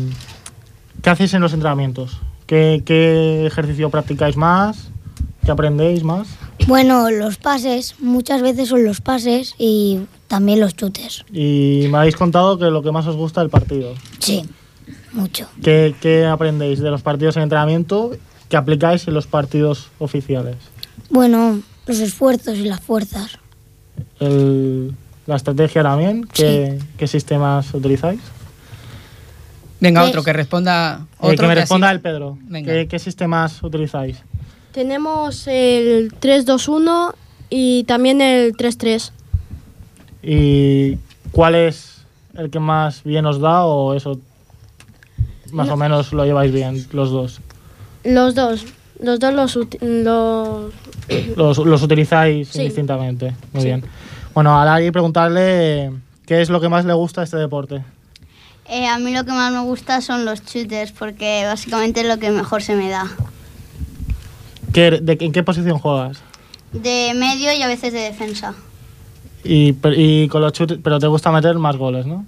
¿qué 1.03 1.09
hacéis 1.09 1.33
en 1.33 1.41
los 1.41 1.51
entrenamientos? 1.51 2.21
¿Qué, 2.47 2.81
qué 2.85 3.45
ejercicio 3.45 3.89
practicáis 3.89 4.37
más? 4.37 4.91
¿Qué 5.43 5.51
aprendéis 5.51 6.05
más? 6.05 6.29
Bueno, 6.65 7.11
los 7.11 7.35
pases, 7.35 7.95
muchas 7.99 8.41
veces 8.41 8.69
son 8.69 8.85
los 8.85 9.01
pases 9.01 9.55
y 9.57 9.99
también 10.29 10.61
los 10.61 10.73
chutes. 10.77 11.25
Y 11.33 11.87
me 11.91 11.97
habéis 11.97 12.15
contado 12.15 12.57
que 12.57 12.65
lo 12.65 12.81
que 12.81 12.93
más 12.93 13.05
os 13.07 13.17
gusta 13.17 13.41
es 13.41 13.45
el 13.45 13.49
partido. 13.49 13.93
Sí, 14.19 14.45
mucho. 15.11 15.49
¿Qué, 15.61 15.95
qué 15.99 16.25
aprendéis 16.25 16.79
de 16.79 16.89
los 16.91 17.01
partidos 17.01 17.35
en 17.35 17.43
entrenamiento 17.43 18.11
que 18.49 18.57
aplicáis 18.57 19.07
en 19.07 19.13
los 19.13 19.27
partidos 19.27 19.89
oficiales? 19.99 20.55
Bueno, 21.09 21.61
los 21.85 21.99
esfuerzos 21.99 22.57
y 22.57 22.63
las 22.65 22.81
fuerzas. 22.81 23.37
El- 24.19 24.93
la 25.27 25.35
estrategia 25.35 25.83
también, 25.83 26.23
¿qué, 26.33 26.79
qué 26.97 27.07
sistemas 27.07 27.71
utilizáis? 27.73 28.19
Venga, 29.79 30.01
Pues- 30.01 30.09
otro 30.09 30.23
que 30.23 30.33
responda. 30.33 31.01
Eh, 31.03 31.15
Otro 31.19 31.35
que 31.37 31.45
me 31.47 31.51
así- 31.53 31.59
responda 31.61 31.91
el 31.91 32.01
Pedro. 32.01 32.37
Venga. 32.41 32.71
¿Qué, 32.73 32.87
qué 32.87 32.99
sistemas 32.99 33.61
utilizáis? 33.63 34.17
Tenemos 34.73 35.47
el 35.47 36.11
3-2-1 36.19 37.13
y 37.49 37.83
también 37.85 38.21
el 38.21 38.55
3-3. 38.57 39.11
¿Y 40.21 40.97
cuál 41.31 41.55
es 41.55 42.03
el 42.35 42.49
que 42.49 42.59
más 42.59 43.03
bien 43.03 43.25
os 43.25 43.39
da 43.39 43.65
o 43.65 43.93
eso 43.93 44.19
más 45.51 45.67
No. 45.67 45.73
o 45.73 45.77
menos 45.77 46.11
lo 46.13 46.25
lleváis 46.25 46.51
bien 46.51 46.85
los 46.91 47.09
dos? 47.11 47.39
Los 48.03 48.35
dos. 48.35 48.65
Los 49.01 49.19
dos 49.19 49.33
los, 49.33 49.55
los... 49.81 50.73
Los, 51.35 51.57
los 51.57 51.81
utilizáis 51.83 52.49
Sí. 52.49 52.59
indistintamente. 52.59 53.33
Muy 53.53 53.61
Sí. 53.61 53.67
bien. 53.67 53.83
Bueno, 54.33 54.59
a 54.59 54.65
Lari 54.65 54.91
preguntarle 54.91 55.91
qué 56.25 56.41
es 56.41 56.49
lo 56.49 56.59
que 56.61 56.69
más 56.69 56.85
le 56.85 56.93
gusta 56.93 57.21
a 57.21 57.23
este 57.23 57.37
deporte. 57.37 57.83
Eh, 58.69 58.85
a 58.87 58.99
mí 58.99 59.11
lo 59.13 59.23
que 59.25 59.31
más 59.31 59.51
me 59.51 59.61
gusta 59.61 60.01
son 60.01 60.25
los 60.25 60.43
shooters 60.45 60.91
porque 60.91 61.43
básicamente 61.45 62.01
es 62.01 62.07
lo 62.07 62.17
que 62.19 62.29
mejor 62.29 62.61
se 62.61 62.75
me 62.75 62.89
da. 62.89 63.07
¿Qué, 64.73 64.91
de, 65.01 65.17
¿En 65.21 65.31
qué 65.31 65.41
posición 65.43 65.79
juegas? 65.79 66.21
De 66.73 67.13
medio 67.15 67.51
y 67.53 67.61
a 67.63 67.67
veces 67.67 67.91
de 67.93 67.99
defensa. 68.01 68.53
Y, 69.43 69.75
y 69.95 70.27
con 70.27 70.41
los 70.41 70.53
chutes, 70.53 70.77
pero 70.83 70.99
te 70.99 71.07
gusta 71.07 71.31
meter 71.31 71.57
más 71.57 71.77
goles, 71.77 72.05
¿no? 72.05 72.25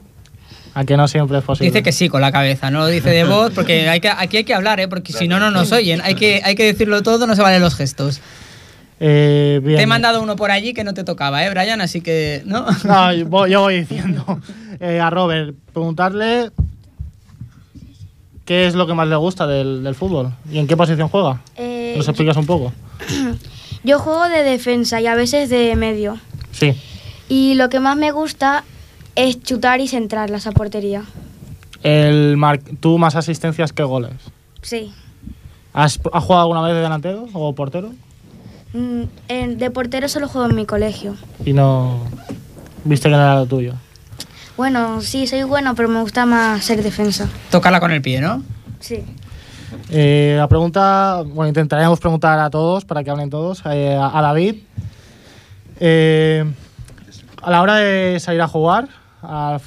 A 0.74 0.86
que 0.86 0.96
no 0.96 1.08
siempre 1.08 1.38
es 1.38 1.44
posible. 1.44 1.70
Dice 1.70 1.84
que 1.84 1.92
sí 1.92 2.08
con 2.08 2.22
la 2.22 2.32
cabeza, 2.32 2.72
no 2.72 2.80
lo 2.80 2.88
dice 2.88 3.10
de 3.10 3.26
voz, 3.26 3.52
porque 3.54 3.90
hay 3.90 4.00
que, 4.00 4.10
aquí 4.10 4.38
hay 4.38 4.44
que 4.44 4.54
hablar, 4.54 4.80
¿eh? 4.80 4.88
porque 4.88 5.12
si 5.12 5.28
no, 5.28 5.40
no 5.40 5.52
nos 5.52 5.72
oyen. 5.72 6.02
Hay 6.02 6.16
que, 6.16 6.42
hay 6.46 6.56
que 6.56 6.64
decirlo 6.64 7.04
todo, 7.04 7.28
no 7.28 7.36
se 7.36 7.42
valen 7.42 7.62
los 7.62 7.76
gestos. 7.76 8.22
Eh, 9.00 9.60
bien. 9.64 9.78
Te 9.78 9.84
he 9.84 9.88
mandado 9.88 10.22
uno 10.22 10.36
por 10.36 10.52
allí 10.52 10.74
que 10.74 10.84
no 10.84 10.94
te 10.94 11.04
tocaba, 11.04 11.44
¿eh, 11.44 11.50
Brian? 11.50 11.82
Así 11.82 12.02
que, 12.02 12.44
¿no? 12.46 12.66
No, 12.84 13.14
yo 13.14 13.26
voy, 13.26 13.50
yo 13.50 13.62
voy 13.62 13.80
diciendo. 13.80 14.40
Eh, 14.80 15.00
a 15.00 15.10
Robert, 15.10 15.56
preguntarle 15.74 16.52
qué 18.46 18.68
es 18.68 18.76
lo 18.76 18.88
que 18.88 18.94
más 18.94 19.08
le 19.08 19.16
gusta 19.16 19.48
del, 19.48 19.84
del 19.84 19.96
fútbol 19.96 20.34
y 20.52 20.60
en 20.60 20.68
qué 20.68 20.78
posición 20.78 21.08
juega. 21.08 21.42
Eh, 21.58 21.94
¿Nos 21.98 22.08
explicas 22.08 22.38
un 22.38 22.46
poco? 22.46 22.74
Yo 23.84 24.00
juego 24.00 24.30
de 24.30 24.44
defensa 24.44 25.02
y 25.02 25.08
a 25.08 25.16
veces 25.16 25.50
de 25.50 25.76
medio. 25.76 26.18
Sí. 26.52 26.76
Y 27.28 27.56
lo 27.56 27.70
que 27.70 27.80
más 27.80 27.98
me 27.98 28.12
gusta 28.12 28.64
es 29.16 29.42
chutar 29.44 29.80
y 29.82 29.88
centrarlas 29.88 30.48
a 30.48 30.52
portería. 30.52 31.04
El 31.84 32.38
mar- 32.38 32.60
¿Tú 32.80 32.98
más 32.98 33.16
asistencias 33.16 33.74
que 33.74 33.84
goles? 33.84 34.14
Sí. 34.62 34.94
¿Has, 35.74 36.00
has 36.14 36.24
jugado 36.24 36.42
alguna 36.44 36.62
vez 36.62 36.74
de 36.76 36.82
delantero 36.82 37.28
o 37.34 37.54
portero? 37.56 37.92
Mm, 38.74 39.04
en- 39.28 39.58
de 39.58 39.72
portero 39.72 40.08
solo 40.08 40.28
juego 40.28 40.48
en 40.50 40.56
mi 40.56 40.66
colegio. 40.66 41.16
Y 41.46 41.54
no 41.54 42.00
viste 42.84 43.10
que 43.10 43.16
no 43.16 43.22
era 43.22 43.36
lo 43.36 43.46
tuyo. 43.46 43.74
Bueno, 44.58 45.02
sí, 45.02 45.28
soy 45.28 45.44
bueno, 45.44 45.74
pero 45.76 45.90
me 45.90 46.02
gusta 46.02 46.26
más 46.26 46.64
ser 46.64 46.84
defensa. 46.84 47.28
Tocarla 47.50 47.80
con 47.80 47.92
el 47.92 48.02
pie, 48.02 48.22
¿no? 48.22 48.44
Sí. 48.80 49.04
Eh, 49.90 50.36
la 50.38 50.48
pregunta, 50.48 51.24
bueno, 51.26 51.48
intentaremos 51.48 52.00
preguntar 52.00 52.38
a 52.40 52.50
todos 52.50 52.86
para 52.86 53.04
que 53.04 53.10
hablen 53.10 53.30
todos. 53.30 53.64
Eh, 53.66 53.96
a, 53.96 54.18
a 54.18 54.22
David, 54.22 54.56
eh, 55.80 56.46
a 57.42 57.50
la 57.50 57.62
hora 57.62 57.76
de 57.78 58.20
salir 58.20 58.42
a 58.42 58.48
jugar 58.48 58.90
a, 59.22 59.60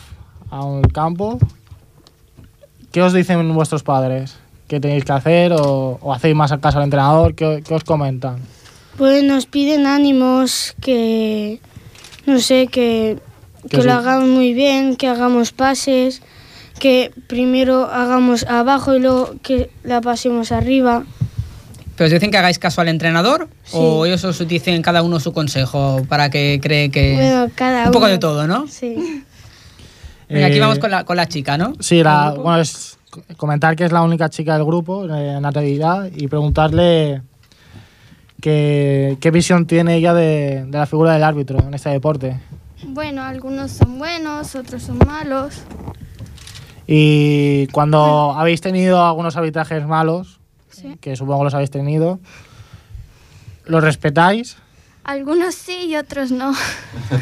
a 0.50 0.64
un 0.64 0.82
campo, 0.82 1.38
¿qué 2.92 3.02
os 3.02 3.12
dicen 3.12 3.52
vuestros 3.54 3.82
padres? 3.82 4.36
¿Qué 4.68 4.80
tenéis 4.80 5.04
que 5.04 5.12
hacer 5.12 5.52
o, 5.52 5.98
o 6.00 6.12
hacéis 6.12 6.34
más 6.34 6.52
caso 6.60 6.78
al 6.78 6.84
entrenador? 6.84 7.34
¿Qué, 7.34 7.62
qué 7.66 7.74
os 7.74 7.84
comentan? 7.84 8.38
Pues 8.96 9.22
nos 9.24 9.46
piden 9.46 9.86
ánimos, 9.86 10.74
que 10.80 11.60
no 12.26 12.38
sé, 12.40 12.68
que, 12.68 13.18
Que 13.68 13.82
lo 13.82 13.92
hagamos 13.92 14.28
muy 14.28 14.54
bien, 14.54 14.96
que 14.96 15.08
hagamos 15.08 15.52
pases, 15.52 16.22
que 16.78 17.12
primero 17.26 17.84
hagamos 17.86 18.44
abajo 18.44 18.94
y 18.94 19.00
luego 19.00 19.34
que 19.42 19.70
la 19.82 20.00
pasemos 20.00 20.52
arriba. 20.52 21.04
¿Pero 21.96 22.06
os 22.06 22.12
dicen 22.12 22.30
que 22.30 22.38
hagáis 22.38 22.58
caso 22.58 22.80
al 22.80 22.88
entrenador? 22.88 23.48
Sí. 23.64 23.76
¿O 23.78 24.06
ellos 24.06 24.24
os 24.24 24.46
dicen 24.48 24.80
cada 24.82 25.02
uno 25.02 25.20
su 25.20 25.32
consejo 25.32 26.02
para 26.08 26.28
que 26.30 26.58
cree 26.62 26.90
que... 26.90 27.14
Bueno, 27.14 27.50
cada 27.54 27.86
Un 27.86 27.92
poco 27.92 28.06
uno. 28.06 28.12
de 28.12 28.18
todo, 28.18 28.46
¿no? 28.46 28.66
Sí. 28.68 29.22
Venga, 30.34 30.46
aquí 30.48 30.56
Eh, 30.56 30.60
vamos 30.60 30.78
con 30.78 30.90
la, 30.90 31.04
con 31.04 31.16
la 31.16 31.26
chica, 31.26 31.56
¿no? 31.56 31.72
Sí, 31.80 32.02
la, 32.02 32.30
bueno, 32.32 32.58
es 32.60 32.98
comentar 33.36 33.76
que 33.76 33.84
es 33.84 33.92
la 33.92 34.02
única 34.02 34.28
chica 34.28 34.54
del 34.54 34.64
grupo 34.64 35.04
eh, 35.06 35.34
en 35.36 35.42
la 35.42 35.48
actividad 35.48 36.10
y 36.14 36.26
preguntarle 36.28 37.22
que- 38.40 39.16
qué 39.20 39.30
visión 39.30 39.66
tiene 39.66 39.96
ella 39.96 40.12
de, 40.14 40.64
de 40.66 40.78
la 40.78 40.86
figura 40.86 41.12
del 41.12 41.22
árbitro 41.22 41.58
en 41.60 41.74
este 41.74 41.90
deporte. 41.90 42.40
Bueno, 42.86 43.22
algunos 43.22 43.70
son 43.70 43.98
buenos, 43.98 44.54
otros 44.54 44.82
son 44.82 44.98
malos. 45.06 45.62
Y 46.86 47.66
cuando 47.68 48.32
habéis 48.36 48.60
tenido 48.60 49.04
algunos 49.04 49.36
arbitrajes 49.36 49.86
malos, 49.86 50.40
Sí. 50.70 50.96
que 51.00 51.14
supongo 51.16 51.44
los 51.44 51.54
habéis 51.54 51.70
tenido, 51.70 52.18
¿los 53.64 53.82
respetáis? 53.82 54.56
Algunos 55.04 55.54
sí 55.54 55.86
y 55.88 55.96
otros 55.96 56.30
no. 56.30 56.54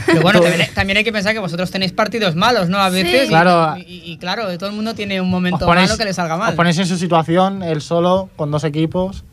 Pero 0.07 0.23
bueno, 0.23 0.41
también, 0.41 0.69
también 0.75 0.97
hay 0.99 1.05
que 1.05 1.13
pensar 1.13 1.33
que 1.33 1.41
vosotros 1.41 1.71
tenéis 1.71 1.93
partidos 1.93 2.37
malos, 2.37 2.69
¿no? 2.69 2.79
A 2.79 2.89
veces. 2.91 3.25
Y- 3.25 3.29
Claro. 3.29 3.77
Y, 3.77 4.03
y 4.13 4.17
claro, 4.19 4.57
todo 4.57 4.71
el 4.71 4.77
mundo 4.77 4.95
tiene 4.95 5.21
un 5.21 5.29
momento 5.29 5.67
ponéis- 5.67 5.89
malo 5.89 5.97
que 5.99 6.05
le 6.05 6.13
salga 6.15 6.37
mal. 6.37 6.51
Os 6.51 6.55
ponéis 6.55 6.79
en 6.79 6.87
su 6.87 6.97
situación, 6.97 7.63
él 7.63 7.81
solo, 7.83 8.31
con 8.37 8.51
dos 8.53 8.63
equipos. 8.65 9.25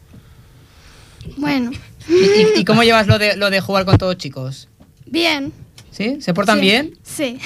Bueno, 1.38 1.72
¿Y, 2.08 2.14
y- 2.14 2.48
y 2.62 2.66
cómo 2.66 2.82
llevas 2.84 3.06
lo 3.08 3.20
de, 3.20 3.36
lo 3.36 3.50
de 3.50 3.60
jugar 3.62 3.86
con 3.86 3.98
todos 3.98 4.18
chicos? 4.18 4.68
bien. 5.06 5.54
¿Sí? 5.92 6.22
¿Se 6.22 6.34
portan 6.34 6.58
Sí. 6.60 6.62
bien? 6.62 6.94
Sí. 7.04 7.40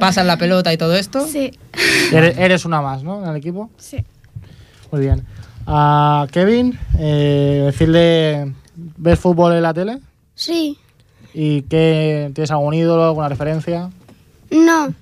¿Pasan 0.00 0.26
la 0.26 0.38
pelota 0.38 0.72
y 0.72 0.78
todo 0.78 0.96
esto? 0.96 1.26
Sí. 1.26 1.50
Eres, 2.10 2.38
eres 2.38 2.64
una 2.64 2.80
más, 2.80 3.02
¿no? 3.02 3.22
En 3.22 3.28
el 3.30 3.36
equipo. 3.36 3.70
Sí. 3.76 3.98
Muy 4.90 5.02
bien. 5.02 5.26
A 5.66 6.26
Kevin, 6.32 6.78
eh, 6.98 7.62
decirle, 7.66 8.54
¿ves 8.74 9.18
fútbol 9.18 9.52
en 9.54 9.62
la 9.62 9.74
tele? 9.74 9.98
Sí. 10.34 10.78
¿Y 11.34 11.62
qué, 11.62 12.30
tienes 12.34 12.50
algún 12.50 12.74
ídolo, 12.74 13.04
alguna 13.04 13.28
referencia? 13.28 13.90
No. 14.50 14.92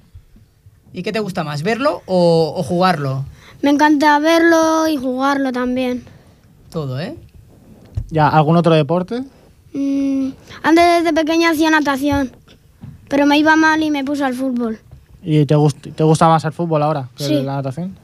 ¿Y 0.93 1.03
qué 1.03 1.13
te 1.13 1.21
gusta 1.21 1.45
más, 1.45 1.63
verlo 1.63 2.03
o, 2.07 2.55
o 2.57 2.63
jugarlo? 2.63 3.25
Me 3.63 3.71
encanta 3.71 4.19
verlo 4.19 4.89
y 4.89 4.97
jugarlo 4.97 5.53
también. 5.53 6.05
Todo, 6.71 7.01
¿eh? 7.01 7.17
¿Ya 8.11 8.29
algún 8.29 8.57
otro 8.57 8.75
deporte? 8.75 9.23
Mm, 9.73 10.31
antes 10.63 10.85
desde 11.05 11.13
pequeña 11.13 11.51
hacía 11.51 11.71
natación, 11.71 12.33
pero 13.09 13.27
me 13.27 13.39
iba 13.39 13.55
mal 13.57 13.83
y 13.83 13.91
me 13.91 14.05
puse 14.05 14.25
al 14.25 14.35
fútbol. 14.35 14.79
¿Y 15.23 15.45
te, 15.47 15.55
gust- 15.57 15.95
te 15.95 16.03
gusta 16.05 16.29
más 16.29 16.45
el 16.45 16.53
fútbol 16.53 16.83
ahora 16.83 17.09
que 17.17 17.25
Sí. 17.25 17.35
la 17.43 17.57
natación? 17.57 17.97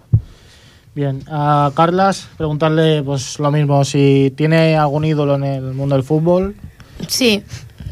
Bien. 0.95 1.23
A 1.29 1.71
Carlas, 1.75 2.29
preguntarle 2.37 3.03
pues 3.03 3.39
lo 3.39 3.51
mismo, 3.51 3.85
si 3.85 4.33
tiene 4.37 4.77
algún 4.77 5.05
ídolo 5.05 5.35
en 5.37 5.45
el 5.45 5.75
mundo 5.75 5.95
del 5.95 6.05
fútbol. 6.05 6.55
Sí, 7.09 7.43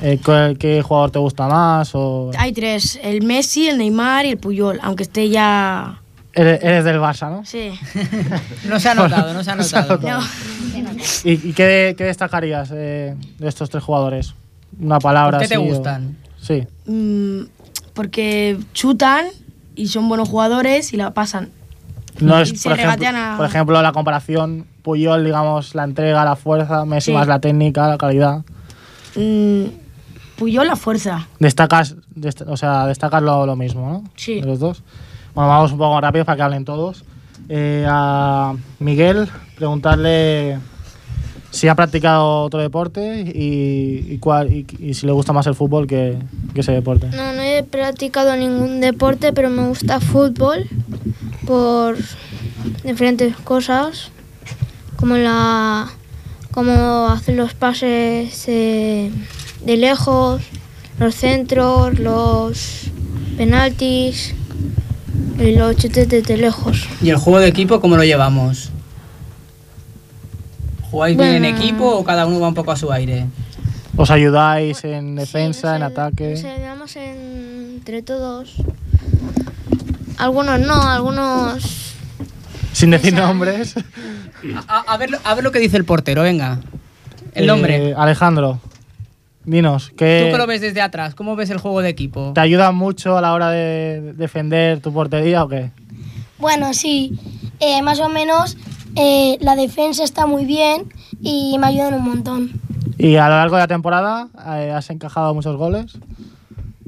eh, 0.03 0.19
¿qué, 0.25 0.57
qué 0.59 0.83
jugador 0.83 1.11
te 1.11 1.19
gusta 1.19 1.47
más? 1.47 1.95
O 1.95 2.31
hay 2.37 2.53
tres, 2.53 2.99
el 3.03 3.23
Messi, 3.23 3.69
el 3.69 3.79
Neymar 3.79 4.27
y 4.27 4.31
el 4.31 4.39
Puyol, 4.39 4.79
aunque 4.83 5.05
esté 5.05 5.29
ya... 5.29 6.01
eres, 6.33 6.63
eres 6.63 6.85
del 6.85 6.99
Barça, 6.99 7.31
¿no? 7.31 7.45
Sí. 7.45 7.71
No 8.69 8.81
se 8.81 8.89
ha 8.89 8.95
notado, 8.95 9.33
no 9.35 9.45
se 9.45 9.51
ha 9.51 9.55
No 9.55 9.63
se 9.63 9.77
ha 9.77 9.83
notado. 9.83 10.01
notado. 10.01 10.23
¿Y, 11.25 11.33
y 11.33 11.53
qué, 11.53 11.95
qué 11.97 12.05
destacarías 12.05 12.71
eh, 12.73 13.15
de 13.39 13.49
estos 13.49 13.71
tres 13.71 13.83
jugadores? 13.85 14.35
Una 14.81 14.99
palabra 14.99 15.39
¿Por 15.39 15.43
qué 15.47 15.49
te 15.49 15.55
así 15.55 15.65
o- 15.65 15.67
gustan? 15.75 16.17
Sí. 16.41 16.67
Mm, 16.87 17.43
porque 17.95 18.59
chutan 18.73 19.27
y 19.77 19.89
son 19.89 20.09
buenos 20.09 20.29
jugadores 20.29 20.93
y 20.93 20.97
la 20.97 21.13
pasan. 21.15 21.51
No 22.21 22.39
Y 22.39 22.43
es, 22.43 22.61
se 22.61 22.69
por 22.69 22.79
ejemplo, 22.79 23.09
a- 23.09 23.37
por 23.37 23.47
ejemplo, 23.47 23.83
la 23.83 23.93
comparación 23.93 24.67
Puyol, 24.83 25.25
digamos, 25.25 25.75
la 25.75 25.85
entrega, 25.85 26.25
la 26.25 26.37
fuerza, 26.37 26.85
Messi 26.85 27.07
Sí. 27.07 27.13
más 27.13 27.27
la 27.29 27.39
técnica, 27.41 27.87
la 27.89 27.97
calidad. 27.99 28.43
Mm, 29.17 29.65
Puyol 30.37 30.67
la 30.67 30.77
fuerza. 30.77 31.29
Destacas, 31.39 31.95
dest- 32.15 32.45
o 32.49 32.57
sea, 32.57 32.87
destacas 32.87 33.23
lo, 33.23 33.47
lo 33.47 33.55
mismo, 33.57 33.89
¿no? 33.89 34.05
Sí. 34.17 34.41
De 34.41 34.47
los 34.47 34.59
dos. 34.59 34.83
Bueno, 35.35 35.49
vamos 35.49 35.73
un 35.73 35.79
poco 35.79 36.01
rápido 36.01 36.25
para 36.25 36.37
que 36.37 36.43
hablen 36.43 36.65
todos. 36.65 37.05
Eh, 37.49 37.85
a 37.89 38.55
Miguel, 38.81 39.29
preguntarle 39.57 40.59
si 41.51 41.69
ha 41.69 41.75
practicado 41.77 42.43
otro 42.43 42.59
deporte 42.61 43.21
y, 43.21 44.13
y 44.15 44.19
cuál, 44.19 44.53
y, 44.53 44.67
y 44.81 44.95
si 44.95 45.07
le 45.07 45.13
gusta 45.13 45.33
más 45.33 45.47
el 45.47 45.55
fútbol 45.55 45.87
que, 45.87 46.19
que 46.53 46.61
ese 46.63 46.73
deporte. 46.73 47.09
No, 47.09 47.33
no 47.33 47.43
he 47.43 47.63
practicado 47.63 48.35
ningún 48.37 48.81
deporte, 48.81 49.33
pero 49.33 49.51
me 49.51 49.67
gusta 49.69 50.01
fútbol 50.01 50.67
por 51.47 51.97
diferentes 52.83 53.37
cosas, 53.37 54.11
como 54.97 55.17
la 55.17 55.87
como 56.55 57.09
hacer 57.09 57.35
los 57.35 57.53
pases 57.53 58.45
eh, 58.47 59.11
de 59.65 59.77
lejos, 59.77 60.41
los 61.01 61.13
centros, 61.17 61.99
los 61.99 62.83
penaltis 63.37 64.37
y 65.37 65.57
los 65.57 65.77
chutes 65.77 66.09
desde 66.09 66.37
lejos. 66.37 66.87
¿Y 67.03 67.11
el 67.11 67.17
juego 67.17 67.41
de 67.41 67.49
equipo 67.49 67.81
cómo 67.81 67.97
lo 67.97 68.05
llevamos? 68.05 68.71
¿Jugáis 70.93 71.17
bien 71.17 71.45
en 71.45 71.45
equipo 71.45 71.91
o 71.91 72.05
cada 72.05 72.25
uno 72.25 72.39
va 72.39 72.47
un 72.47 72.55
poco 72.55 72.71
a 72.71 72.77
su 72.77 72.93
aire? 72.93 73.27
¿Os 73.97 74.13
ayudáis 74.13 74.85
en 74.85 75.17
defensa, 75.17 75.75
en 75.75 75.83
ataque? 75.83 76.31
Nos 76.31 76.45
ayudamos 76.45 76.95
entre 76.95 78.03
todos. 78.03 78.55
Algunos 80.19 80.61
no, 80.61 80.81
algunos 80.81 81.94
Sin 82.75 82.91
decir 82.91 83.15
nombres. 83.15 83.75
A, 84.69 84.81
a 84.81 84.97
ver, 84.99 85.11
lo- 85.11 85.19
a 85.25 85.35
ver 85.35 85.43
lo 85.45 85.53
que 85.53 85.59
dice 85.61 85.77
el 85.77 85.85
portero, 85.85 86.23
venga. 86.23 86.61
El 87.35 87.47
nombre. 87.47 87.91
Eh, 87.91 87.95
Alejandro. 87.97 88.61
Dinos, 89.47 89.91
¿qué 89.97 90.25
Tú 90.27 90.33
que 90.33 90.39
lo 90.39 90.47
ves 90.47 90.61
desde 90.63 90.81
atrás, 90.81 91.15
¿cómo 91.15 91.37
ves 91.37 91.51
el 91.51 91.59
juego 91.59 91.81
de 91.83 91.91
equipo? 91.91 92.33
te 92.35 92.41
ayuda 92.41 92.73
mucho 92.73 93.19
a 93.19 93.21
la 93.21 93.35
hora 93.35 93.51
de 93.51 94.15
defender 94.17 94.81
tu 94.81 94.91
portería 94.93 95.45
o 95.45 95.49
qué? 95.49 95.71
Bueno, 96.39 96.73
sí, 96.73 97.19
eh, 97.61 97.83
más 97.83 98.01
o 98.01 98.09
menos 98.09 98.57
eh, 98.97 99.37
la 99.41 99.55
defensa 99.55 100.03
está 100.03 100.27
muy 100.27 100.47
bien 100.47 100.93
y 101.21 101.57
me 101.59 101.67
ayudan 101.67 101.93
un 101.95 102.05
montón. 102.05 102.53
Y 102.97 103.17
a 103.17 103.29
lo 103.29 103.35
largo 103.37 103.57
de 103.57 103.63
la 103.63 103.69
temporada 103.69 104.29
eh, 104.57 104.73
has 104.75 104.89
encajado 104.89 105.35
muchos 105.35 105.57
goles. 105.57 105.93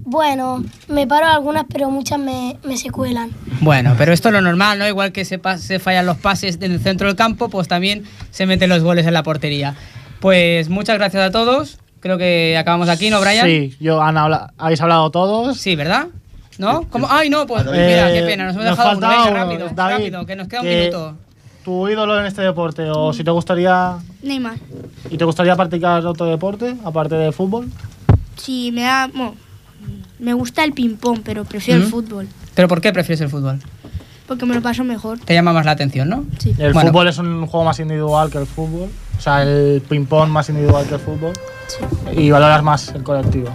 Bueno, 0.09 0.63
me 0.87 1.05
paro 1.09 1.27
algunas, 1.27 1.65
pero 1.69 1.91
muchas 1.91 2.21
me, 2.21 2.57
me 2.63 2.77
se 2.77 2.91
cuelan. 2.91 3.31
Bueno, 3.61 3.95
pero 3.99 4.13
esto 4.13 4.29
es 4.29 4.35
lo 4.35 4.41
normal, 4.41 4.79
¿no? 4.79 4.87
Igual 4.87 5.11
que 5.11 5.25
se, 5.25 5.41
se 5.59 5.79
fallan 5.81 6.07
los 6.07 6.17
pases 6.17 6.59
en 6.63 6.71
el 6.71 6.79
centro 6.81 7.09
del 7.09 7.17
campo, 7.17 7.49
pues 7.49 7.67
también 7.67 8.05
se 8.31 8.47
meten 8.47 8.69
los 8.71 8.85
goles 8.85 9.05
en 9.05 9.13
la 9.15 9.25
portería. 9.25 9.75
Pues 10.21 10.69
muchas 10.69 10.97
gracias 10.99 11.25
a 11.25 11.33
todos. 11.33 11.79
Creo 11.99 12.19
que 12.19 12.57
acabamos 12.57 12.89
aquí, 12.89 13.11
¿no, 13.11 13.21
Brian? 13.21 13.47
Sí, 13.47 13.75
yo, 13.81 14.01
habla- 14.01 14.53
habéis 14.59 14.81
hablado 14.81 15.11
todos. 15.11 15.57
Sí, 15.59 15.75
¿verdad? 15.75 16.07
¿No? 16.59 16.83
¿Cómo? 16.89 17.09
Ay, 17.11 17.29
no, 17.29 17.45
pues 17.47 17.65
Eh, 17.67 17.71
mira, 17.89 18.13
qué 18.13 18.23
pena, 18.23 18.45
nos 18.45 18.55
hemos 18.55 18.65
nos 18.65 18.77
dejado 18.79 18.97
uno. 18.97 19.01
faltaba 19.01 19.25
Venga, 19.27 19.43
uno, 19.45 19.51
rápido, 19.51 19.69
David, 19.75 19.95
rápido, 19.97 20.27
que 20.27 20.37
nos 20.37 20.47
queda 20.49 20.61
un 20.61 20.67
que- 20.67 20.79
minuto. 20.81 21.17
¿Tu 21.65 21.89
ídolo 21.89 22.21
en 22.21 22.27
este 22.27 22.43
deporte 22.43 22.89
o 22.91 23.13
si 23.13 23.25
te 23.25 23.31
gustaría 23.33 23.97
Neymar. 24.23 24.55
y 25.11 25.17
te 25.19 25.25
gustaría 25.25 25.57
practicar 25.57 26.07
otro 26.07 26.27
deporte 26.27 26.77
aparte 26.85 27.17
del 27.17 27.33
fútbol? 27.33 27.69
Sí, 28.37 28.71
me 28.73 28.83
da. 28.83 29.09
bueno, 29.13 29.35
me 30.19 30.33
gusta 30.35 30.65
el 30.65 30.73
ping-pong, 30.73 31.21
pero 31.25 31.45
prefiero 31.45 31.81
el 31.83 31.87
¿Mm? 31.87 31.91
fútbol. 31.91 32.29
¿Pero 32.55 32.69
por 32.69 32.81
qué 32.81 32.93
prefieres 32.93 33.21
el 33.21 33.29
fútbol? 33.29 33.59
Porque 34.27 34.45
me 34.45 34.55
lo 34.55 34.63
paso 34.63 34.83
mejor. 34.83 35.19
Te 35.21 35.35
llama 35.35 35.53
más 35.53 35.65
la 35.65 35.73
atención, 35.73 36.09
¿no? 36.09 36.25
Sí. 36.39 36.55
El 36.59 36.73
Bueno. 36.73 36.91
fútbol 36.91 37.09
es 37.09 37.19
un 37.19 37.47
juego 37.47 37.65
más 37.65 37.79
individual 37.79 38.31
que 38.31 38.39
el 38.39 38.47
fútbol. 38.47 38.89
O 39.17 39.21
sea, 39.21 39.43
el 39.43 39.83
ping-pong 39.89 40.29
más 40.31 40.49
individual 40.49 40.85
que 40.87 40.95
el 40.95 41.01
fútbol. 41.01 41.33
Y 42.17 42.31
valoras 42.31 42.63
más 42.63 42.89
el 42.95 43.03
colectivo. 43.03 43.49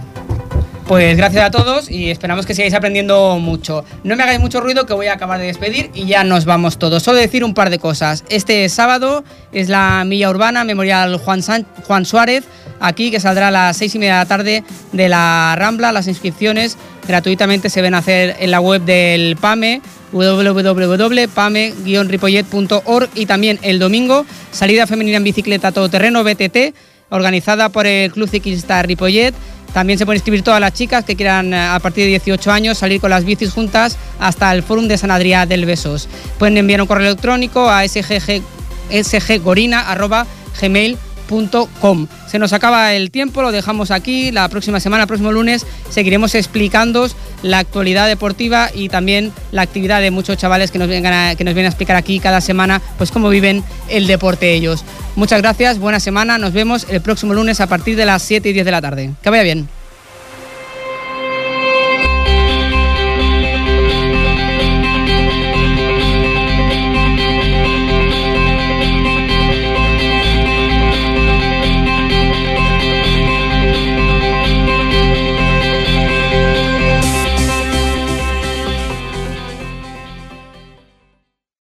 Pues 0.92 1.16
gracias 1.16 1.42
a 1.42 1.50
todos 1.50 1.90
y 1.90 2.10
esperamos 2.10 2.44
que 2.44 2.54
sigáis 2.54 2.74
aprendiendo 2.74 3.38
mucho. 3.38 3.82
No 4.04 4.14
me 4.14 4.24
hagáis 4.24 4.40
mucho 4.40 4.60
ruido 4.60 4.84
que 4.84 4.92
voy 4.92 5.06
a 5.06 5.14
acabar 5.14 5.40
de 5.40 5.46
despedir 5.46 5.90
y 5.94 6.04
ya 6.04 6.22
nos 6.22 6.44
vamos 6.44 6.78
todos. 6.78 7.02
Solo 7.02 7.16
decir 7.16 7.44
un 7.44 7.54
par 7.54 7.70
de 7.70 7.78
cosas. 7.78 8.24
Este 8.28 8.68
sábado 8.68 9.24
es 9.52 9.70
la 9.70 10.04
Milla 10.04 10.28
Urbana 10.28 10.64
Memorial 10.64 11.16
Juan, 11.16 11.40
Juan 11.86 12.04
Suárez, 12.04 12.44
aquí 12.78 13.10
que 13.10 13.20
saldrá 13.20 13.48
a 13.48 13.50
las 13.50 13.78
seis 13.78 13.94
y 13.94 13.98
media 13.98 14.16
de 14.16 14.18
la 14.18 14.26
tarde 14.26 14.64
de 14.92 15.08
la 15.08 15.54
Rambla. 15.56 15.92
Las 15.92 16.08
inscripciones 16.08 16.76
gratuitamente 17.08 17.70
se 17.70 17.80
ven 17.80 17.94
a 17.94 18.00
hacer 18.00 18.36
en 18.38 18.50
la 18.50 18.60
web 18.60 18.82
del 18.82 19.38
PAME 19.40 19.80
www.pame-ripollet.org 20.12 23.08
y 23.14 23.24
también 23.24 23.58
el 23.62 23.78
domingo 23.78 24.26
salida 24.50 24.86
femenina 24.86 25.16
en 25.16 25.24
bicicleta 25.24 25.72
todoterreno 25.72 26.22
BTT 26.22 26.74
organizada 27.12 27.68
por 27.68 27.86
el 27.86 28.10
Club 28.12 28.28
Ciclista 28.28 28.82
Ripollet. 28.82 29.34
También 29.72 29.98
se 29.98 30.04
pueden 30.04 30.18
inscribir 30.18 30.42
todas 30.42 30.60
las 30.60 30.72
chicas 30.72 31.04
que 31.04 31.16
quieran 31.16 31.54
eh, 31.54 31.58
a 31.58 31.78
partir 31.78 32.04
de 32.04 32.10
18 32.10 32.52
años 32.52 32.78
salir 32.78 33.00
con 33.00 33.10
las 33.10 33.24
bicis 33.24 33.52
juntas 33.52 33.96
hasta 34.18 34.52
el 34.52 34.62
Fórum 34.62 34.88
de 34.88 34.98
San 34.98 35.10
Adrià 35.10 35.46
del 35.46 35.64
Besos. 35.64 36.08
Pueden 36.38 36.56
enviar 36.58 36.80
un 36.82 36.86
correo 36.86 37.06
electrónico 37.06 37.68
a 37.70 37.86
sgg, 37.86 38.42
Se 42.26 42.38
nos 42.38 42.52
acaba 42.52 42.92
el 42.94 43.10
tiempo, 43.10 43.42
lo 43.42 43.52
dejamos 43.52 43.90
aquí. 43.90 44.30
La 44.30 44.48
próxima 44.48 44.80
semana, 44.80 45.04
el 45.04 45.08
próximo 45.08 45.32
lunes, 45.32 45.66
seguiremos 45.90 46.34
explicando 46.34 47.08
la 47.42 47.58
actualidad 47.58 48.06
deportiva 48.06 48.70
y 48.72 48.88
también 48.88 49.32
la 49.50 49.62
actividad 49.62 50.00
de 50.00 50.10
muchos 50.10 50.36
chavales 50.36 50.70
que 50.70 50.78
nos, 50.78 50.88
vengan 50.88 51.36
que 51.36 51.44
nos 51.44 51.54
vienen 51.54 51.66
a 51.66 51.70
explicar 51.70 51.96
aquí 51.96 52.20
cada 52.20 52.40
semana 52.40 52.80
pues 52.98 53.10
cómo 53.10 53.28
viven 53.28 53.64
el 53.88 54.06
deporte 54.06 54.54
ellos. 54.54 54.84
Muchas 55.16 55.42
gracias, 55.42 55.78
buena 55.78 56.00
semana, 56.00 56.38
nos 56.38 56.52
vemos 56.52 56.86
el 56.88 57.00
próximo 57.00 57.34
lunes 57.34 57.60
a 57.60 57.66
partir 57.66 57.96
de 57.96 58.06
las 58.06 58.22
7 58.22 58.48
y 58.48 58.52
10 58.52 58.64
de 58.64 58.70
la 58.70 58.80
tarde. 58.80 59.10
Que 59.22 59.30
vaya 59.30 59.42
bien. 59.42 59.81